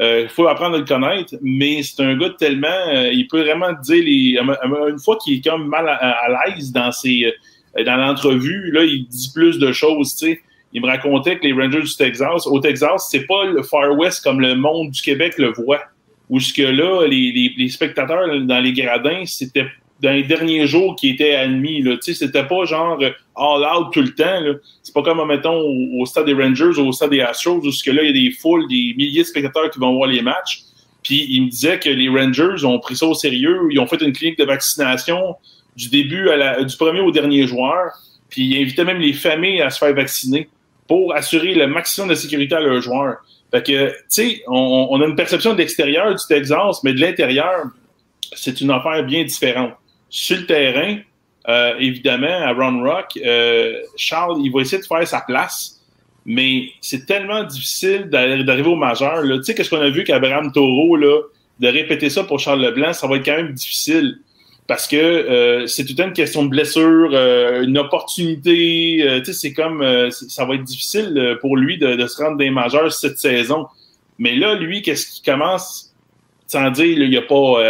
Il 0.01 0.29
faut 0.29 0.47
apprendre 0.47 0.75
à 0.75 0.77
le 0.77 0.85
connaître, 0.85 1.35
mais 1.41 1.83
c'est 1.83 2.01
un 2.01 2.17
gars 2.17 2.29
tellement, 2.39 2.67
euh, 2.69 3.11
il 3.11 3.27
peut 3.27 3.41
vraiment 3.41 3.73
dire 3.73 4.01
les, 4.01 4.39
une 4.39 4.99
fois 4.99 5.17
qu'il 5.17 5.37
est 5.37 5.43
comme 5.43 5.67
mal 5.67 5.89
à, 5.89 6.47
l'aise 6.47 6.71
dans 6.71 6.89
ses, 6.93 7.25
euh, 7.25 7.83
dans 7.83 7.97
l'entrevue, 7.97 8.71
là, 8.71 8.85
il 8.85 9.07
dit 9.07 9.29
plus 9.33 9.59
de 9.59 9.73
choses, 9.73 10.15
tu 10.15 10.27
sais. 10.27 10.41
Il 10.71 10.81
me 10.81 10.87
racontait 10.87 11.37
que 11.37 11.43
les 11.43 11.51
Rangers 11.51 11.81
du 11.81 11.95
Texas, 11.95 12.47
au 12.47 12.59
Texas, 12.59 13.09
c'est 13.11 13.25
pas 13.25 13.43
le 13.45 13.61
Far 13.63 13.91
West 13.97 14.23
comme 14.23 14.39
le 14.39 14.55
monde 14.55 14.91
du 14.91 15.01
Québec 15.01 15.33
le 15.37 15.51
voit. 15.51 15.81
Où 16.29 16.39
ce 16.39 16.53
que 16.53 16.61
là, 16.61 17.07
les, 17.07 17.31
les, 17.31 17.53
les 17.57 17.69
spectateurs 17.69 18.27
dans 18.41 18.59
les 18.59 18.71
gradins, 18.71 19.23
c'était 19.25 19.65
dans 20.01 20.11
les 20.11 20.23
derniers 20.23 20.65
jours 20.65 20.95
qui 20.95 21.09
étaient 21.09 21.35
admis. 21.35 21.81
Là. 21.81 21.95
C'était 22.01 22.43
pas 22.45 22.65
genre 22.65 22.97
euh, 23.01 23.11
all 23.35 23.63
out 23.63 23.91
tout 23.91 24.01
le 24.01 24.13
temps. 24.13 24.39
là. 24.39 24.53
C'est 24.81 24.93
pas 24.93 25.01
comme, 25.01 25.25
mettons, 25.27 25.59
au, 25.59 26.01
au 26.01 26.05
stade 26.05 26.25
des 26.25 26.33
Rangers 26.33 26.79
ou 26.79 26.87
au 26.87 26.91
stade 26.91 27.09
des 27.09 27.21
Astros, 27.21 27.57
où 27.57 27.69
que 27.69 27.91
là, 27.91 28.03
il 28.03 28.07
y 28.07 28.09
a 28.09 28.29
des 28.29 28.31
foules, 28.31 28.67
des 28.67 28.93
milliers 28.97 29.21
de 29.21 29.27
spectateurs 29.27 29.69
qui 29.69 29.79
vont 29.79 29.93
voir 29.93 30.09
les 30.09 30.21
matchs. 30.21 30.61
Puis 31.03 31.27
il 31.29 31.45
me 31.45 31.49
disait 31.49 31.79
que 31.79 31.89
les 31.89 32.09
Rangers 32.09 32.65
ont 32.65 32.79
pris 32.79 32.95
ça 32.95 33.05
au 33.05 33.13
sérieux. 33.13 33.67
Ils 33.71 33.79
ont 33.79 33.87
fait 33.87 34.01
une 34.01 34.13
clinique 34.13 34.37
de 34.37 34.45
vaccination 34.45 35.35
du 35.75 35.89
début 35.89 36.29
à 36.29 36.37
la, 36.37 36.63
du 36.63 36.75
premier 36.75 36.99
au 37.01 37.11
dernier 37.11 37.47
joueur. 37.47 37.91
Puis 38.29 38.43
ils 38.43 38.61
invitaient 38.61 38.85
même 38.85 38.99
les 38.99 39.13
familles 39.13 39.61
à 39.61 39.69
se 39.69 39.79
faire 39.79 39.93
vacciner 39.93 40.49
pour 40.87 41.13
assurer 41.13 41.53
le 41.53 41.67
maximum 41.67 42.09
de 42.09 42.15
sécurité 42.15 42.55
à 42.55 42.59
leurs 42.59 42.81
joueurs. 42.81 43.17
Fait 43.51 43.65
que, 43.65 43.89
tu 43.89 43.95
sais, 44.09 44.43
on 44.47 45.01
a 45.01 45.05
une 45.05 45.15
perception 45.15 45.53
de 45.53 45.57
l'extérieur 45.57 46.13
du 46.13 46.23
Texas, 46.27 46.83
mais 46.83 46.93
de 46.93 47.01
l'intérieur, 47.01 47.65
c'est 48.35 48.61
une 48.61 48.71
affaire 48.71 49.03
bien 49.03 49.23
différente. 49.23 49.73
Sur 50.09 50.37
le 50.37 50.45
terrain, 50.45 50.97
euh, 51.47 51.73
évidemment, 51.79 52.27
à 52.27 52.51
Round 52.53 52.83
Rock, 52.83 53.17
euh, 53.23 53.81
Charles, 53.95 54.39
il 54.43 54.51
va 54.51 54.61
essayer 54.61 54.81
de 54.81 54.87
faire 54.87 55.07
sa 55.07 55.21
place, 55.21 55.79
mais 56.25 56.69
c'est 56.81 57.05
tellement 57.05 57.43
difficile 57.43 58.09
d'arriver 58.09 58.69
au 58.69 58.75
majeur. 58.75 59.23
Tu 59.23 59.43
sais, 59.43 59.55
qu'est-ce 59.55 59.69
qu'on 59.69 59.81
a 59.81 59.89
vu 59.89 60.03
qu'Abraham 60.03 60.51
Taureau, 60.51 60.95
là, 60.95 61.21
de 61.59 61.67
répéter 61.67 62.09
ça 62.09 62.23
pour 62.23 62.39
Charles 62.39 62.61
Leblanc, 62.61 62.93
ça 62.93 63.07
va 63.07 63.17
être 63.17 63.25
quand 63.25 63.37
même 63.37 63.53
difficile. 63.53 64.19
Parce 64.67 64.87
que 64.87 64.95
euh, 64.95 65.65
c'est 65.65 65.85
tout 65.85 65.99
une 65.99 66.13
question 66.13 66.43
de 66.43 66.49
blessure, 66.49 67.11
une 67.63 67.77
opportunité. 67.79 69.03
Tu 69.25 69.25
sais, 69.25 69.33
c'est 69.33 69.53
comme 69.53 69.83
ça 70.11 70.45
va 70.45 70.53
être 70.53 70.63
difficile 70.63 71.37
pour 71.41 71.57
lui 71.57 71.79
de, 71.79 72.05
se 72.05 72.21
rendre 72.21 72.37
des 72.37 72.51
majeurs 72.51 72.91
cette 72.93 73.17
saison. 73.17 73.65
Mais 74.19 74.35
là, 74.35 74.53
lui, 74.53 74.83
qu'est-ce 74.83 75.07
qu'il 75.07 75.33
commence 75.33 75.95
sans 76.45 76.69
dire, 76.71 76.85
il 76.85 77.09
n'y 77.09 77.17
a 77.17 77.21
pas. 77.21 77.63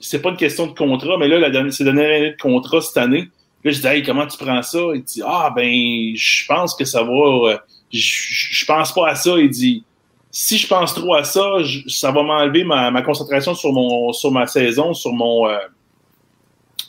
C'est 0.00 0.22
pas 0.22 0.30
une 0.30 0.36
question 0.36 0.66
de 0.66 0.72
contrat, 0.72 1.16
mais 1.18 1.28
là, 1.28 1.38
la 1.38 1.50
dernière, 1.50 1.72
c'est 1.72 1.84
dernière 1.84 2.16
année 2.16 2.30
de 2.30 2.40
contrat 2.40 2.80
cette 2.80 2.96
année. 2.96 3.28
Là, 3.62 3.70
je 3.70 3.80
dis, 3.80 3.86
hey, 3.86 4.02
comment 4.02 4.26
tu 4.26 4.38
prends 4.38 4.62
ça? 4.62 4.78
Il 4.94 5.02
dit, 5.02 5.22
ah, 5.24 5.52
ben, 5.54 5.70
je 6.14 6.46
pense 6.46 6.74
que 6.74 6.84
ça 6.86 7.02
va. 7.02 7.60
je, 7.92 7.98
je 8.00 8.64
pense 8.64 8.92
pas 8.92 9.10
à 9.10 9.14
ça. 9.14 9.38
Il 9.38 9.50
dit, 9.50 9.84
si 10.30 10.58
je 10.58 10.66
pense 10.66 10.94
trop 10.94 11.14
à 11.14 11.24
ça, 11.24 11.44
ça 11.88 12.10
va 12.12 12.22
m'enlever 12.22 12.64
ma, 12.64 12.90
ma, 12.90 13.02
concentration 13.02 13.54
sur 13.54 13.72
mon 13.72 14.12
sur 14.12 14.30
ma 14.30 14.46
saison, 14.46 14.94
sur 14.94 15.12
mon 15.12 15.48
euh, 15.48 15.58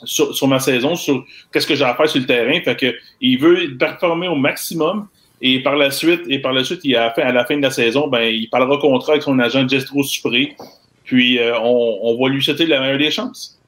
sur, 0.03 0.35
sur, 0.35 0.47
ma 0.47 0.59
saison, 0.59 0.95
sur 0.95 1.25
qu'est-ce 1.51 1.67
que 1.67 1.75
j'ai 1.75 1.83
à 1.83 1.95
faire 1.95 2.09
sur 2.09 2.19
le 2.19 2.25
terrain. 2.25 2.59
Fait 2.61 2.75
que 2.75 2.95
il 3.19 3.37
veut 3.39 3.77
performer 3.77 4.27
au 4.27 4.35
maximum. 4.35 5.07
Et 5.43 5.63
par 5.63 5.75
la 5.75 5.89
suite, 5.89 6.21
et 6.29 6.37
par 6.37 6.53
la 6.53 6.63
suite, 6.63 6.81
il 6.83 6.95
a 6.95 7.07
à 7.07 7.31
la 7.31 7.45
fin 7.45 7.57
de 7.57 7.63
la 7.63 7.71
saison, 7.71 8.07
ben, 8.07 8.21
il 8.21 8.47
parlera 8.47 8.77
contrat 8.77 9.13
avec 9.13 9.23
son 9.23 9.39
agent 9.39 9.67
Gestro 9.67 10.03
Supré. 10.03 10.55
Puis 11.11 11.39
euh, 11.39 11.59
on, 11.59 11.99
on, 12.03 12.23
va 12.23 12.29
lui 12.29 12.41
souhaiter 12.41 12.65
la 12.65 12.79
meilleure 12.79 12.97
des 12.97 13.11
chances. 13.11 13.59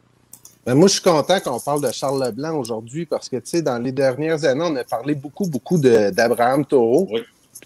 Ben 0.66 0.76
moi, 0.76 0.88
je 0.88 0.94
suis 0.94 1.02
content 1.02 1.42
qu'on 1.42 1.60
parle 1.60 1.82
de 1.86 1.92
Charles 1.92 2.24
Leblanc 2.24 2.58
aujourd'hui 2.58 3.06
parce 3.06 3.28
que, 3.28 3.36
tu 3.36 3.50
sais, 3.50 3.62
dans 3.62 3.80
les 3.80 3.92
dernières 3.92 4.46
années, 4.46 4.64
on 4.64 4.76
a 4.78 4.86
parlé 4.86 5.14
beaucoup, 5.14 5.46
beaucoup 5.46 5.78
d'Abraham 5.78 6.66
Taureau. 6.66 7.06
Oui. 7.12 7.20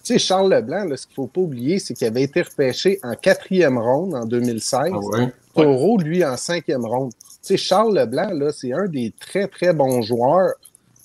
Tu 0.04 0.14
sais, 0.14 0.18
Charles 0.18 0.52
Leblanc, 0.52 0.86
là, 0.86 0.98
ce 0.98 1.06
qu'il 1.06 1.12
ne 1.12 1.16
faut 1.16 1.28
pas 1.28 1.42
oublier, 1.42 1.78
c'est 1.78 1.94
qu'il 1.94 2.08
avait 2.08 2.24
été 2.24 2.42
repêché 2.42 3.00
en 3.04 3.14
quatrième 3.14 3.78
ronde 3.78 4.16
en 4.16 4.26
2016. 4.26 4.80
Ah 4.92 4.98
ouais. 4.98 5.28
Taureau, 5.54 6.00
lui, 6.00 6.26
en 6.26 6.38
cinquième 6.38 6.84
ronde. 6.84 7.12
Tu 7.12 7.28
sais, 7.44 7.58
Charles 7.58 7.96
Leblanc, 7.96 8.32
là, 8.34 8.52
c'est 8.52 8.74
un 8.74 8.88
des 8.88 9.14
très, 9.20 9.48
très 9.48 9.74
bons 9.74 10.02
joueurs 10.02 10.54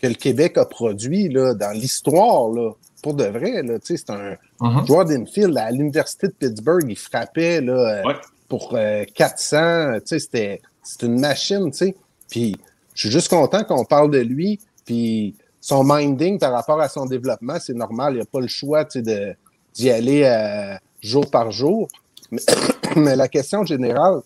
que 0.00 0.06
le 0.06 0.14
Québec 0.14 0.56
a 0.56 0.64
produit 0.64 1.28
là, 1.28 1.52
dans 1.52 1.72
l'histoire. 1.72 2.48
Là, 2.48 2.70
pour 3.02 3.12
de 3.12 3.24
vrai, 3.24 3.62
là, 3.62 3.74
c'est 3.82 4.08
un 4.08 4.36
uh-huh. 4.62 4.86
joueur 4.86 5.04
d'infield 5.04 5.58
à 5.58 5.70
l'Université 5.70 6.28
de 6.28 6.32
Pittsburgh. 6.32 6.86
Il 6.88 6.96
frappait 6.96 7.60
là, 7.60 8.00
euh, 8.06 8.14
pour 8.52 8.76
400. 9.14 9.56
Euh, 9.56 10.00
c'était 10.04 10.60
une 11.00 11.18
machine. 11.18 11.72
sais. 11.72 11.96
Puis 12.28 12.54
je 12.92 13.00
suis 13.00 13.10
juste 13.10 13.28
content 13.28 13.64
qu'on 13.64 13.86
parle 13.86 14.10
de 14.10 14.18
lui. 14.18 14.60
Puis 14.84 15.36
son 15.58 15.82
minding 15.82 16.38
par 16.38 16.52
rapport 16.52 16.78
à 16.78 16.90
son 16.90 17.06
développement, 17.06 17.58
c'est 17.58 17.72
normal. 17.72 18.12
Il 18.12 18.18
n'a 18.18 18.26
pas 18.26 18.40
le 18.40 18.48
choix 18.48 18.84
d'y 18.84 19.90
aller 19.90 20.24
euh, 20.24 20.76
jour 21.00 21.30
par 21.30 21.50
jour. 21.50 21.88
Mais, 22.96 23.16
la 23.16 23.28
question 23.28 23.64
générale 23.64 24.20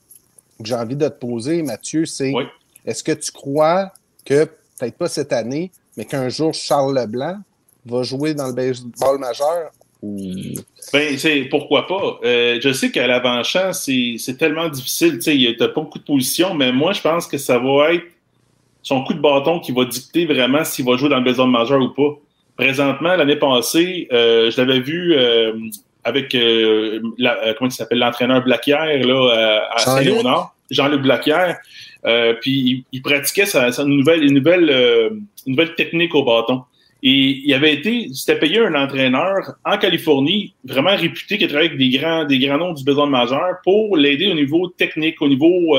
que 0.58 0.66
j'ai 0.66 0.74
envie 0.74 0.96
de 0.96 1.06
te 1.06 1.14
poser, 1.14 1.62
Mathieu, 1.62 2.04
c'est 2.04 2.32
est-ce 2.84 3.04
que 3.04 3.12
tu 3.12 3.30
crois 3.30 3.92
que, 4.24 4.44
peut-être 4.44 4.96
pas 4.96 5.08
cette 5.08 5.32
année, 5.32 5.70
mais 5.96 6.04
qu'un 6.04 6.28
jour 6.28 6.52
Charles 6.52 6.98
Leblanc 6.98 7.38
va 7.84 8.02
jouer 8.02 8.34
dans 8.34 8.48
le 8.48 8.54
baseball 8.54 9.18
majeur? 9.18 9.70
Ben, 10.02 11.48
pourquoi 11.50 11.86
pas? 11.86 12.20
Euh, 12.24 12.58
je 12.62 12.72
sais 12.72 12.90
qu'à 12.90 13.06
l'avant-champ, 13.06 13.72
c'est 13.72 14.36
tellement 14.38 14.68
difficile. 14.68 15.18
Il 15.26 15.38
n'y 15.38 15.48
a 15.48 15.68
pas 15.68 15.80
beaucoup 15.80 15.98
de 15.98 16.04
positions, 16.04 16.54
mais 16.54 16.72
moi, 16.72 16.92
je 16.92 17.00
pense 17.00 17.26
que 17.26 17.38
ça 17.38 17.58
va 17.58 17.94
être 17.94 18.04
son 18.82 19.02
coup 19.02 19.14
de 19.14 19.20
bâton 19.20 19.58
qui 19.58 19.72
va 19.72 19.84
dicter 19.84 20.26
vraiment 20.26 20.64
s'il 20.64 20.84
va 20.84 20.96
jouer 20.96 21.08
dans 21.08 21.18
le 21.18 21.24
baseball 21.24 21.50
majeur 21.50 21.80
ou 21.80 21.88
pas. 21.88 22.18
Présentement, 22.56 23.16
l'année 23.16 23.36
passée, 23.36 24.08
euh, 24.12 24.50
je 24.50 24.60
l'avais 24.60 24.80
vu 24.80 25.14
euh, 25.14 25.52
avec 26.04 26.36
la, 27.18 27.54
comment 27.54 27.68
il 27.68 27.74
s'appelle 27.74 27.98
l'entraîneur 27.98 28.42
Blaquière 28.42 29.04
là 29.04 29.66
à 29.74 29.78
Saint-Léonard, 29.78 30.54
Jean-Luc 30.70 31.02
Blaquière. 31.02 31.58
puis 32.40 32.84
il, 32.92 33.02
pratiquait 33.02 33.46
sa, 33.46 33.70
nouvelle, 33.84 34.22
une 34.22 34.34
nouvelle, 34.34 34.70
une 35.46 35.52
nouvelle 35.52 35.74
technique 35.74 36.14
au 36.14 36.22
bâton. 36.22 36.62
Et 37.08 37.42
il 37.44 37.54
avait 37.54 37.72
été, 37.72 38.08
c'était 38.12 38.38
payé 38.38 38.58
un 38.58 38.74
entraîneur 38.74 39.54
en 39.64 39.78
Californie, 39.78 40.54
vraiment 40.64 40.96
réputé, 40.96 41.38
qui 41.38 41.46
travaille 41.46 41.68
avec 41.68 41.78
des 41.78 41.90
grands, 41.90 42.24
des 42.24 42.38
grands 42.40 42.58
noms 42.58 42.72
du 42.72 42.82
baseball 42.82 43.08
majeur 43.08 43.58
pour 43.62 43.96
l'aider 43.96 44.26
au 44.26 44.34
niveau 44.34 44.68
technique, 44.68 45.22
au 45.22 45.28
niveau, 45.28 45.78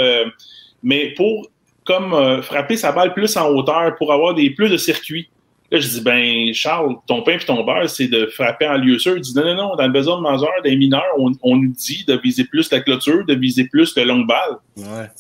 mais 0.84 1.14
pour 1.18 1.50
comme 1.88 2.14
euh, 2.14 2.42
frapper 2.42 2.76
sa 2.76 2.92
balle 2.92 3.14
plus 3.14 3.36
en 3.38 3.50
hauteur 3.50 3.96
pour 3.96 4.12
avoir 4.12 4.36
des 4.36 4.50
plus 4.50 4.70
de 4.70 4.78
circuits. 4.78 5.30
Là, 5.72 5.80
je 5.80 5.88
dis, 5.88 6.02
ben, 6.02 6.54
Charles, 6.54 6.96
ton 7.08 7.24
pain 7.24 7.34
et 7.34 7.40
ton 7.40 7.64
beurre, 7.64 7.90
c'est 7.90 8.08
de 8.08 8.26
frapper 8.28 8.68
en 8.68 8.78
lieu 8.78 9.00
sûr. 9.00 9.18
Il 9.18 9.22
dit, 9.22 9.34
non, 9.36 9.44
non, 9.44 9.56
non, 9.56 9.76
dans 9.76 9.86
le 9.86 9.92
besoin 9.92 10.18
de 10.18 10.22
majeur, 10.22 10.52
des 10.64 10.78
mineurs, 10.78 11.04
on, 11.18 11.56
nous 11.58 11.74
dit 11.74 12.06
de 12.08 12.18
viser 12.24 12.46
plus 12.46 12.72
la 12.72 12.80
clôture, 12.80 13.26
de 13.26 13.36
viser 13.36 13.66
plus 13.66 13.96
le 13.98 14.04
longue 14.04 14.28
balle. 14.28 14.58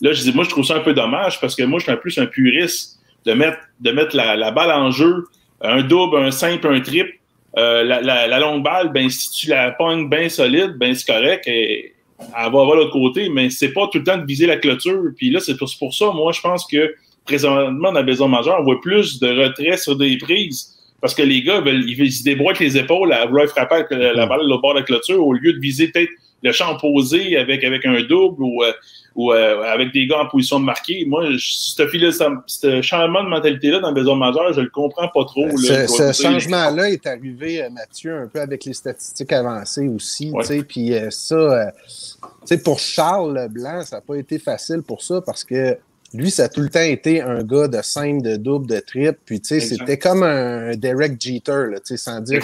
Là, 0.02 0.13
je 0.13 0.22
dis, 0.22 0.34
moi, 0.34 0.46
je 0.46 0.50
trouve 0.50 0.63
ça 0.63 0.76
un 0.76 0.82
peu 0.82 0.93
dommage 0.93 1.41
parce 1.41 1.56
que 1.56 1.63
moi, 1.63 1.80
je 1.80 1.84
suis 1.84 1.91
un 1.91 1.98
plus 1.98 2.17
un 2.17 2.28
puriste 2.28 3.00
de 3.26 3.34
mettre, 3.34 3.60
de 3.82 3.91
mettre 3.91 4.15
la, 4.15 4.52
balle 4.52 4.72
en 4.72 4.91
jeu, 4.91 5.26
un 5.62 5.82
double, 5.84 6.17
un 6.17 6.32
simple, 6.32 6.67
un 6.67 6.80
triple. 6.82 7.13
Euh, 7.58 7.84
la, 7.84 8.39
longue 8.39 8.63
balle, 8.63 8.91
ben, 8.91 9.10
si 9.10 9.32
tu 9.32 9.50
la 9.50 9.72
pognes 9.72 10.10
bien 10.10 10.30
solide, 10.30 10.76
ben, 10.78 10.93
c'est 10.93 11.12
correct. 11.12 11.48
Et, 11.48 11.93
elle 12.20 12.52
va 12.52 12.62
avoir 12.62 12.76
l'autre 12.76 12.93
côté, 12.93 13.30
mais 13.30 13.50
c'est 13.50 13.74
pas 13.74 13.88
tout 13.91 14.00
le 14.00 14.04
temps 14.04 14.17
de 14.17 14.26
viser 14.26 14.48
la 14.48 14.58
clôture. 14.58 15.04
Puis 15.15 15.30
là, 15.30 15.39
c'est 15.39 15.56
pour, 15.56 15.93
ça, 15.93 16.12
moi, 16.12 16.32
je 16.32 16.41
pense 16.41 16.65
que 16.65 16.96
présentement, 17.26 17.91
dans 17.91 18.00
la 18.00 18.04
maison 18.04 18.28
majeure, 18.28 18.58
on 18.60 18.63
voit 18.63 18.82
plus 18.82 19.20
de 19.20 19.28
retrait 19.28 19.78
sur 19.78 19.96
des 19.96 20.17
prises. 20.17 20.74
Parce 21.00 21.13
que 21.13 21.22
les 21.22 21.43
gars, 21.43 21.62
ils, 21.65 22.12
se 22.12 22.24
débrouillent 22.24 22.50
avec 22.50 22.60
les 22.60 22.78
épaules 22.78 23.13
à 23.13 23.26
vouloir 23.28 23.48
frapper 23.48 23.76
avec 23.76 23.91
la, 23.91 24.26
balle 24.26 24.52
au 24.52 24.60
bord 24.60 24.74
de 24.74 24.80
la 24.80 24.86
clôture 24.86 25.24
au 25.26 25.34
lieu 25.34 25.54
de 25.54 25.60
viser 25.60 25.89
peut-être 25.89 26.10
le 26.41 26.52
champ 26.52 26.76
posé 26.78 27.38
avec, 27.38 27.63
avec 27.63 27.86
un 27.86 28.02
double 28.02 28.43
ou, 28.43 28.63
euh, 28.63 28.72
ou 29.18 29.34
euh, 29.34 29.64
avec 29.64 29.92
des 29.92 30.06
gars 30.06 30.20
en 30.20 30.28
position 30.28 30.60
de 30.60 30.66
marquer. 30.66 31.04
Moi, 31.08 31.26
ce, 31.40 32.82
changement 32.82 33.24
de 33.24 33.30
mentalité-là 33.30 33.80
dans 33.80 33.90
le 33.90 33.96
besoin 33.96 34.16
majeur, 34.16 34.54
je 34.54 34.62
le 34.62 34.70
comprends 34.70 35.08
pas 35.08 35.26
trop. 35.26 35.50
ce, 35.58 36.14
changement-là 36.14 36.92
est 36.92 37.06
arrivé, 37.08 37.64
euh, 37.64 37.70
Mathieu, 37.72 38.16
un 38.16 38.28
peu 38.28 38.40
avec 38.40 38.64
les 38.64 38.74
statistiques 38.74 39.34
avancées 39.34 39.88
aussi. 39.88 40.32
Puis 40.70 40.94
ça, 41.10 41.74
pour 42.64 42.80
Charles 42.80 43.36
Leblanc, 43.36 43.82
ça 43.84 43.98
n'a 43.98 44.02
pas 44.02 44.16
été 44.16 44.38
facile 44.38 44.84
pour 44.84 45.02
ça 45.02 45.20
parce 45.26 45.44
que 45.44 45.76
lui, 46.14 46.30
ça 46.30 46.46
a 46.46 46.50
tout 46.50 46.62
le 46.62 46.70
temps 46.70 46.80
été 46.80 47.22
un 47.22 47.44
gars 47.44 47.68
de 47.68 47.82
simple, 47.82 48.22
de 48.22 48.38
double, 48.38 48.68
de 48.68 48.80
triple. 48.80 49.20
Puis, 49.26 49.42
tu 49.42 49.48
sais, 49.48 49.60
c'était 49.60 49.98
comme 49.98 50.24
un 50.24 50.76
Derek 50.76 51.20
Jeter, 51.20 51.66
là, 51.72 51.80
sans 51.84 52.22
dire 52.22 52.40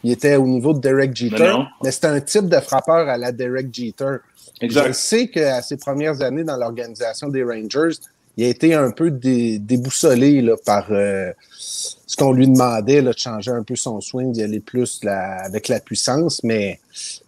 qu'il 0.00 0.12
était 0.12 0.36
au 0.36 0.46
niveau 0.46 0.72
de 0.72 0.80
Derek 0.80 1.14
Jeter. 1.14 1.54
Mais, 1.82 1.90
c'était 1.90 2.08
un 2.08 2.20
type 2.20 2.48
de 2.48 2.60
frappeur 2.60 3.08
à 3.08 3.16
la 3.16 3.32
Derek 3.32 3.72
Jeter. 3.72 4.16
Je 4.60 4.92
sais 4.92 5.28
qu'à 5.28 5.62
ses 5.62 5.76
premières 5.76 6.22
années 6.22 6.44
dans 6.44 6.56
l'organisation 6.56 7.28
des 7.28 7.42
Rangers, 7.42 7.96
il 8.36 8.44
a 8.44 8.48
été 8.48 8.74
un 8.74 8.90
peu 8.90 9.10
déboussolé 9.10 10.42
là, 10.42 10.56
par 10.64 10.86
euh, 10.90 11.32
ce 11.50 12.16
qu'on 12.16 12.32
lui 12.32 12.46
demandait 12.46 13.00
là, 13.00 13.12
de 13.12 13.18
changer 13.18 13.50
un 13.50 13.62
peu 13.62 13.76
son 13.76 14.00
swing, 14.00 14.32
d'y 14.32 14.42
aller 14.42 14.60
plus 14.60 15.00
avec 15.06 15.68
la 15.68 15.80
puissance. 15.80 16.42
Mais 16.44 16.78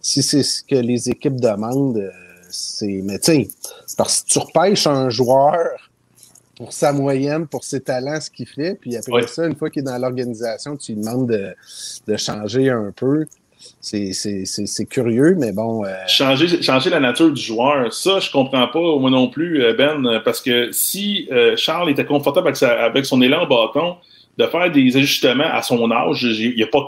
si 0.01 0.21
c'est 0.21 0.43
ce 0.43 0.63
que 0.63 0.75
les 0.75 1.09
équipes 1.09 1.39
demandent, 1.39 1.97
euh, 1.97 2.11
c'est. 2.49 3.01
Mais 3.03 3.19
tu 3.19 3.47
parce 3.97 4.21
que 4.21 4.27
tu 4.27 4.39
repêches 4.39 4.87
un 4.87 5.09
joueur 5.09 5.88
pour 6.59 6.73
sa 6.73 6.91
moyenne, 6.91 7.47
pour 7.47 7.63
ses 7.63 7.79
talents, 7.79 8.19
ce 8.19 8.29
qu'il 8.29 8.45
fait, 8.45 8.77
puis 8.79 8.97
après 8.97 9.27
ça, 9.27 9.47
une 9.47 9.55
fois 9.55 9.69
qu'il 9.69 9.79
est 9.79 9.85
dans 9.85 9.97
l'organisation, 9.97 10.75
tu 10.75 10.91
lui 10.91 10.99
demandes 10.99 11.29
de, 11.29 11.55
de 12.05 12.17
changer 12.17 12.69
un 12.69 12.91
peu. 12.93 13.25
C'est 13.79 14.85
curieux, 14.89 15.35
mais 15.39 15.53
bon. 15.53 15.85
Euh, 15.85 15.93
changer, 16.07 16.61
changer 16.61 16.89
la 16.89 16.99
nature 16.99 17.31
du 17.31 17.41
joueur, 17.41 17.93
ça, 17.93 18.19
je 18.19 18.29
comprends 18.29 18.67
pas, 18.67 18.97
moi 18.97 19.09
non 19.09 19.29
plus, 19.29 19.63
euh, 19.63 19.73
Ben, 19.73 20.21
parce 20.25 20.41
que 20.41 20.69
si 20.73 21.29
euh, 21.31 21.55
Charles 21.55 21.91
était 21.91 22.05
confortable 22.05 22.49
avec, 22.49 22.61
avec 22.61 23.05
son 23.05 23.21
élan 23.21 23.43
au 23.43 23.47
bâton, 23.47 23.95
de 24.37 24.45
faire 24.45 24.69
des 24.69 24.97
ajustements 24.97 25.49
à 25.51 25.61
son 25.61 25.89
âge, 25.91 26.23
il 26.23 26.55
n'y 26.55 26.63
a 26.63 26.67
pas, 26.67 26.85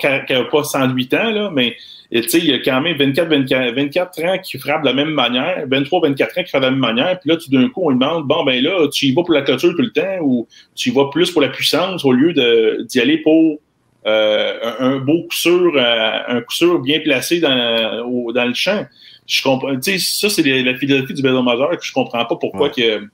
pas 0.52 0.64
108 0.66 1.14
ans, 1.14 1.32
là, 1.32 1.50
mais 1.54 1.78
il 2.12 2.45
y 2.45 2.54
a 2.54 2.60
quand 2.60 2.82
même 2.82 2.97
24, 2.97 3.30
24, 3.30 3.74
24 3.74 4.24
ans 4.26 4.38
qui 4.39 4.58
frappent 4.58 4.82
de 4.82 4.88
la 4.88 4.93
même 4.93 5.12
manière, 5.12 5.63
23, 5.67 6.10
24 6.10 6.38
ans 6.38 6.43
qui 6.43 6.50
frappent 6.50 6.62
de 6.62 6.67
la 6.67 6.71
même 6.71 6.80
manière, 6.80 7.19
puis 7.19 7.30
là, 7.30 7.38
tout 7.38 7.50
d'un 7.50 7.69
coup, 7.69 7.84
on 7.86 7.89
lui 7.89 8.00
demande, 8.00 8.28
bon, 8.28 8.43
ben 8.43 8.62
là, 8.62 8.88
tu 8.89 9.08
y 9.08 9.13
vas 9.13 9.24
pour 9.24 9.34
la 9.34 9.41
clôture 9.43 9.74
tout 9.76 9.82
le 9.82 9.91
temps 9.91 10.19
ou 10.21 10.47
tu 10.76 10.89
y 10.89 10.93
vas 10.93 11.06
plus 11.06 11.32
pour 11.32 11.41
la 11.41 11.50
puissance 11.50 12.03
au 12.03 12.12
lieu 12.12 12.34
d'y 12.84 12.99
aller 12.99 13.20
pour 13.20 13.59
euh, 14.05 14.53
un, 14.80 14.97
beau 14.97 15.24
coup 15.24 15.36
sûr, 15.36 15.74
euh, 15.76 16.20
un 16.28 16.41
coup 16.41 16.53
sûr 16.53 16.80
bien 16.80 16.99
placé 16.99 17.39
dans, 17.39 18.03
au, 18.05 18.34
dans 18.34 18.45
le 18.45 18.53
champ. 18.53 18.86
Je 19.28 19.41
comprends, 19.43 19.80
ça, 19.82 20.30
c'est 20.30 20.43
la 20.43 20.76
philosophie 20.76 21.14
du 21.14 21.22
béton 21.22 21.43
majeur 21.43 21.70
que 21.70 21.86
je 21.86 21.93
comprends 21.93 22.26
pas 22.26 22.36
pourquoi 22.36 22.70
que, 22.70 23.07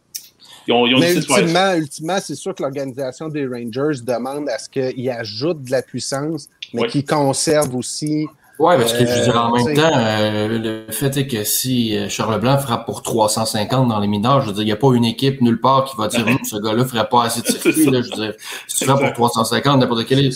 ils 0.67 0.73
ont, 0.73 0.85
ils 0.85 0.95
ont 0.95 0.99
Mais 0.99 1.13
ultimement, 1.13 1.73
ultimement 1.75 2.19
c'est 2.19 2.35
sûr 2.35 2.53
que 2.53 2.61
l'organisation 2.61 3.29
des 3.29 3.45
Rangers 3.45 4.01
demande 4.03 4.49
à 4.49 4.57
ce 4.57 4.69
qu'ils 4.69 5.09
ajoutent 5.09 5.63
de 5.63 5.71
la 5.71 5.81
puissance, 5.81 6.49
mais 6.73 6.87
qu'ils 6.87 7.05
conservent 7.05 7.75
aussi 7.75 8.27
Ouais, 8.59 8.75
parce 8.77 8.91
que 8.93 9.05
je 9.05 9.11
veux 9.13 9.21
dire, 9.23 9.35
en 9.39 9.53
Euh, 9.55 9.63
même 9.63 9.75
temps, 9.75 9.91
euh, 9.95 10.47
le 10.87 10.91
fait 10.91 11.15
est 11.15 11.27
que 11.27 11.43
si 11.43 11.95
euh, 11.95 12.09
Charles 12.09 12.39
Blanc 12.39 12.57
frappe 12.57 12.85
pour 12.87 13.03
350 13.03 13.87
dans 13.87 13.99
les 13.99 14.07
mineurs, 14.07 14.41
je 14.41 14.47
veux 14.47 14.53
dire, 14.53 14.63
il 14.63 14.65
n'y 14.65 14.71
a 14.71 14.75
pas 14.77 14.91
une 14.95 15.05
équipe 15.05 15.41
nulle 15.41 15.61
part 15.61 15.85
qui 15.85 15.95
va 15.95 16.07
dire 16.07 16.25
Hum, 16.25 16.39
ce 16.43 16.55
gars-là 16.57 16.83
ferait 16.85 17.07
pas 17.07 17.25
assez 17.25 17.41
de 17.41 17.47
circuits. 17.59 17.85
Là, 17.91 18.01
je 18.01 18.09
veux 18.09 18.15
dire, 18.15 18.33
si 18.67 18.79
tu 18.79 18.85
frappes 18.85 19.13
pour 19.13 19.13
350, 19.31 19.79
n'importe 19.79 20.05
quelle, 20.05 20.31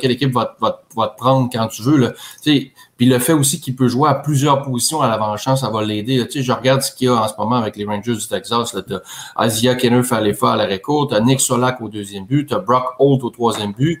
quelle 0.00 0.10
équipe 0.10 0.32
va, 0.32 0.46
te- 0.46 0.60
va, 0.60 0.82
va 0.96 1.08
te 1.08 1.16
prendre 1.18 1.50
quand 1.52 1.66
tu 1.68 1.82
veux. 1.82 1.98
Là. 1.98 2.12
Tu 2.42 2.50
sais, 2.60 2.72
Puis 2.96 3.04
le 3.04 3.18
fait 3.18 3.34
aussi 3.34 3.60
qu'il 3.60 3.76
peut 3.76 3.88
jouer 3.88 4.08
à 4.08 4.14
plusieurs 4.14 4.62
positions 4.62 5.02
à 5.02 5.08
l'avant-champ, 5.08 5.56
ça 5.56 5.68
va 5.68 5.84
l'aider. 5.84 6.16
là. 6.16 6.24
Tu 6.24 6.38
sais, 6.38 6.42
je 6.42 6.52
regarde 6.52 6.80
ce 6.80 6.90
qu'il 6.92 7.08
y 7.08 7.10
a 7.10 7.14
en 7.14 7.28
ce 7.28 7.34
moment 7.38 7.56
avec 7.56 7.76
les 7.76 7.84
Rangers 7.84 8.16
du 8.16 8.26
Texas. 8.26 8.74
Tu 8.88 8.94
as 8.94 9.02
Asia 9.36 9.74
Kenner 9.74 10.02
Falefa 10.02 10.52
à 10.54 10.56
l'arrêt 10.56 10.80
court, 10.80 11.08
tu 11.08 11.14
as 11.14 11.20
Nick 11.20 11.40
Solak 11.42 11.82
au 11.82 11.88
deuxième 11.90 12.24
but, 12.24 12.46
tu 12.48 12.54
as 12.54 12.58
Brock 12.58 12.94
Holt 12.98 13.22
au 13.22 13.28
troisième 13.28 13.72
but. 13.74 14.00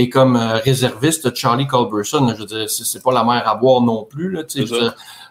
Et 0.00 0.08
comme 0.08 0.36
euh, 0.36 0.58
réserviste, 0.64 1.34
Charlie 1.34 1.66
Culberson, 1.66 2.24
là, 2.24 2.34
je 2.34 2.40
veux 2.42 2.46
dire, 2.46 2.70
c'est 2.70 3.02
pas 3.02 3.12
la 3.12 3.24
mer 3.24 3.42
à 3.48 3.56
boire 3.56 3.80
non 3.80 4.04
plus. 4.04 4.30
Là, 4.30 4.44
tu 4.44 4.64
sais, 4.64 4.74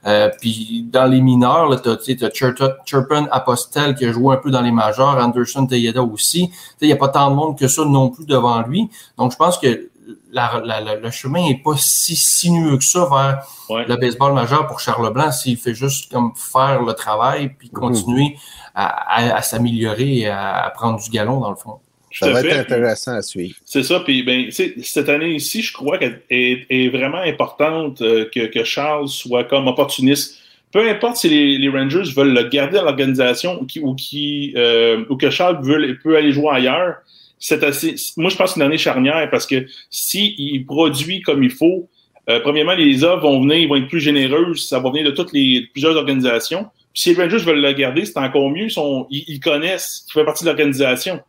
euh, 0.05 0.29
puis 0.41 0.85
dans 0.91 1.05
les 1.05 1.21
mineurs, 1.21 1.69
là, 1.69 1.77
t'as, 1.77 1.95
tu 1.95 2.03
sais, 2.03 2.15
t'as 2.17 2.29
Churton- 2.31 2.73
Churpin 2.85 3.27
Apostel 3.31 3.95
qui 3.95 4.05
a 4.05 4.11
joué 4.11 4.35
un 4.35 4.39
peu 4.39 4.51
dans 4.51 4.61
les 4.61 4.71
majeurs, 4.71 5.17
Anderson 5.17 5.65
Tejeda 5.65 6.03
aussi. 6.03 6.51
Il 6.81 6.87
n'y 6.87 6.93
a 6.93 6.97
pas 6.97 7.07
tant 7.07 7.29
de 7.31 7.35
monde 7.35 7.57
que 7.57 7.67
ça 7.69 7.85
non 7.85 8.09
plus 8.09 8.25
devant 8.25 8.61
lui. 8.61 8.89
Donc 9.17 9.31
je 9.31 9.37
pense 9.37 9.57
que 9.57 9.89
la- 10.31 10.61
la- 10.65 10.81
la- 10.81 10.95
le 10.95 11.11
chemin 11.11 11.45
est 11.45 11.61
pas 11.63 11.75
si 11.77 12.15
sinueux 12.17 12.77
que 12.77 12.83
ça 12.83 13.07
vers 13.09 13.47
Ouais. 13.69 13.85
le 13.87 13.95
baseball 13.95 14.33
majeur 14.33 14.67
pour 14.67 14.79
Charles 14.81 15.11
Blanc 15.13 15.31
s'il 15.31 15.55
fait 15.57 15.73
juste 15.73 16.11
comme 16.11 16.33
faire 16.35 16.81
le 16.83 16.93
travail 16.93 17.55
puis 17.57 17.69
continuer 17.69 18.37
à, 18.75 18.85
à- 18.85 19.37
à 19.37 19.41
s'améliorer 19.41 20.17
et 20.19 20.27
à, 20.29 20.65
à 20.65 20.69
prendre 20.71 20.99
du 21.01 21.09
galon 21.09 21.39
dans 21.39 21.49
le 21.51 21.55
fond. 21.55 21.79
Ça 22.19 22.27
à 22.27 22.33
va 22.33 22.41
fait. 22.41 22.49
être 22.49 22.59
intéressant 22.59 23.13
à 23.13 23.21
suivre. 23.21 23.55
C'est 23.65 23.83
ça. 23.83 23.99
Puis, 24.01 24.23
ben, 24.23 24.49
cette 24.51 25.09
année 25.09 25.35
ici, 25.35 25.61
je 25.61 25.73
crois 25.73 25.97
qu'elle 25.97 26.21
est, 26.29 26.65
est 26.69 26.89
vraiment 26.89 27.21
importante 27.21 28.01
euh, 28.01 28.25
que, 28.33 28.47
que 28.47 28.63
Charles 28.63 29.07
soit 29.07 29.43
comme 29.43 29.67
opportuniste. 29.67 30.39
Peu 30.71 30.87
importe 30.89 31.17
si 31.17 31.29
les, 31.29 31.57
les 31.57 31.69
Rangers 31.69 32.11
veulent 32.15 32.33
le 32.33 32.43
garder 32.43 32.77
dans 32.77 32.83
l'organisation 32.83 33.61
ou, 33.61 33.65
qui, 33.65 33.79
ou, 33.79 33.95
qui, 33.95 34.53
euh, 34.57 35.05
ou 35.09 35.15
que 35.15 35.29
Charles 35.29 35.59
veut, 35.63 35.97
peut 36.03 36.17
aller 36.17 36.31
jouer 36.31 36.49
ailleurs, 36.51 36.95
c'est 37.39 37.63
assez. 37.63 37.95
Moi, 38.17 38.29
je 38.29 38.35
pense 38.35 38.49
que 38.49 38.53
c'est 38.55 38.59
une 38.59 38.65
année 38.65 38.77
charnière 38.77 39.29
parce 39.29 39.45
que 39.45 39.65
s'il 39.89 40.65
produit 40.65 41.21
comme 41.21 41.43
il 41.43 41.51
faut, 41.51 41.87
euh, 42.29 42.39
premièrement, 42.41 42.73
les 42.73 43.03
offres 43.03 43.23
vont 43.23 43.41
venir, 43.41 43.57
ils 43.57 43.67
vont 43.69 43.77
être 43.77 43.87
plus 43.87 44.01
généreuses, 44.01 44.67
ça 44.67 44.79
va 44.79 44.89
venir 44.89 45.05
de 45.05 45.11
toutes 45.11 45.31
les 45.33 45.67
plusieurs 45.71 45.95
organisations. 45.95 46.65
Puis 46.93 47.01
si 47.03 47.13
les 47.13 47.23
Rangers 47.23 47.37
veulent 47.37 47.61
le 47.61 47.71
garder, 47.73 48.05
c'est 48.05 48.17
encore 48.17 48.49
mieux. 48.49 48.65
Ils, 48.65 48.71
sont, 48.71 49.07
ils, 49.09 49.23
ils 49.27 49.39
connaissent, 49.39 50.05
il 50.09 50.13
fait 50.13 50.25
partie 50.25 50.43
de 50.43 50.49
l'organisation. 50.49 51.21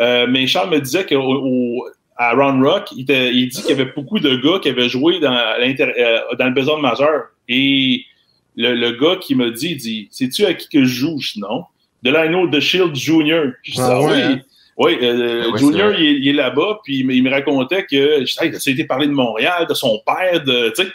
Euh, 0.00 0.26
mais 0.28 0.46
Charles 0.46 0.70
me 0.70 0.80
disait 0.80 1.04
qu'à 1.04 1.18
Round 1.18 2.64
Rock, 2.64 2.88
il, 2.96 3.02
était- 3.02 3.32
il 3.32 3.48
dit 3.48 3.60
qu'il 3.60 3.70
y 3.70 3.80
avait 3.80 3.92
beaucoup 3.94 4.18
de 4.18 4.36
gars 4.36 4.58
qui 4.62 4.68
avaient 4.68 4.88
joué 4.88 5.20
dans, 5.20 5.32
euh, 5.34 6.18
dans 6.38 6.46
le 6.46 6.52
besoin 6.52 6.78
majeur. 6.80 7.24
Et 7.48 8.04
le, 8.56 8.74
le 8.74 8.92
gars 8.92 9.16
qui 9.16 9.34
me 9.34 9.50
dit, 9.50 9.72
il 9.72 9.76
dit 9.76 10.08
Sais-tu 10.10 10.44
à 10.44 10.54
qui 10.54 10.68
que 10.68 10.84
je 10.84 10.94
joue 10.94 11.18
Je 11.20 11.32
dis 11.34 11.40
non. 11.40 11.64
Delano 12.02 12.46
de 12.48 12.58
Shield 12.60 12.94
Jr. 12.94 13.52
Je 13.62 13.72
dis 13.72 13.80
Ah 13.80 13.90
Ah 13.92 14.00
oui. 14.02 14.10
hein? 14.22 14.40
Oui, 14.78 14.96
euh, 15.02 15.50
Ah 15.54 15.56
Junior, 15.58 15.92
il, 15.98 16.04
est- 16.06 16.18
il 16.20 16.28
est 16.28 16.32
là-bas, 16.32 16.80
puis 16.82 17.00
il, 17.00 17.22
me- 17.22 17.30
racontait 17.30 17.84
que 17.84 18.24
ça 18.24 18.42
a 18.44 18.46
été 18.46 18.84
parlé 18.84 19.06
de 19.06 19.12
Montréal, 19.12 19.66
de 19.68 19.74
son 19.74 20.00
père, 20.06 20.42
de. 20.42 20.70
Tu 20.74 20.82
sais, 20.84 20.88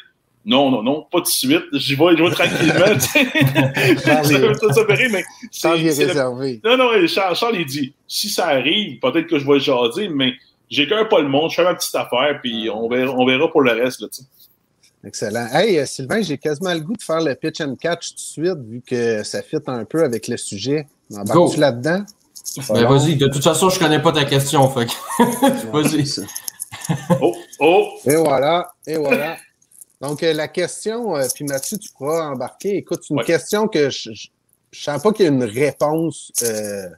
non, 0.47 0.71
non, 0.71 0.81
non, 0.81 1.05
pas 1.11 1.19
de 1.19 1.25
suite. 1.27 1.61
J'y 1.73 1.95
vais, 1.95 2.15
j'y 2.15 2.21
vais 2.23 2.31
tranquillement. 2.31 2.99
ça, 3.99 4.21
rire, 4.21 5.09
mais 5.11 5.23
c'est- 5.51 5.61
Charles 5.61 5.79
est 5.79 5.99
le- 5.99 6.07
réservé. 6.07 6.61
non, 6.63 6.77
non, 6.77 7.07
Charles, 7.07 7.35
Charles, 7.35 7.57
il 7.59 7.65
dit, 7.65 7.93
si 8.07 8.29
ça 8.29 8.47
arrive, 8.47 8.99
peut-être 8.99 9.27
que 9.27 9.37
je 9.39 9.45
vais 9.45 9.59
jaser, 9.59 10.07
mais 10.09 10.31
j'ai 10.69 10.87
qu'un 10.87 11.05
pas 11.05 11.19
le 11.21 11.27
monde, 11.29 11.51
je 11.51 11.55
fais 11.57 11.63
ma 11.63 11.75
petite 11.75 11.93
affaire, 11.95 12.39
puis 12.41 12.69
on 12.73 12.87
verra, 12.89 13.11
on 13.13 13.25
verra 13.25 13.51
pour 13.51 13.61
le 13.61 13.71
reste, 13.73 14.01
là. 14.01 14.07
Excellent. 15.05 15.47
Hey, 15.53 15.77
euh, 15.77 15.85
Sylvain, 15.85 16.21
j'ai 16.21 16.37
quasiment 16.37 16.73
le 16.73 16.79
goût 16.79 16.95
de 16.95 17.03
faire 17.03 17.21
le 17.21 17.35
pitch 17.35 17.61
and 17.61 17.75
catch 17.79 18.09
tout 18.09 18.15
de 18.15 18.19
suite, 18.19 18.57
vu 18.67 18.81
que 18.85 19.23
ça 19.23 19.41
fit 19.41 19.57
un 19.67 19.85
peu 19.85 20.03
avec 20.03 20.27
le 20.27 20.37
sujet. 20.37 20.87
Go. 21.11 21.19
Embarques-tu 21.19 21.59
là-dedans? 21.59 22.03
Ben, 22.69 22.85
vas-y, 22.87 23.15
de 23.15 23.27
toute 23.27 23.43
façon, 23.43 23.69
je 23.69 23.77
connais 23.79 24.01
pas 24.01 24.11
ta 24.11 24.25
question. 24.25 24.67
Fait 24.69 24.85
que- 24.87 25.71
vas-y. 25.71 26.05
Oh, 27.21 27.35
oh! 27.59 27.87
Et 28.05 28.15
voilà, 28.15 28.71
et 28.85 28.95
voilà. 28.97 29.37
Donc, 30.01 30.21
euh, 30.23 30.33
la 30.33 30.47
question, 30.47 31.15
euh, 31.15 31.25
puis 31.33 31.45
Mathieu, 31.45 31.77
tu 31.77 31.89
pourras 31.97 32.27
embarquer. 32.29 32.77
Écoute, 32.77 32.99
c'est 33.01 33.13
une 33.13 33.19
Ouais. 33.19 33.25
question 33.25 33.67
que 33.67 33.89
je 33.89 34.11
je 34.69 34.83
sens 34.83 35.01
pas 35.01 35.11
qu'il 35.13 35.25
y 35.25 35.29
a 35.29 35.31
une 35.31 35.43
réponse. 35.45 36.31
Euh, 36.43 36.89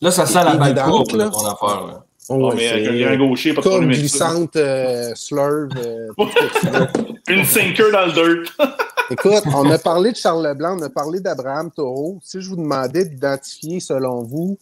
Là, 0.00 0.10
ça 0.12 0.24
sent 0.24 0.34
la 0.44 0.54
balle 0.56 0.74
là, 0.74 0.86
là. 0.86 1.30
ton 1.30 1.46
affaire. 1.46 1.86
Là. 1.86 2.04
Oh, 2.30 2.52
mais 2.54 2.68
avec 2.68 2.86
un 2.88 3.16
grand 3.16 3.28
gaucher, 3.28 3.52
pas 3.54 3.62
de 3.62 3.86
glissante, 3.86 4.54
euh, 4.56 5.12
slurve. 5.16 5.70
euh. 5.76 6.08
Une 7.28 7.44
sinker 7.44 7.90
dans 7.90 8.06
le 8.06 8.12
dirt. 8.12 8.56
Écoute, 9.10 9.42
on 9.46 9.68
a 9.70 9.78
parlé 9.78 10.12
de 10.12 10.16
Charles 10.16 10.46
Leblanc, 10.46 10.78
on 10.78 10.82
a 10.82 10.90
parlé 10.90 11.18
d'Abraham 11.20 11.70
Taureau. 11.72 12.18
Si 12.22 12.40
je 12.40 12.48
vous 12.50 12.56
demandais 12.56 13.04
d'identifier, 13.06 13.80
selon 13.80 14.22
vous, 14.22 14.56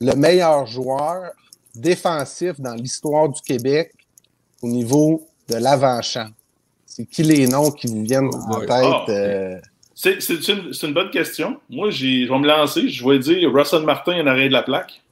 le 0.00 0.14
meilleur 0.14 0.66
joueur 0.66 1.30
défensif 1.74 2.58
dans 2.60 2.74
l'histoire 2.74 3.28
du 3.28 3.40
Québec 3.42 3.92
au 4.62 4.66
niveau 4.68 5.26
de 5.48 5.56
l'avant-champ, 5.56 6.28
c'est 6.96 7.04
qui 7.04 7.22
les 7.22 7.46
noms 7.46 7.70
qui 7.70 7.86
vous 7.88 8.02
viennent 8.02 8.30
Oh 8.32 8.54
en 8.54 8.60
tête? 8.60 8.68
Ah. 8.70 9.04
euh, 9.08 9.58
C'est 9.94 10.20
c'est 10.22 10.48
une, 10.48 10.72
c'est 10.72 10.86
une 10.86 10.94
bonne 10.94 11.10
question. 11.10 11.58
Moi, 11.70 11.90
j'ai- 11.90 12.26
je 12.26 12.32
vais 12.32 12.38
me 12.38 12.46
lancer. 12.46 12.88
Je 12.88 13.06
vais 13.06 13.18
dire 13.18 13.50
Russell 13.52 13.82
Martin 13.82 14.20
en 14.22 14.26
arrêt 14.26 14.48
de 14.48 14.52
la 14.52 14.62
plaque. 14.62 15.02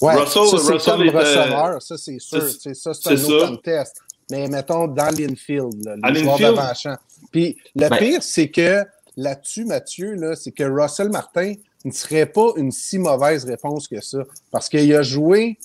Ouais, 0.00 0.14
Russell- 0.14 0.46
ça, 0.48 0.58
c'est 0.58 0.72
Russell 0.72 0.92
comme 0.94 1.02
est, 1.06 1.14
euh, 1.14 1.18
receveur, 1.18 1.82
ça, 1.82 1.96
c'est 1.96 2.18
sûr. 2.18 2.42
c'est- 2.42 2.60
C'est 2.60 2.74
ça, 2.74 2.92
c'est 2.94 3.12
un 3.12 3.16
c'est 3.16 3.24
autre 3.24 3.40
ça. 3.40 3.46
contest. 3.48 3.96
Mais 4.30 4.48
mettons, 4.48 4.86
dans 4.88 5.14
l'infield, 5.16 5.72
joueurs 5.82 5.98
l'infield? 6.02 6.40
d'avant-champ. 6.56 6.96
Puis 7.30 7.56
le 7.76 7.88
Ben- 7.88 7.96
pire, 7.98 8.22
c'est 8.22 8.48
que 8.48 8.84
là-dessus, 9.16 9.64
Mathieu, 9.64 10.14
là, 10.14 10.34
c'est 10.34 10.50
que 10.50 10.64
Russell 10.64 11.10
Martin 11.10 11.54
ne 11.84 11.92
serait 11.92 12.26
pas 12.26 12.48
une 12.56 12.72
si 12.72 12.98
mauvaise 12.98 13.44
réponse 13.44 13.86
que 13.86 14.00
ça. 14.00 14.18
Parce 14.50 14.68
qu'il 14.68 14.92
a 14.94 15.02
joué 15.02 15.58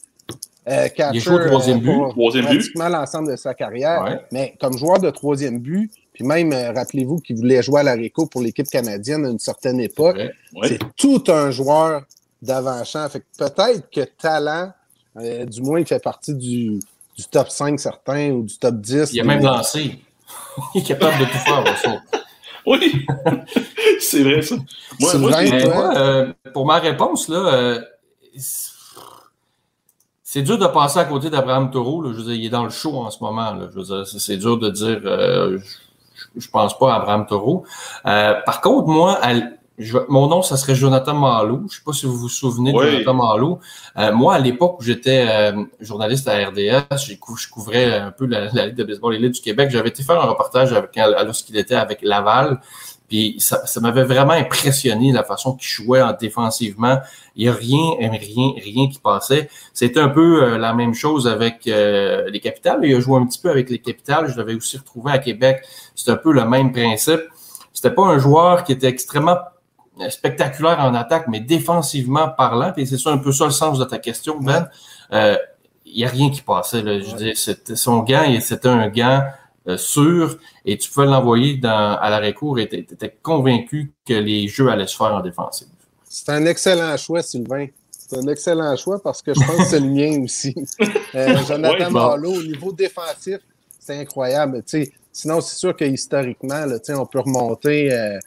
euh, 0.69 0.87
catcher, 0.89 1.19
joué 1.19 1.35
au 1.35 1.47
troisième 1.47 1.79
but. 1.79 1.87
pour 1.87 2.11
Troisième 2.11 2.45
but. 2.45 2.57
pratiquement 2.57 2.89
l'ensemble 2.89 3.31
de 3.31 3.35
sa 3.35 3.53
carrière. 3.53 4.03
Ouais. 4.03 4.19
Mais 4.31 4.55
comme 4.59 4.77
joueur 4.77 4.99
de 4.99 5.09
troisième 5.09 5.59
but, 5.59 5.91
puis 6.13 6.23
même, 6.23 6.51
euh, 6.53 6.71
rappelez-vous 6.71 7.17
qu'il 7.17 7.37
voulait 7.37 7.63
jouer 7.63 7.81
à 7.81 7.83
l'Areco 7.83 8.27
pour 8.27 8.41
l'équipe 8.41 8.67
canadienne 8.67 9.25
à 9.25 9.29
une 9.29 9.39
certaine 9.39 9.79
époque. 9.79 10.17
Ouais. 10.17 10.31
Ouais. 10.53 10.67
C'est 10.67 10.79
tout 10.95 11.23
un 11.29 11.51
joueur 11.51 12.03
d'avant-champ. 12.41 13.07
Fait 13.09 13.19
que 13.19 13.25
peut-être 13.37 13.89
que 13.89 14.01
talent, 14.21 14.71
euh, 15.17 15.45
du 15.45 15.61
moins, 15.61 15.79
il 15.79 15.85
fait 15.85 16.03
partie 16.03 16.35
du, 16.35 16.79
du 17.17 17.25
top 17.31 17.49
5 17.49 17.79
certain 17.79 18.31
ou 18.31 18.43
du 18.43 18.57
top 18.57 18.75
10. 18.75 19.13
Il 19.13 19.21
a 19.21 19.23
même 19.23 19.43
lancé. 19.43 19.99
Il 20.75 20.81
est 20.81 20.85
capable 20.85 21.19
de 21.19 21.25
tout 21.25 21.37
faire, 21.37 21.63
Russell. 21.65 22.01
Oui! 22.65 23.05
c'est 23.99 24.21
vrai, 24.21 24.41
ça. 24.43 24.55
Moi, 24.99 25.13
Mais 25.41 25.65
euh, 25.65 26.31
pour 26.53 26.65
ma 26.67 26.77
réponse, 26.77 27.27
là, 27.27 27.53
euh, 27.53 27.81
c'est- 30.31 30.41
dur 30.43 30.57
de 30.57 30.67
passer 30.67 30.99
à 30.99 31.05
côté 31.05 31.29
d'Abraham 31.29 31.71
Taureau. 31.71 32.01
Là. 32.01 32.11
Je 32.13 32.17
veux 32.17 32.23
dire, 32.23 32.33
il 32.35 32.45
est 32.45 32.49
dans 32.49 32.63
le 32.63 32.69
show 32.69 32.97
en 32.97 33.09
ce 33.09 33.23
moment. 33.23 33.51
Là. 33.53 33.67
Je 33.73 33.79
veux 33.79 33.83
dire, 33.85 34.05
c'est, 34.07 34.37
dur 34.37 34.57
de 34.57 34.69
dire 34.69 34.99
euh, 35.05 35.57
je, 36.35 36.41
je 36.41 36.49
pense 36.49 36.77
pas 36.77 36.93
à 36.93 36.97
Abraham 36.97 37.25
Taureau. 37.25 37.63
Euh, 38.05 38.35
par 38.45 38.61
contre, 38.61 38.87
moi, 38.87 39.17
à 39.21 39.33
je- 39.81 39.97
mon 40.09 40.27
nom, 40.27 40.41
ça 40.41 40.57
serait 40.57 40.75
Jonathan 40.75 41.13
Malo. 41.13 41.61
Je 41.71 41.77
sais 41.77 41.83
pas 41.85 41.93
si 41.93 42.05
vous 42.05 42.17
vous 42.17 42.27
souvenez 42.27 42.73
Oui. 42.75 42.85
de 42.85 42.91
Jonathan 42.91 43.13
Malo. 43.13 43.59
Euh, 43.97 44.11
moi, 44.13 44.33
à 44.35 44.39
l'époque 44.39 44.75
où 44.79 44.83
j'étais 44.83 45.25
euh, 45.29 45.63
journaliste 45.79 46.27
à 46.27 46.33
RDS, 46.49 47.15
cou- 47.19 47.37
je 47.37 47.47
couvrais 47.47 47.97
un 47.97 48.11
peu 48.11 48.25
la, 48.25 48.51
la 48.51 48.65
Ligue 48.67 48.75
de 48.75 48.83
baseball 48.83 49.15
élite 49.15 49.35
du 49.35 49.41
Québec. 49.41 49.69
J'avais 49.71 49.87
été 49.89 50.03
faire 50.03 50.21
un 50.21 50.25
reportage 50.25 50.73
avec, 50.73 50.91
lorsqu'il 51.25 51.55
était 51.57 51.75
avec 51.75 51.99
Laval. 52.01 52.59
Puis 53.09 53.35
ça, 53.39 53.65
ça 53.65 53.81
m'avait 53.81 54.03
vraiment 54.03 54.33
impressionné 54.33 55.11
la 55.11 55.23
façon 55.23 55.55
qu'il 55.55 55.67
jouait 55.67 56.01
en 56.01 56.13
défensivement. 56.13 56.99
Il 57.35 57.43
n'y 57.43 57.49
a 57.49 57.53
rien, 57.53 57.95
rien, 57.99 58.51
rien 58.55 58.87
qui 58.87 58.99
passait. 58.99 59.49
C'était 59.73 59.99
un 59.99 60.09
peu 60.09 60.43
euh, 60.43 60.57
la 60.57 60.73
même 60.73 60.93
chose 60.93 61.27
avec 61.27 61.67
euh, 61.67 62.29
les 62.29 62.39
capitales. 62.39 62.79
Il 62.83 62.95
a 62.95 62.99
joué 62.99 63.19
un 63.19 63.25
petit 63.25 63.39
peu 63.39 63.49
avec 63.49 63.69
les 63.69 63.79
capitales. 63.79 64.29
Je 64.31 64.37
l'avais 64.37 64.53
aussi 64.53 64.77
retrouvé 64.77 65.11
à 65.11 65.17
Québec. 65.17 65.63
C'était 65.95 66.11
un 66.11 66.17
peu 66.17 66.31
le 66.31 66.45
même 66.45 66.71
principe. 66.71 67.21
C'était 67.73 67.91
pas 67.91 68.03
un 68.03 68.19
joueur 68.19 68.63
qui 68.63 68.73
était 68.73 68.87
extrêmement 68.87 69.37
spectaculaire 70.09 70.79
en 70.79 70.93
attaque, 70.93 71.27
mais 71.27 71.39
défensivement 71.39 72.29
parlant. 72.29 72.73
Et 72.77 72.85
c'est 72.85 72.97
ça 72.97 73.09
un 73.09 73.17
peu 73.17 73.31
ça 73.31 73.45
le 73.45 73.51
sens 73.51 73.79
de 73.79 73.85
ta 73.85 73.97
question, 73.97 74.39
Ben. 74.39 74.69
Euh, 75.11 75.35
il 75.91 75.97
n'y 75.97 76.05
a 76.05 76.09
rien 76.09 76.29
qui 76.29 76.41
passait. 76.41 76.83
Là. 76.83 76.99
Je 76.99 77.15
dire, 77.15 77.35
c'était 77.35 77.75
son 77.75 77.99
gant, 78.03 78.23
c'était 78.39 78.67
un 78.67 78.89
gant 78.89 79.23
sûr 79.77 80.37
et 80.65 80.77
tu 80.77 80.89
pouvais 80.89 81.05
l'envoyer 81.05 81.57
dans, 81.57 81.97
à 81.99 82.09
l'arrêt 82.09 82.33
court 82.33 82.59
et 82.59 82.67
tu 82.67 82.77
étais 82.77 83.15
convaincu 83.21 83.91
que 84.07 84.13
les 84.13 84.47
jeux 84.47 84.69
allaient 84.69 84.87
se 84.87 84.95
faire 84.95 85.13
en 85.13 85.21
défensive. 85.21 85.67
C'est 86.07 86.29
un 86.29 86.45
excellent 86.45 86.95
choix, 86.97 87.21
Sylvain. 87.21 87.67
C'est 87.91 88.17
un 88.17 88.27
excellent 88.27 88.75
choix 88.75 89.01
parce 89.01 89.21
que 89.21 89.33
je 89.33 89.39
pense 89.39 89.57
que 89.57 89.63
c'est 89.65 89.79
le 89.79 89.89
mien 89.89 90.23
aussi. 90.23 90.55
Euh, 91.15 91.37
Jonathan 91.47 91.71
Ouais, 91.71 91.85
bon. 91.85 91.91
Marleau, 91.91 92.33
au 92.33 92.43
niveau 92.43 92.71
défensif, 92.71 93.39
c'est 93.79 93.99
incroyable. 93.99 94.61
Tu 94.61 94.83
sais, 94.83 94.91
sinon, 95.11 95.41
c'est 95.41 95.55
sûr 95.55 95.75
que 95.75 95.83
historiquement, 95.83 96.65
là, 96.67 96.77
on 96.89 97.05
peut 97.07 97.19
remonter 97.19 97.91
euh, 97.91 98.19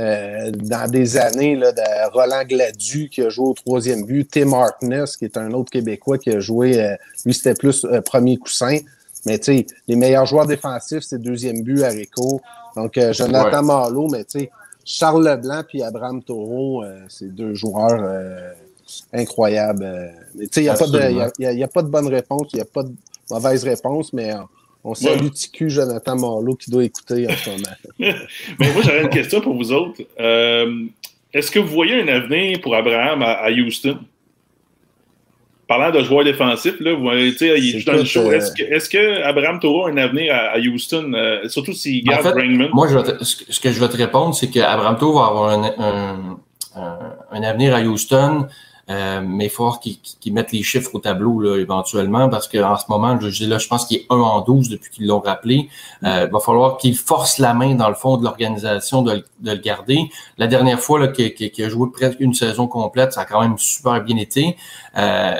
euh, 0.00 0.50
dans 0.50 0.90
des 0.90 1.16
années 1.16 1.54
là, 1.54 1.70
de 1.70 2.12
Roland 2.12 2.42
Gladu 2.44 3.08
qui 3.08 3.22
a 3.22 3.28
joué 3.28 3.46
au 3.46 3.54
troisième 3.54 4.04
but, 4.04 4.28
Tim 4.28 4.52
Harkness, 4.52 5.16
qui 5.16 5.24
est 5.24 5.36
un 5.36 5.52
autre 5.52 5.70
Québécois 5.70 6.18
qui 6.18 6.30
a 6.30 6.40
joué, 6.40 6.82
euh, 6.82 6.96
lui, 7.24 7.32
c'était 7.32 7.54
plus 7.54 7.84
euh, 7.84 8.00
premier 8.00 8.36
coussin. 8.36 8.78
Mais 9.26 9.38
tu 9.38 9.44
sais, 9.56 9.66
les 9.88 9.96
meilleurs 9.96 10.26
joueurs 10.26 10.46
défensifs, 10.46 11.02
c'est 11.02 11.20
deuxième 11.20 11.62
but 11.62 11.82
à 11.82 11.88
Rico. 11.88 12.40
Donc, 12.76 12.98
euh, 12.98 13.12
Jonathan 13.12 13.58
Ouais. 13.60 13.66
Marleau, 13.66 14.08
mais 14.08 14.24
tu 14.24 14.40
sais, 14.40 14.50
Charles 14.84 15.24
Leblanc 15.26 15.62
puis 15.66 15.82
Abraham 15.82 16.22
Taureau, 16.22 16.82
euh, 16.84 17.00
c'est 17.08 17.34
deux 17.34 17.54
joueurs 17.54 18.02
euh, 18.02 18.50
incroyables. 19.12 19.84
euh. 19.84 20.08
Mais 20.34 20.46
tu 20.46 20.50
sais, 20.54 20.60
il 20.60 20.64
n'y 20.64 20.68
a, 20.68 20.74
pas 20.74 20.86
de- 20.86 20.96
Absolument. 20.98 21.20
y 21.20 21.22
a- 21.22 21.32
y 21.38 21.46
a- 21.46 21.52
y 21.52 21.62
a 21.64 21.68
pas 21.68 21.82
de 21.82 21.88
bonne 21.88 22.08
réponse, 22.08 22.48
il 22.52 22.56
n'y 22.56 22.62
a 22.62 22.66
pas 22.66 22.82
de 22.82 22.92
mauvaise 23.30 23.64
réponse, 23.64 24.12
mais 24.12 24.32
on 24.82 24.94
salue 24.94 25.22
Ouais. 25.24 25.30
TQ 25.30 25.70
Jonathan 25.70 26.16
Marleau 26.16 26.54
qui 26.56 26.70
doit 26.70 26.84
écouter 26.84 27.26
en 27.26 27.34
ce 27.34 27.50
moment. 27.50 27.62
Mais 27.98 28.72
moi, 28.72 28.82
j'aurais 28.84 29.02
une 29.02 29.08
question 29.08 29.40
pour 29.40 29.54
vous 29.54 29.72
autres. 29.72 30.02
Est-ce 31.32 31.50
que 31.50 31.58
vous 31.58 31.68
voyez 31.72 32.00
un 32.02 32.08
avenir 32.08 32.60
pour 32.60 32.74
Abraham 32.76 33.22
à, 33.22 33.32
à 33.32 33.50
Houston? 33.50 33.98
Parlant 35.66 35.90
de 35.90 36.02
joueurs 36.04 36.24
défensifs, 36.24 36.78
là, 36.80 36.92
vous, 36.94 37.10
tu 37.10 37.32
sais, 37.38 37.58
il 37.58 37.78
joue 37.80 37.86
dans 37.86 37.92
le 37.94 38.00
tout, 38.00 38.04
show. 38.06 38.20
euh, 38.30 38.32
Est-ce 38.32 38.88
que, 38.90 38.96
que 38.96 39.22
Abraham 39.22 39.58
Toro 39.60 39.86
a 39.86 39.90
un 39.90 39.96
avenir 39.96 40.34
à, 40.34 40.38
à 40.54 40.58
Houston, 40.58 41.12
euh, 41.14 41.48
surtout 41.48 41.72
s'il 41.72 42.04
garde 42.04 42.26
En 42.26 42.30
fait? 42.34 42.68
Moi, 42.74 42.88
je 42.88 42.98
vais 42.98 43.02
te- 43.02 43.24
ce 43.24 43.60
que- 43.60 43.72
je 43.72 43.80
vais 43.80 43.88
te 43.88 43.96
répondre, 43.96 44.34
c'est 44.34 44.50
qu'Abraham 44.50 44.98
Tour 44.98 45.18
va 45.18 45.26
avoir 45.26 45.50
un, 45.50 45.64
un- 45.78 46.38
un- 46.76 46.98
un 47.32 47.42
avenir 47.42 47.74
à 47.74 47.80
Houston, 47.80 48.46
euh, 48.90 49.20
mais 49.26 49.46
il 49.46 49.50
faut 49.50 49.58
falloir 49.64 49.80
qu'il 49.80 49.98
qu'il 49.98 50.34
mette 50.34 50.52
les 50.52 50.62
chiffres 50.62 50.90
au 50.94 50.98
tableau 50.98 51.40
là, 51.40 51.56
éventuellement, 51.56 52.28
parce 52.28 52.48
qu'en 52.48 52.76
ce 52.76 52.84
moment, 52.88 53.18
je, 53.20 53.44
là, 53.46 53.58
je 53.58 53.66
pense 53.68 53.86
qu'il 53.86 53.98
est 53.98 54.06
1 54.10 54.14
en 54.16 54.40
12 54.42 54.68
depuis 54.68 54.90
qu'ils 54.90 55.06
l'ont 55.06 55.20
rappelé. 55.20 55.68
Euh, 56.02 56.26
il 56.28 56.32
va 56.32 56.38
falloir 56.40 56.76
qu'il 56.76 56.96
force 56.96 57.38
la 57.38 57.54
main 57.54 57.74
dans 57.76 57.88
le 57.88 57.94
fond 57.94 58.16
de 58.18 58.24
l'organisation 58.24 59.02
de, 59.02 59.12
le- 59.12 59.24
de 59.40 59.50
le 59.52 59.58
garder. 59.58 60.10
La 60.38 60.46
dernière 60.46 60.80
fois 60.80 60.98
là, 61.00 61.08
qu'il 61.08 61.32
qu'il 61.34 61.64
a 61.64 61.68
joué 61.68 61.88
presque 61.92 62.20
une 62.20 62.34
saison 62.34 62.66
complète, 62.66 63.12
ça 63.14 63.22
a 63.22 63.24
quand 63.24 63.40
même 63.40 63.56
super 63.58 64.02
bien 64.02 64.16
été. 64.18 64.56
Euh, 64.98 65.34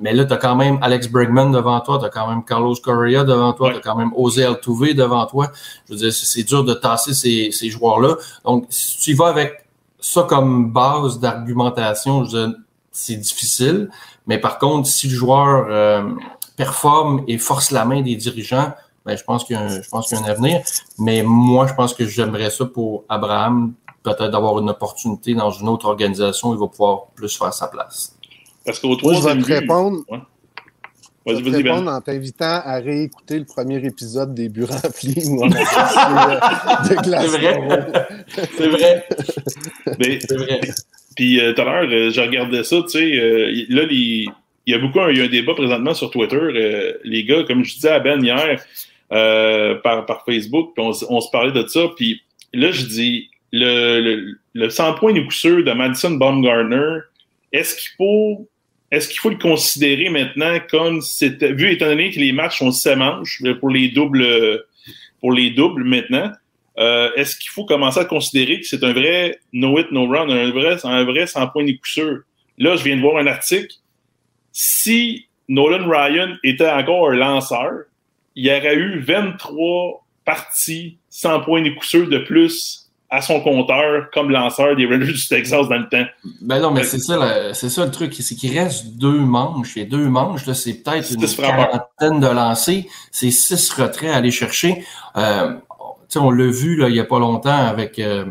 mais 0.00 0.12
là, 0.12 0.24
tu 0.24 0.32
as 0.32 0.36
quand 0.38 0.56
même 0.56 0.78
Alex 0.82 1.08
Bregman 1.08 1.52
devant 1.52 1.78
toi, 1.80 1.98
tu 2.00 2.04
as 2.04 2.08
quand 2.10 2.28
même 2.28 2.44
Carlos 2.44 2.74
Correa 2.82 3.22
devant 3.24 3.52
toi, 3.52 3.68
Ouais. 3.68 3.72
tu 3.74 3.78
as 3.78 3.82
quand 3.82 3.96
même 3.96 4.10
José 4.16 4.44
Altuve 4.44 4.92
devant 4.94 5.24
toi. 5.26 5.50
Je 5.88 5.92
veux 5.94 5.98
dire, 5.98 6.12
c'est 6.12 6.26
c'est 6.26 6.42
dur 6.42 6.64
de 6.64 6.74
tasser 6.74 7.14
ces, 7.14 7.50
ces 7.52 7.70
joueurs-là. 7.70 8.16
Donc, 8.44 8.66
si 8.70 8.98
tu 8.98 9.10
y 9.10 9.14
vas 9.14 9.28
avec 9.28 9.64
ça 10.00 10.22
comme 10.28 10.72
base 10.72 11.20
d'argumentation, 11.20 12.24
je 12.24 12.36
veux 12.36 12.46
dire, 12.48 12.56
c'est 12.94 13.16
difficile. 13.16 13.90
Mais 14.26 14.38
par 14.38 14.58
contre, 14.58 14.88
si 14.88 15.08
le 15.08 15.14
joueur 15.14 15.66
euh, 15.68 16.08
performe 16.56 17.24
et 17.28 17.36
force 17.36 17.70
la 17.70 17.84
main 17.84 18.00
des 18.00 18.16
dirigeants, 18.16 18.72
ben, 19.04 19.18
je 19.18 19.22
pense 19.24 19.44
qu'il 19.44 19.54
y, 19.56 19.58
a 19.58 19.62
un- 19.62 19.82
je 19.82 19.88
pense 19.90 20.08
qu'il 20.08 20.16
y 20.16 20.20
a 20.20 20.24
un 20.24 20.28
avenir. 20.28 20.62
Mais 20.98 21.22
moi, 21.22 21.66
je 21.66 21.74
pense 21.74 21.92
que 21.92 22.06
j'aimerais 22.06 22.48
ça 22.50 22.64
pour 22.64 23.04
Abraham, 23.10 23.74
peut-être 24.02 24.28
d'avoir 24.30 24.58
une 24.60 24.70
opportunité 24.70 25.34
dans 25.34 25.50
une 25.50 25.68
autre 25.68 25.86
organisation, 25.86 26.54
il 26.54 26.58
va 26.58 26.68
pouvoir 26.68 27.06
plus 27.14 27.36
faire 27.36 27.52
sa 27.52 27.66
place. 27.68 28.16
Parce 28.64 28.78
qu'au 28.78 28.96
Moi, 29.02 29.14
je 29.14 29.20
vais 29.28 29.42
te 29.42 29.46
répondre. 29.46 29.98
Je 31.26 31.32
Vas-y, 31.32 31.50
répondre 31.62 31.86
Ben. 31.86 31.94
en 31.96 32.00
t'invitant 32.02 32.60
à 32.64 32.74
réécouter 32.76 33.38
le 33.38 33.46
premier 33.46 33.76
épisode 33.84 34.34
des 34.34 34.50
buts 34.50 34.64
remplis 34.64 35.24
où 35.28 35.42
on 35.42 35.50
a 35.52 35.64
parlé 35.64 36.36
de, 36.90 36.94
de 36.94 37.00
glace. 37.02 37.30
C'est 37.30 37.38
vrai. 37.38 38.46
C'est 38.58 38.68
vrai. 38.68 39.08
Mais- 39.98 40.18
C'est 40.20 40.36
vrai. 40.36 40.60
Puis 41.16 41.40
euh, 41.40 41.52
tout 41.52 41.62
à 41.62 41.64
l'heure, 41.64 41.90
euh, 41.90 42.10
je 42.10 42.20
regardais 42.20 42.64
ça, 42.64 42.82
tu 42.82 42.88
sais, 42.88 43.18
euh, 43.18 43.64
là, 43.68 43.82
il 43.90 44.28
y 44.66 44.74
a 44.74 44.78
beaucoup, 44.78 45.00
il 45.10 45.18
y 45.18 45.20
a 45.20 45.24
un 45.24 45.28
débat 45.28 45.54
présentement 45.54 45.94
sur 45.94 46.10
Twitter. 46.10 46.96
les 47.04 47.24
gars, 47.24 47.44
comme 47.44 47.64
je 47.64 47.74
disais 47.74 47.90
à 47.90 48.00
Ben 48.00 48.24
hier, 48.24 48.60
par, 49.82 50.06
par 50.06 50.24
Facebook, 50.24 50.72
on, 50.78 50.92
on 51.08 51.20
se 51.20 51.30
parlait 51.30 51.52
de 51.52 51.66
ça, 51.68 51.88
puis 51.96 52.22
là, 52.52 52.70
je 52.70 52.86
dis, 52.86 53.30
le, 53.52 54.00
le, 54.00 54.38
le 54.54 54.70
100 54.70 54.94
points 54.94 55.12
de 55.12 55.20
coup 55.20 55.62
de 55.62 55.72
Madison 55.72 56.10
Baumgartner, 56.12 57.00
est-ce 57.52 57.76
qu'il 57.76 57.90
faut 57.96 58.48
est-ce 58.90 59.08
qu'il 59.08 59.18
faut 59.18 59.30
le 59.30 59.38
considérer 59.38 60.08
maintenant 60.08 60.58
comme 60.70 61.00
c'était 61.00 61.52
vu 61.52 61.72
étant 61.72 61.86
donné 61.86 62.10
que 62.10 62.20
les 62.20 62.32
matchs 62.32 62.58
sont 62.58 62.70
7 62.70 62.96
manches 62.96 63.42
euh, 63.44 63.54
pour 63.54 63.70
les 63.70 63.88
doubles 63.88 64.64
pour 65.20 65.32
les 65.32 65.50
doubles 65.50 65.84
maintenant, 65.84 66.30
euh, 66.78 67.10
est-ce 67.16 67.36
qu'il 67.36 67.50
faut 67.50 67.64
commencer 67.64 68.00
à 68.00 68.04
considérer 68.04 68.60
que 68.60 68.66
c'est 68.66 68.82
un 68.84 68.92
vrai 68.92 69.38
no 69.52 69.78
hit, 69.78 69.90
no 69.92 70.06
run, 70.06 70.28
un 70.28 70.50
vrai, 70.50 70.76
un 70.84 71.04
vrai 71.04 71.26
100 71.26 71.48
points 71.48 71.64
de 71.64 71.72
coup 71.72 71.86
sûr? 71.86 72.20
Là, 72.58 72.76
je 72.76 72.84
viens 72.84 72.96
de 72.96 73.00
voir 73.00 73.16
un 73.16 73.26
article. 73.26 73.74
Si 74.52 75.26
Nolan 75.48 75.88
Ryan 75.88 76.34
était 76.44 76.70
encore 76.70 77.10
un 77.10 77.16
lanceur, 77.16 77.70
il 78.36 78.46
y 78.46 78.50
aurait 78.50 78.74
eu 78.76 79.00
23 79.00 80.04
parties 80.24 80.98
100 81.10 81.40
points 81.40 81.62
de 81.62 81.70
coup 81.70 81.84
sûr 81.84 82.08
de 82.08 82.18
plus 82.18 82.80
à 83.10 83.20
son 83.20 83.40
compteur 83.40 84.10
comme 84.12 84.30
lanceur 84.30 84.74
des 84.74 84.86
Rangers 84.86 85.12
du 85.12 85.28
Texas 85.28 85.68
dans 85.68 85.76
le 85.78 85.88
temps. 85.88 86.04
Ben 86.40 86.60
non, 86.60 86.72
mais 86.72 86.82
c'est 86.82 86.98
ça, 86.98 87.16
la- 87.16 87.54
c'est 87.54 87.68
ça 87.68 87.84
le 87.84 87.90
truc, 87.92 88.12
c'est 88.14 88.34
qu'il 88.34 88.58
reste 88.58 88.96
deux 88.96 89.18
manches. 89.20 89.76
Et 89.76 89.84
deux 89.84 90.08
manches, 90.08 90.46
là, 90.46 90.54
c'est 90.54 90.82
peut-être 90.82 91.12
une 91.12 91.20
quarantaine 91.36 92.20
de 92.20 92.26
lancers. 92.26 92.82
C'est 93.12 93.30
six 93.30 93.70
retraits 93.70 94.10
à 94.10 94.16
aller 94.16 94.32
chercher. 94.32 94.84
Euh, 95.16 95.54
on 96.16 96.30
l'a 96.30 96.46
vu 96.46 96.76
là, 96.76 96.88
il 96.88 96.96
y 96.96 97.00
a 97.00 97.04
pas 97.04 97.18
longtemps 97.18 97.50
avec 97.66 97.98
euh, 97.98 98.26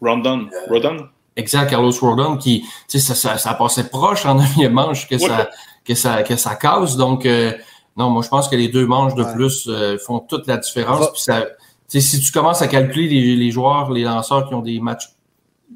Rondon. 0.00 0.46
Rodon? 0.68 1.08
exact 1.36 1.68
Carlos 1.70 1.92
Rodon 2.00 2.38
qui, 2.38 2.62
tu 2.88 2.98
sais, 2.98 2.98
ça, 2.98 3.14
ça, 3.14 3.36
ça 3.38 3.54
passait 3.54 3.88
proche 3.88 4.24
en 4.26 4.34
neuvième 4.42 4.72
manche 4.72 5.08
que 5.08 5.14
Ouais. 5.16 5.20
ça 5.28 5.48
que 5.84 5.94
ça 5.94 6.22
que 6.22 6.36
ça 6.36 6.54
casse. 6.56 6.96
Donc 6.96 7.26
euh, 7.26 7.52
non, 7.96 8.10
moi 8.10 8.22
je 8.22 8.28
pense 8.28 8.48
que 8.48 8.56
les 8.56 8.68
deux 8.68 8.86
manches 8.86 9.14
de 9.14 9.22
Ouais. 9.22 9.34
plus 9.34 9.68
euh, 9.68 9.98
font 9.98 10.20
toute 10.20 10.46
la 10.46 10.56
différence. 10.56 11.10
Puis 11.12 11.22
ça, 11.22 11.42
tu 11.42 11.48
sais, 11.88 12.00
si 12.00 12.20
tu 12.20 12.32
commences 12.32 12.62
à 12.62 12.68
calculer 12.68 13.08
les, 13.08 13.36
les 13.36 13.50
joueurs, 13.50 13.90
les 13.90 14.02
lanceurs 14.02 14.48
qui 14.48 14.54
ont 14.54 14.60
des 14.62 14.80
matchs 14.80 15.10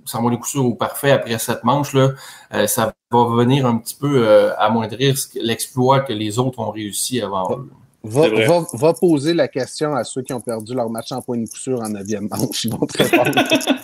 sans 0.05 0.23
moins 0.23 0.31
de 0.31 0.37
coup 0.37 0.47
sûr 0.49 0.65
ou 0.65 0.75
parfait 0.75 1.11
après 1.11 1.39
cette 1.39 1.63
manche 1.65 1.93
là, 1.95 2.11
euh, 2.55 2.67
ça 2.67 2.93
va 3.11 3.25
venir 3.25 3.67
un 3.67 3.77
petit 3.77 3.97
peu 4.01 4.27
euh, 4.27 4.53
amoindrir 4.59 5.15
l'exploit 5.35 6.01
que 6.01 6.13
les 6.13 6.39
autres 6.39 6.59
ont 6.61 6.71
réussi 6.71 7.21
avant 7.21 7.49
eux. 7.57 7.69
Va, 8.03 8.93
poser 8.95 9.35
la 9.35 9.47
question 9.47 9.95
à 9.95 10.05
ceux 10.05 10.23
qui 10.23 10.33
ont 10.33 10.41
perdu 10.41 10.75
leur 10.75 10.89
match 10.89 11.13
en 11.13 11.21
point 11.21 11.37
de 11.37 11.47
coup 11.47 11.59
sûr 11.59 11.81
en 11.81 11.91
9e 11.91 12.29
manche. 12.31 12.65
Ils 12.65 12.71
vont 12.71 12.87
te 12.87 13.03
répondre. 13.03 13.31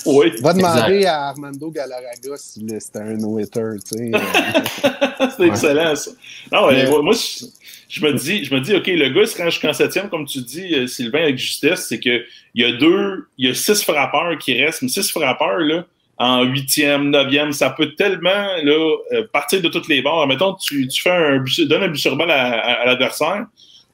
Oui. 0.06 0.32
Va 0.40 0.52
demander 0.54 1.04
à 1.04 1.28
Armando 1.28 1.70
Galarraga 1.70 2.36
si 2.38 2.64
c'était 2.80 3.00
un 3.00 3.14
no-hitter. 3.14 3.72
tu 3.88 3.96
sais. 3.98 4.10
C'est 5.36 5.46
excellent, 5.46 5.94
ça. 5.96 6.10
Non, 6.52 6.68
Mais- 6.70 6.86
moi, 6.88 7.12
je, 7.14 7.44
je 7.88 8.04
me 8.06 8.12
dis, 8.14 8.44
je 8.44 8.54
me 8.54 8.60
dis, 8.60 8.74
OK, 8.74 8.86
le 8.86 9.08
gars, 9.10 9.20
il 9.22 9.26
se 9.28 9.36
range 9.36 9.52
jusqu'en 9.52 9.72
septième, 9.74 10.08
comme 10.08 10.24
tu 10.26 10.40
dis, 10.40 10.74
euh, 10.74 10.86
Sylvain, 10.86 11.22
avec 11.24 11.36
justesse, 11.38 11.86
c'est 11.88 12.00
que 12.00 12.22
il 12.54 12.62
y 12.62 12.64
a 12.64 12.72
deux, 12.72 13.26
il 13.36 13.48
y 13.48 13.50
a 13.50 13.54
six 13.54 13.82
frappeurs 13.82 14.38
qui 14.38 14.62
restent, 14.62 14.82
mais 14.82 14.88
six 14.88 15.10
frappeurs, 15.10 15.58
là, 15.58 15.84
en 16.18 16.42
huitième, 16.44 17.10
neuvième, 17.10 17.52
ça 17.52 17.70
peut 17.70 17.94
tellement, 17.94 18.46
là, 18.62 18.96
euh, 19.12 19.26
partir 19.32 19.60
de 19.60 19.68
toutes 19.68 19.88
les 19.88 20.00
bords. 20.00 20.26
Mettons, 20.26 20.54
tu, 20.54 20.88
tu 20.88 21.02
fais 21.02 21.10
un 21.10 21.44
donnes 21.66 21.82
un 21.82 21.88
but 21.88 21.98
sur 21.98 22.16
balle 22.16 22.30
à, 22.30 22.52
à- 22.60 22.72
à 22.82 22.86
l'adversaire. 22.86 23.46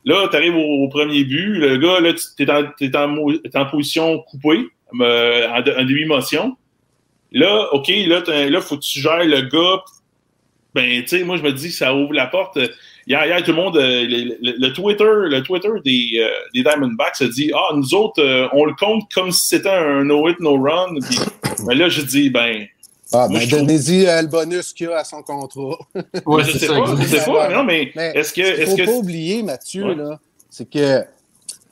Là, 0.04 0.28
tu 0.28 0.36
arrives 0.36 0.56
au, 0.56 0.88
premier 0.88 1.24
but. 1.24 1.58
Le 1.58 1.76
gars, 1.78 2.00
là, 2.00 2.12
tu 2.14 2.42
es 2.42 3.56
en, 3.56 3.66
position 3.66 4.18
coupée, 4.18 4.66
euh, 5.00 5.48
en, 5.48 5.62
demi-motion. 5.62 6.56
Là, 7.30 7.68
OK, 7.72 7.88
là, 7.88 8.22
là, 8.48 8.60
faut 8.60 8.76
que 8.76 8.82
tu 8.82 9.00
gères 9.00 9.24
le 9.24 9.42
gars. 9.42 9.82
Ben, 10.74 11.02
tu 11.02 11.08
sais, 11.08 11.24
moi, 11.24 11.36
je 11.36 11.42
me 11.42 11.52
dis 11.52 11.70
ça 11.70 11.94
ouvre 11.94 12.14
la 12.14 12.26
porte. 12.26 12.58
Hier, 13.06 13.26
hier 13.26 13.42
tout 13.42 13.50
le 13.50 13.56
monde, 13.56 13.76
euh, 13.76 14.06
le, 14.08 14.72
Twitter, 14.72 15.04
le 15.04 15.42
Twitter 15.42 15.68
des, 15.84 16.20
euh, 16.20 16.28
des 16.54 16.62
Diamondbacks 16.62 17.16
se 17.16 17.24
dit 17.24 17.52
Ah, 17.54 17.74
nous 17.74 17.94
autres, 17.94 18.48
on 18.52 18.64
le 18.64 18.74
compte 18.74 19.04
comme 19.14 19.30
si 19.30 19.46
c'était 19.46 19.68
un 19.68 20.04
no-hit, 20.04 20.40
no-run. 20.40 20.94
Ben 21.66 21.78
là, 21.78 21.88
je 21.88 22.02
dis, 22.02 22.30
ben, 22.30 22.66
Ah, 23.12 23.28
Moi, 23.28 23.38
ben, 23.38 23.40
je 23.40 23.46
trouve- 23.56 23.66
donnez-y 23.66 24.06
euh, 24.06 24.22
le 24.22 24.28
bonus 24.28 24.72
qu'il 24.72 24.88
y 24.88 24.92
a 24.92 24.98
à 24.98 25.04
son 25.04 25.22
contrat. 25.22 25.76
Ouais, 25.94 26.02
mais 26.38 26.44
je 26.44 26.52
c'est 26.52 26.58
sais 26.60 26.66
ça, 26.66 26.74
pas, 26.74 26.86
je 26.96 27.02
exact. 27.02 27.18
sais 27.24 27.30
pas. 27.30 27.48
Non, 27.48 27.64
mais, 27.64 27.90
Mais 27.96 28.12
est-ce 28.14 28.32
que. 28.32 28.42
Ce 28.42 28.50
qu'il 28.52 28.62
Est-ce 28.62 28.70
faut 28.70 28.76
que 28.76 28.84
pas 28.86 28.92
oublier, 28.92 29.42
Mathieu, 29.42 29.84
Ouais. 29.88 29.94
là, 29.94 30.18
c'est 30.50 30.68
que 30.68 31.04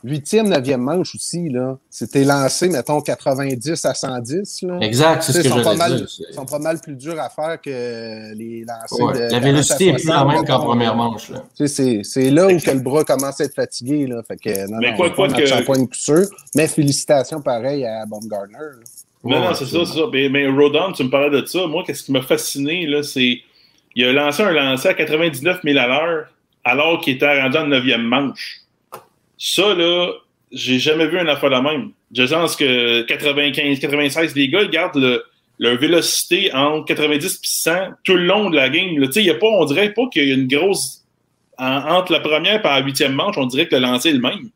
huitième, 0.02 0.48
neuvième 0.48 0.80
manche 0.80 1.14
aussi, 1.14 1.50
là, 1.50 1.76
c'était 1.90 2.24
lancé, 2.24 2.68
mettons, 2.70 3.02
90 3.02 3.84
à 3.84 3.92
110. 3.92 4.62
Là. 4.62 4.78
Exact, 4.80 5.22
c'est 5.22 5.32
ce 5.32 5.40
que 5.42 5.48
sont 5.50 5.62
pas, 5.62 5.74
mal, 5.74 5.96
dire. 5.96 6.06
sont 6.34 6.46
pas 6.46 6.58
mal 6.58 6.80
plus 6.80 6.94
durs 6.96 7.20
à 7.20 7.28
faire 7.28 7.60
que 7.60 8.32
les 8.34 8.64
lancers 8.66 9.06
Ouais, 9.06 9.12
de 9.14 9.18
La 9.20 9.28
40 9.28 9.42
vélocité 9.44 9.88
est 9.88 9.92
plus 9.94 10.06
la 10.06 10.14
60, 10.20 10.32
même 10.34 10.44
qu'en 10.46 10.60
première 10.60 10.96
manche. 10.96 11.28
Là. 11.30 11.44
Tu 11.54 11.68
sais, 11.68 11.68
c'est, 11.68 12.00
c'est 12.02 12.30
là 12.30 12.46
où 12.46 12.58
que 12.58 12.70
le 12.70 12.80
bras 12.80 13.04
commence 13.04 13.40
à 13.42 13.44
être 13.44 13.54
fatigué. 13.54 14.06
Là. 14.06 14.22
Fait 14.26 14.38
que, 14.38 14.66
non, 14.70 14.78
Mais 14.80 14.90
non, 14.92 14.96
quoi- 14.96 15.10
quoi 15.10 15.28
que- 15.28 15.94
sûr. 15.94 16.26
Mais 16.54 16.66
félicitations 16.66 17.42
pareil 17.42 17.84
à 17.84 18.06
Baumgartner. 18.06 18.56
là. 18.56 18.84
Non, 19.22 19.40
Ouais, 19.40 19.46
non, 19.48 19.54
c'est 19.54 19.66
ça, 19.66 19.84
c'est 19.84 19.98
ça. 19.98 20.06
Mais, 20.12 20.28
mais 20.28 20.46
Rodon, 20.48 20.92
tu 20.92 21.04
me 21.04 21.10
parlais 21.10 21.30
de 21.30 21.44
ça. 21.46 21.66
Moi, 21.66 21.82
qu'est-ce 21.86 22.04
qui 22.04 22.12
m'a 22.12 22.22
fasciné, 22.22 22.86
là, 22.86 23.02
c'est. 23.02 23.40
Il 23.96 24.04
a 24.04 24.12
lancé 24.12 24.42
un 24.42 24.52
lancer 24.52 24.88
à 24.88 24.94
99 24.94 25.60
000 25.64 25.78
à 25.78 25.86
l'heure 25.88 26.26
alors 26.64 27.00
qu'il 27.00 27.14
était 27.14 27.40
rendu 27.42 27.56
en 27.58 27.66
9e 27.68 27.98
manche. 28.02 28.58
Ça, 29.36 29.74
là, 29.74 30.12
j'ai 30.52 30.78
jamais 30.78 31.06
vu 31.06 31.18
un 31.18 31.26
affaire 31.26 31.50
de 31.50 31.56
même. 31.56 31.90
Je 32.14 32.22
pense 32.24 32.56
que 32.56 33.02
95, 33.02 33.78
96, 33.80 34.34
les 34.36 34.48
gars, 34.48 34.62
ils 34.62 34.70
gardent 34.70 34.96
le, 34.96 35.24
leur 35.58 35.76
vélocité 35.78 36.52
entre 36.54 36.84
90 36.86 37.34
et 37.34 37.38
100 37.42 37.72
tout 38.04 38.14
le 38.14 38.24
long 38.24 38.48
de 38.50 38.56
la 38.56 38.68
game. 38.68 38.96
là. 38.98 39.06
Tu 39.06 39.14
sais, 39.14 39.20
il 39.20 39.26
y 39.26 39.30
a 39.30 39.34
pas, 39.34 39.46
on 39.48 39.64
dirait 39.64 39.92
pas 39.92 40.02
qu'il 40.12 40.28
y 40.28 40.30
a 40.30 40.34
une 40.34 40.46
grosse. 40.48 40.98
en- 41.58 41.96
entre 41.98 42.12
la 42.12 42.20
première 42.20 42.60
et 42.60 42.62
la 42.62 42.80
huitième 42.80 43.12
manche, 43.14 43.36
on 43.38 43.46
dirait 43.46 43.66
que 43.68 43.74
le 43.74 43.82
lancer 43.82 44.10
est 44.10 44.12
le 44.12 44.20
même. 44.20 44.48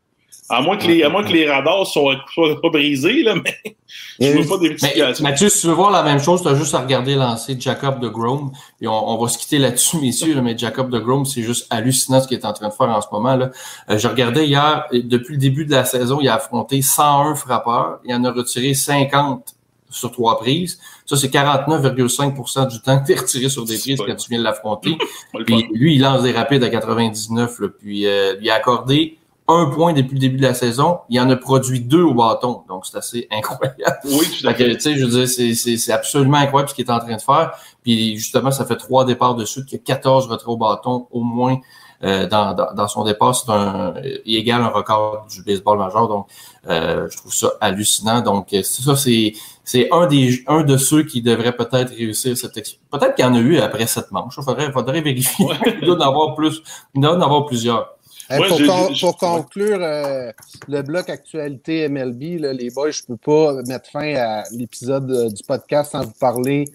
À 0.47 0.61
moins 0.61 0.77
que 0.77 0.85
les, 0.85 1.01
à 1.01 1.09
moins 1.09 1.23
que 1.23 1.31
les 1.31 1.49
radars 1.49 1.87
soient, 1.87 2.17
soient 2.31 2.61
pas 2.61 2.69
brisés, 2.69 3.23
là, 3.23 3.33
mais 3.35 3.75
je 4.19 4.37
veux 4.37 4.47
pas 4.47 4.57
des 4.59 4.75
Mais. 4.83 5.13
Mathieu, 5.21 5.49
si 5.49 5.61
tu 5.61 5.67
veux 5.67 5.73
voir 5.73 5.89
la 5.89 6.03
même 6.03 6.19
chose, 6.19 6.43
tu 6.43 6.47
as 6.47 6.55
juste 6.55 6.75
à 6.75 6.81
regarder 6.81 7.15
lancer 7.15 7.55
Jacob 7.59 7.99
de 7.99 8.07
Grom. 8.07 8.51
Et 8.79 8.87
on, 8.87 9.09
on 9.09 9.17
va 9.21 9.27
se 9.27 9.39
quitter 9.39 9.57
là-dessus, 9.57 9.97
messieurs, 9.97 10.35
là, 10.35 10.41
mais 10.41 10.55
Jacob 10.55 10.91
de 10.91 10.99
Grom, 10.99 11.25
c'est 11.25 11.41
juste 11.41 11.65
hallucinant 11.71 12.21
ce 12.21 12.27
qu'il 12.27 12.37
est 12.37 12.45
en 12.45 12.53
train 12.53 12.69
de 12.69 12.73
faire 12.73 12.89
en 12.89 13.01
ce 13.01 13.07
moment. 13.11 13.35
Là. 13.35 13.49
Euh, 13.89 13.97
je 13.97 14.07
regardais 14.07 14.45
hier, 14.45 14.85
depuis 14.93 15.33
le 15.33 15.39
début 15.39 15.65
de 15.65 15.71
la 15.71 15.83
saison, 15.83 16.19
il 16.21 16.29
a 16.29 16.35
affronté 16.35 16.81
101 16.81 17.33
frappeurs. 17.33 17.99
Il 18.05 18.13
en 18.13 18.23
a 18.23 18.31
retiré 18.31 18.75
50 18.75 19.55
sur 19.89 20.11
trois 20.11 20.37
prises. 20.39 20.79
Ça, 21.05 21.15
c'est 21.15 21.33
49,5% 21.33 22.67
du 22.67 22.81
temps 22.81 22.99
que 22.99 23.05
tu 23.05 23.11
es 23.13 23.15
retiré 23.15 23.49
sur 23.49 23.65
des 23.65 23.77
prises 23.77 23.99
quand 24.05 24.15
tu 24.15 24.29
viens 24.29 24.39
de 24.39 24.43
l'affronter. 24.43 24.97
Puis 25.45 25.67
lui, 25.73 25.95
il 25.95 26.01
lance 26.01 26.23
des 26.23 26.31
rapides 26.31 26.63
à 26.63 26.69
99. 26.69 27.59
Là, 27.59 27.67
puis 27.79 28.05
euh, 28.05 28.35
il 28.41 28.49
a 28.49 28.55
accordé 28.55 29.17
un 29.47 29.67
point 29.67 29.93
depuis 29.93 30.15
le 30.15 30.19
début 30.19 30.37
de 30.37 30.41
la 30.43 30.53
saison. 30.55 30.99
Il 31.09 31.19
en 31.19 31.29
a 31.29 31.35
produit 31.35 31.79
deux 31.81 32.01
au 32.01 32.13
bâton. 32.13 32.63
Donc, 32.67 32.85
c'est 32.85 32.97
assez 32.97 33.27
incroyable. 33.31 33.75
Oui, 34.05 34.25
tout 34.39 34.47
à 34.47 34.53
Fait 34.53 34.75
que, 34.75 34.95
je 34.97 35.05
veux 35.05 35.11
dire, 35.11 35.27
c'est- 35.27 35.53
c'est 35.53 35.77
c'est 35.77 35.91
absolument 35.91 36.37
incroyable 36.37 36.69
ce 36.69 36.75
qu'il 36.75 36.85
est 36.85 36.91
en 36.91 36.99
train 36.99 37.15
de 37.15 37.21
faire. 37.21 37.51
Puis 37.83 38.17
justement, 38.17 38.49
ça 38.51 38.65
fait 38.65 38.75
trois 38.77 39.05
départs 39.05 39.35
de 39.35 39.45
suite, 39.45 39.65
qu'il 39.67 39.77
y 39.77 39.81
a 39.81 39.83
14 39.83 40.27
retraits 40.27 40.47
au 40.49 40.57
bâton 40.57 41.07
au 41.11 41.21
moins 41.21 41.57
euh, 42.03 42.27
dans, 42.27 42.53
dans, 42.53 42.73
dans 42.73 42.87
son 42.87 43.03
départ. 43.03 43.35
C'est 43.35 43.49
un 43.51 43.93
il 44.25 44.35
égale 44.35 44.61
un 44.61 44.67
record 44.69 45.27
du 45.29 45.43
baseball 45.43 45.77
majeur. 45.77 46.07
Donc, 46.07 46.27
euh, 46.67 47.07
je 47.11 47.17
trouve 47.17 47.33
ça 47.33 47.51
hallucinant. 47.61 48.21
Donc, 48.21 48.51
euh, 48.53 48.63
ça, 48.63 48.95
c'est 48.95 49.33
c'est 49.63 49.89
un 49.91 50.07
des 50.07 50.43
un 50.47 50.63
de 50.63 50.75
ceux 50.77 51.03
qui 51.03 51.21
devrait 51.21 51.55
peut-être 51.55 51.89
réussir 51.95 52.35
cette 52.35 52.53
Peut-être 52.91 53.15
qu'il 53.15 53.23
y 53.25 53.27
en 53.27 53.35
a 53.35 53.39
eu 53.39 53.59
après 53.59 53.85
cette 53.87 54.11
manche. 54.11 54.35
Il 54.37 54.43
faudrait, 54.43 54.71
faudrait 54.71 55.01
vérifier. 55.01 55.45
Il 55.81 55.85
doit 55.85 55.97
en 55.97 56.01
avoir 56.09 56.35
plus. 56.35 56.61
Il 56.95 57.01
doit 57.01 57.15
en 57.15 57.21
avoir 57.21 57.45
plusieurs. 57.45 57.91
Hey, 58.29 58.39
Ouais, 58.39 58.47
pour, 58.47 58.59
con- 58.59 59.13
conclure 59.19 59.77
euh, 59.81 60.31
le 60.67 60.81
bloc 60.81 61.09
actualité 61.09 61.87
MLB, 61.87 62.39
là, 62.41 62.53
les 62.53 62.69
boys, 62.71 62.91
je 62.91 63.03
peux 63.03 63.17
pas 63.17 63.61
mettre 63.67 63.89
fin 63.91 64.15
à 64.15 64.43
l'épisode 64.51 65.09
euh, 65.11 65.29
du 65.29 65.43
podcast 65.43 65.91
sans 65.91 66.03
vous 66.05 66.13
parler 66.19 66.65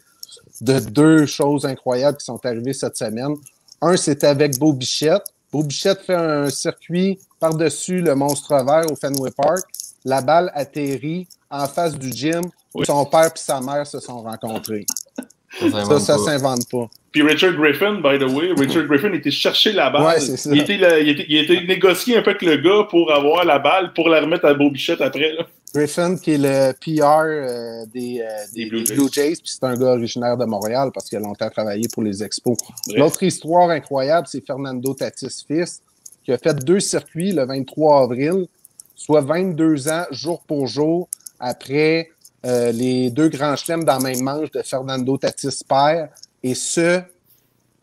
de 0.61 0.79
deux 0.79 1.27
choses 1.27 1.65
incroyables 1.67 2.19
qui 2.19 2.25
sont 2.27 2.39
arrivées 2.47 2.73
cette 2.73 2.97
semaine. 2.97 3.35
Un, 3.83 3.97
c'était 3.97 4.29
avec 4.29 4.59
Beau 4.59 4.73
Bichette. 4.73 5.25
Beau 5.51 5.63
Bichette 5.65 6.01
fait 6.03 6.15
un 6.15 6.51
circuit 6.51 7.19
par-dessus 7.41 8.01
le 8.01 8.15
monstre 8.15 8.55
vert 8.65 8.85
au 8.91 8.95
Fenway 8.95 9.31
Park. 9.33 9.65
La 10.05 10.21
balle 10.23 10.53
atterrit 10.55 11.27
en 11.51 11.67
face 11.67 11.99
du 11.99 12.13
gym 12.13 12.43
où 12.75 12.81
Oui. 12.81 12.87
son 12.87 13.05
père 13.07 13.27
et 13.27 13.31
sa 13.39 13.61
mère 13.61 13.87
se 13.87 13.99
sont 13.99 14.23
rencontrés. 14.23 14.87
Ça, 15.59 15.99
ça 15.99 16.17
pas. 16.17 16.25
s'invente 16.25 16.71
pas. 16.71 16.89
Puis 17.13 17.23
Richard 17.23 17.55
Griffin, 17.55 17.95
by 17.95 18.19
the 18.19 18.31
way, 18.31 18.53
Richard 18.57 18.87
Griffin 18.87 19.13
était 19.13 19.33
chercher 19.33 19.73
la 19.73 19.91
balle. 19.91 20.05
Ouais, 20.05 20.21
ça. 20.21 20.51
il, 20.53 20.61
était 20.61 20.77
il, 20.77 21.09
était, 21.09 21.27
il 21.29 21.39
était 21.39 21.65
négocié 21.65 22.17
un 22.17 22.23
peu 22.23 22.31
avec 22.31 22.43
le 22.43 22.57
gars 22.59 22.87
pour 22.89 23.13
avoir 23.13 23.45
la 23.45 23.59
balle, 23.59 23.93
pour 23.93 24.09
la 24.09 24.21
remettre 24.21 24.45
à 24.45 24.55
Bobichette 24.55 25.01
après. 25.01 25.33
Là. 25.33 25.45
Griffin, 25.75 26.17
qui 26.17 26.33
est 26.33 26.39
le 26.39 26.73
PR 26.73 27.25
euh, 27.27 27.87
des, 27.87 28.21
euh, 28.21 28.29
des, 28.55 28.65
Des 28.65 28.71
Blue 28.71 29.09
Jays. 29.13 29.35
Puis 29.35 29.43
c'est 29.45 29.65
un 29.65 29.77
gars 29.77 29.93
originaire 29.93 30.37
de 30.37 30.45
Montréal 30.45 30.91
parce 30.93 31.09
qu'il 31.09 31.19
a 31.19 31.21
longtemps 31.21 31.51
travaillé 31.51 31.87
pour 31.93 32.03
les 32.03 32.23
Expos. 32.23 32.57
L'autre 32.95 33.23
histoire 33.23 33.71
incroyable, 33.71 34.27
c'est 34.29 34.45
Fernando 34.45 34.95
Tatis 34.95 35.45
fils, 35.47 35.81
qui 36.25 36.33
a 36.33 36.39
fait 36.39 36.55
deux 36.65 36.81
circuits 36.81 37.33
le 37.33 37.45
23 37.45 38.03
avril, 38.03 38.47
soit 38.97 39.21
22 39.21 39.89
ans 39.89 40.05
jour 40.11 40.43
pour 40.47 40.67
jour 40.67 41.09
après 41.39 42.11
euh, 42.45 42.73
les 42.73 43.11
deux 43.11 43.29
grands 43.29 43.57
chelems 43.57 43.85
dans 43.85 43.99
la 43.99 44.11
même 44.11 44.23
manche 44.23 44.51
de 44.51 44.63
Fernando 44.63 45.17
Tatis 45.19 45.63
père. 45.69 46.09
Et 46.43 46.55
ce, 46.55 47.01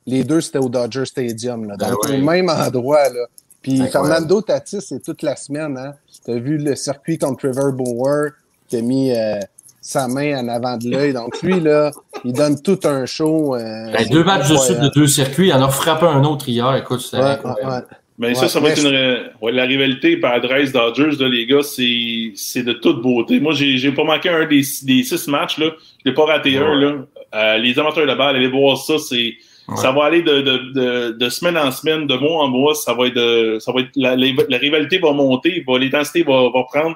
les 0.06 0.24
deux, 0.24 0.42
c'était 0.42 0.60
au 0.60 0.70
Dodger 0.70 1.06
Stadium, 1.06 1.68
là, 1.68 1.76
Ben 1.78 1.90
donc 1.92 2.04
ouais. 2.08 2.18
au 2.18 2.22
même 2.24 2.50
endroit. 2.50 3.10
Là. 3.10 3.26
Puis 3.62 3.82
Incroyable. 3.82 3.92
Fernando 4.08 4.42
Tatis, 4.42 4.82
c'est 4.82 5.04
toute 5.04 5.22
la 5.22 5.36
semaine. 5.36 5.78
Hein? 5.78 5.94
Tu 6.26 6.32
as 6.32 6.36
vu 6.40 6.58
le 6.58 6.76
circuit 6.76 7.18
contre 7.18 7.40
Trevor 7.50 7.74
Bauer 7.74 8.32
qui 8.70 8.78
a 8.78 8.82
mis 8.82 9.12
euh, 9.12 9.40
sa 9.82 10.08
main 10.08 10.40
en 10.40 10.48
avant 10.48 10.78
de 10.78 10.90
l'œil. 10.90 11.14
Donc 11.14 11.42
lui, 11.42 11.60
là, 11.60 11.92
il 12.24 12.34
donne 12.34 12.62
tout 12.62 12.80
un 12.86 13.06
show. 13.06 13.56
euh, 13.56 13.92
Ben, 13.92 14.08
deux 14.10 14.24
matchs 14.24 14.50
de 14.50 14.58
suite 14.58 14.80
de 14.80 14.90
deux 14.90 15.08
circuits. 15.08 15.48
Il 15.48 15.54
en 15.54 15.64
a 15.64 15.70
frappé 15.70 16.06
un 16.06 16.24
autre 16.24 16.48
hier. 16.50 16.76
Écoute, 16.76 17.02
c'était 17.02 17.18
Ouais, 17.18 17.30
incroyable. 17.32 17.66
ouais, 17.70 17.76
ouais. 17.78 17.82
Mais 18.20 18.28
Ouais, 18.30 18.36
ça, 18.36 18.48
ça 18.50 18.60
va 18.60 18.70
être 18.70 18.84
une. 18.84 19.52
la 19.52 19.64
rivalité 19.66 20.18
Padres 20.18 20.72
Dodgers, 20.74 21.18
là, 21.20 21.28
les 21.30 21.46
gars, 21.46 21.62
c'est 21.62 22.32
c'est 22.36 22.64
de 22.64 22.74
toute 22.74 23.02
beauté. 23.04 23.40
Moi, 23.40 23.54
j'ai 23.54 23.78
j'ai 23.78 23.92
pas 23.92 24.04
manqué 24.04 24.30
un 24.30 24.48
des, 24.48 24.64
des 24.84 25.04
six 25.04 25.28
matchs. 25.28 25.60
Là. 25.60 25.68
Je 26.04 26.10
l'ai 26.10 26.16
pas 26.16 26.26
raté 26.26 26.58
Ouais. 26.60 26.66
un. 26.66 26.74
Là. 26.76 26.94
Euh, 27.36 27.58
les 27.58 27.78
amateurs 27.80 28.06
de 28.08 28.14
balle, 28.16 28.36
allez 28.36 28.48
voir 28.48 28.78
ça. 28.78 28.98
C'est. 28.98 29.36
Ouais. 29.68 29.76
Ça 29.76 29.92
va 29.92 30.06
aller 30.06 30.22
de, 30.22 30.42
de, 30.42 30.58
de, 30.74 31.12
de 31.18 31.30
semaine 31.30 31.58
en 31.58 31.72
semaine, 31.72 32.08
de 32.08 32.16
mois 32.16 32.44
en 32.46 32.48
mois. 32.48 32.74
Ça 32.74 32.94
va 32.94 33.08
être, 33.08 33.58
ça 33.60 33.72
va 33.74 33.82
être 33.82 33.90
la, 33.98 34.16
la, 34.16 34.28
la 34.48 34.58
rivalité 34.58 34.98
va 35.00 35.12
monter, 35.12 35.62
va, 35.68 35.78
l'intensité 35.78 36.24
va, 36.24 36.44
va 36.54 36.64
prendre. 36.64 36.96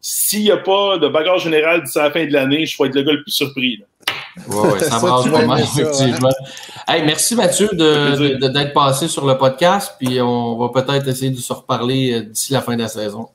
S'il 0.00 0.42
n'y 0.42 0.50
a 0.50 0.56
pas 0.56 0.98
de 0.98 1.08
bagarre 1.08 1.38
générale 1.38 1.82
d'ici 1.82 1.98
à 1.98 2.04
la 2.04 2.10
fin 2.12 2.24
de 2.24 2.32
l'année, 2.32 2.64
je 2.66 2.76
vais 2.80 2.88
être 2.88 2.94
le 2.94 3.02
gars 3.02 3.12
le 3.12 3.22
plus 3.22 3.32
surpris. 3.32 3.78
là. 3.78 3.86
Ouais, 4.48 4.70
ouais, 4.72 4.78
ça 4.80 4.98
brasse 4.98 5.28
pas 5.28 5.44
mal, 5.46 5.60
hein? 5.60 5.64
effectivement. 5.64 6.30
Hey, 6.88 7.02
merci 7.04 7.34
Mathieu 7.36 7.68
de- 7.72 8.48
d'être 8.48 8.72
passé 8.72 9.06
sur 9.06 9.26
le 9.26 9.36
podcast, 9.36 9.94
puis 10.00 10.20
on 10.20 10.56
va 10.58 10.68
peut-être 10.82 11.06
essayer 11.08 11.30
de 11.30 11.36
se 11.36 11.52
reparler 11.52 12.12
euh, 12.14 12.20
d'ici 12.22 12.52
la 12.52 12.62
fin 12.62 12.74
de 12.74 12.82
la 12.82 12.88
saison. 12.88 13.28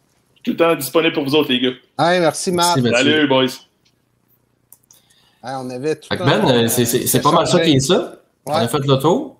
Tout 0.44 0.52
le 0.52 0.58
temps 0.58 0.74
disponible 0.76 1.14
pour 1.14 1.24
vous 1.26 1.36
autres, 1.36 1.52
les 1.52 1.60
gars. 1.60 1.70
Hey, 2.00 2.20
merci, 2.20 2.52
Matt. 2.52 2.78
Merci, 2.78 2.82
Mathieu. 2.82 3.12
Salut, 3.12 3.28
boys. 3.28 3.67
On 5.44 5.70
avait 5.70 5.96
tout 5.96 6.10
Ben, 6.10 6.68
c'est- 6.68 7.22
pas 7.22 7.32
mal 7.32 7.48
ça 7.48 7.60
qui 7.60 7.72
est 7.74 7.80
ça. 7.80 8.14
On 8.46 8.52
a 8.54 8.68
fait 8.68 8.86
le 8.86 8.96
tour. 8.98 9.36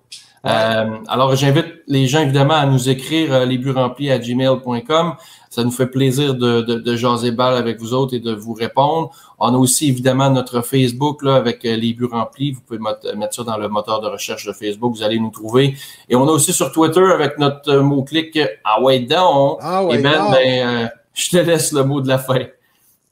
Euh, 0.46 0.96
alors, 1.08 1.34
j'invite 1.34 1.66
les 1.88 2.06
gens 2.06 2.20
évidemment 2.20 2.54
à 2.54 2.64
nous 2.64 2.88
écrire 2.88 3.32
euh, 3.34 3.44
les 3.44 3.58
buts 3.58 3.72
remplis 3.72 4.10
à 4.10 4.18
gmail.com. 4.18 5.14
Ça 5.50 5.64
nous 5.64 5.70
fait 5.72 5.88
plaisir 5.88 6.34
de, 6.34 6.60
de, 6.60 6.74
de 6.78 6.96
jaser 6.96 7.32
balle 7.32 7.54
avec 7.56 7.80
vous 7.80 7.92
autres 7.92 8.14
et 8.14 8.20
de 8.20 8.32
vous 8.32 8.52
répondre. 8.54 9.10
On 9.40 9.52
a 9.52 9.56
aussi 9.58 9.88
évidemment 9.88 10.30
notre 10.30 10.60
Facebook 10.62 11.22
là, 11.24 11.34
avec 11.34 11.64
euh, 11.64 11.74
les 11.74 11.92
buts 11.92 12.08
remplis. 12.10 12.52
Vous 12.52 12.60
pouvez 12.60 12.78
mettre 12.78 13.34
ça 13.34 13.42
dans 13.42 13.56
le 13.56 13.68
moteur 13.68 14.00
de 14.00 14.06
recherche 14.08 14.46
de 14.46 14.52
Facebook. 14.52 14.94
Vous 14.94 15.02
allez 15.02 15.18
nous 15.18 15.30
trouver. 15.30 15.74
Et 16.08 16.14
on 16.14 16.28
a 16.28 16.30
aussi 16.30 16.52
sur 16.52 16.70
Twitter 16.70 17.04
avec 17.12 17.38
notre 17.38 17.74
mot-clic 17.78 18.38
Ah 18.64 18.80
ouais 18.80 19.00
donc. 19.00 19.58
Ah 19.60 19.84
ouais, 19.84 19.98
et 19.98 20.02
Ben, 20.02 20.30
ben 20.30 20.68
euh, 20.84 20.86
je 21.14 21.30
te 21.30 21.36
laisse 21.38 21.72
le 21.72 21.82
mot 21.82 22.00
de 22.00 22.08
la 22.08 22.18
fin. 22.18 22.44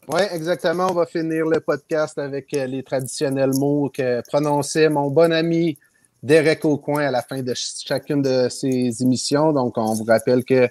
Oui, 0.08 0.20
exactement. 0.32 0.86
On 0.90 0.94
va 0.94 1.06
finir 1.06 1.46
le 1.46 1.58
podcast 1.60 2.16
avec 2.18 2.54
euh, 2.54 2.66
les 2.66 2.82
traditionnels 2.84 3.50
mots 3.54 3.90
que 3.92 4.22
prononçait 4.28 4.88
mon 4.88 5.10
bon 5.10 5.32
ami 5.32 5.76
Derek 6.22 6.64
Aucoin 6.64 7.04
à 7.06 7.10
la 7.10 7.22
fin 7.22 7.42
de 7.42 7.54
ch- 7.54 7.84
chacune 7.84 8.22
de 8.22 8.48
ses 8.48 9.02
émissions. 9.02 9.52
Donc, 9.52 9.76
on 9.78 9.94
vous 9.94 10.04
rappelle 10.04 10.44
que 10.44 10.68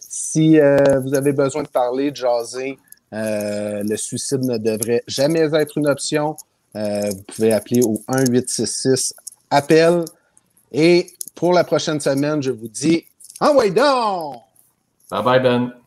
si 0.00 0.58
euh, 0.58 1.00
vous 1.00 1.14
avez 1.14 1.32
besoin 1.32 1.64
de 1.64 1.68
parler, 1.68 2.10
de 2.10 2.16
jaser, 2.16 2.78
euh, 3.12 3.82
le 3.84 3.96
suicide 3.96 4.42
ne 4.44 4.56
devrait 4.56 5.02
jamais 5.06 5.40
être 5.54 5.76
une 5.76 5.86
option. 5.86 6.36
Euh, 6.76 7.10
vous 7.10 7.22
pouvez 7.34 7.52
appeler 7.52 7.82
au 7.82 8.02
1-866 8.08 9.12
appel. 9.50 10.04
Et 10.72 11.08
pour 11.34 11.52
la 11.52 11.64
prochaine 11.64 12.00
semaine, 12.00 12.42
je 12.42 12.50
vous 12.50 12.68
dis, 12.68 13.04
ouais 13.42 13.70
donc! 13.70 14.36
Bye 15.10 15.22
bye 15.22 15.40
Ben. 15.40 15.77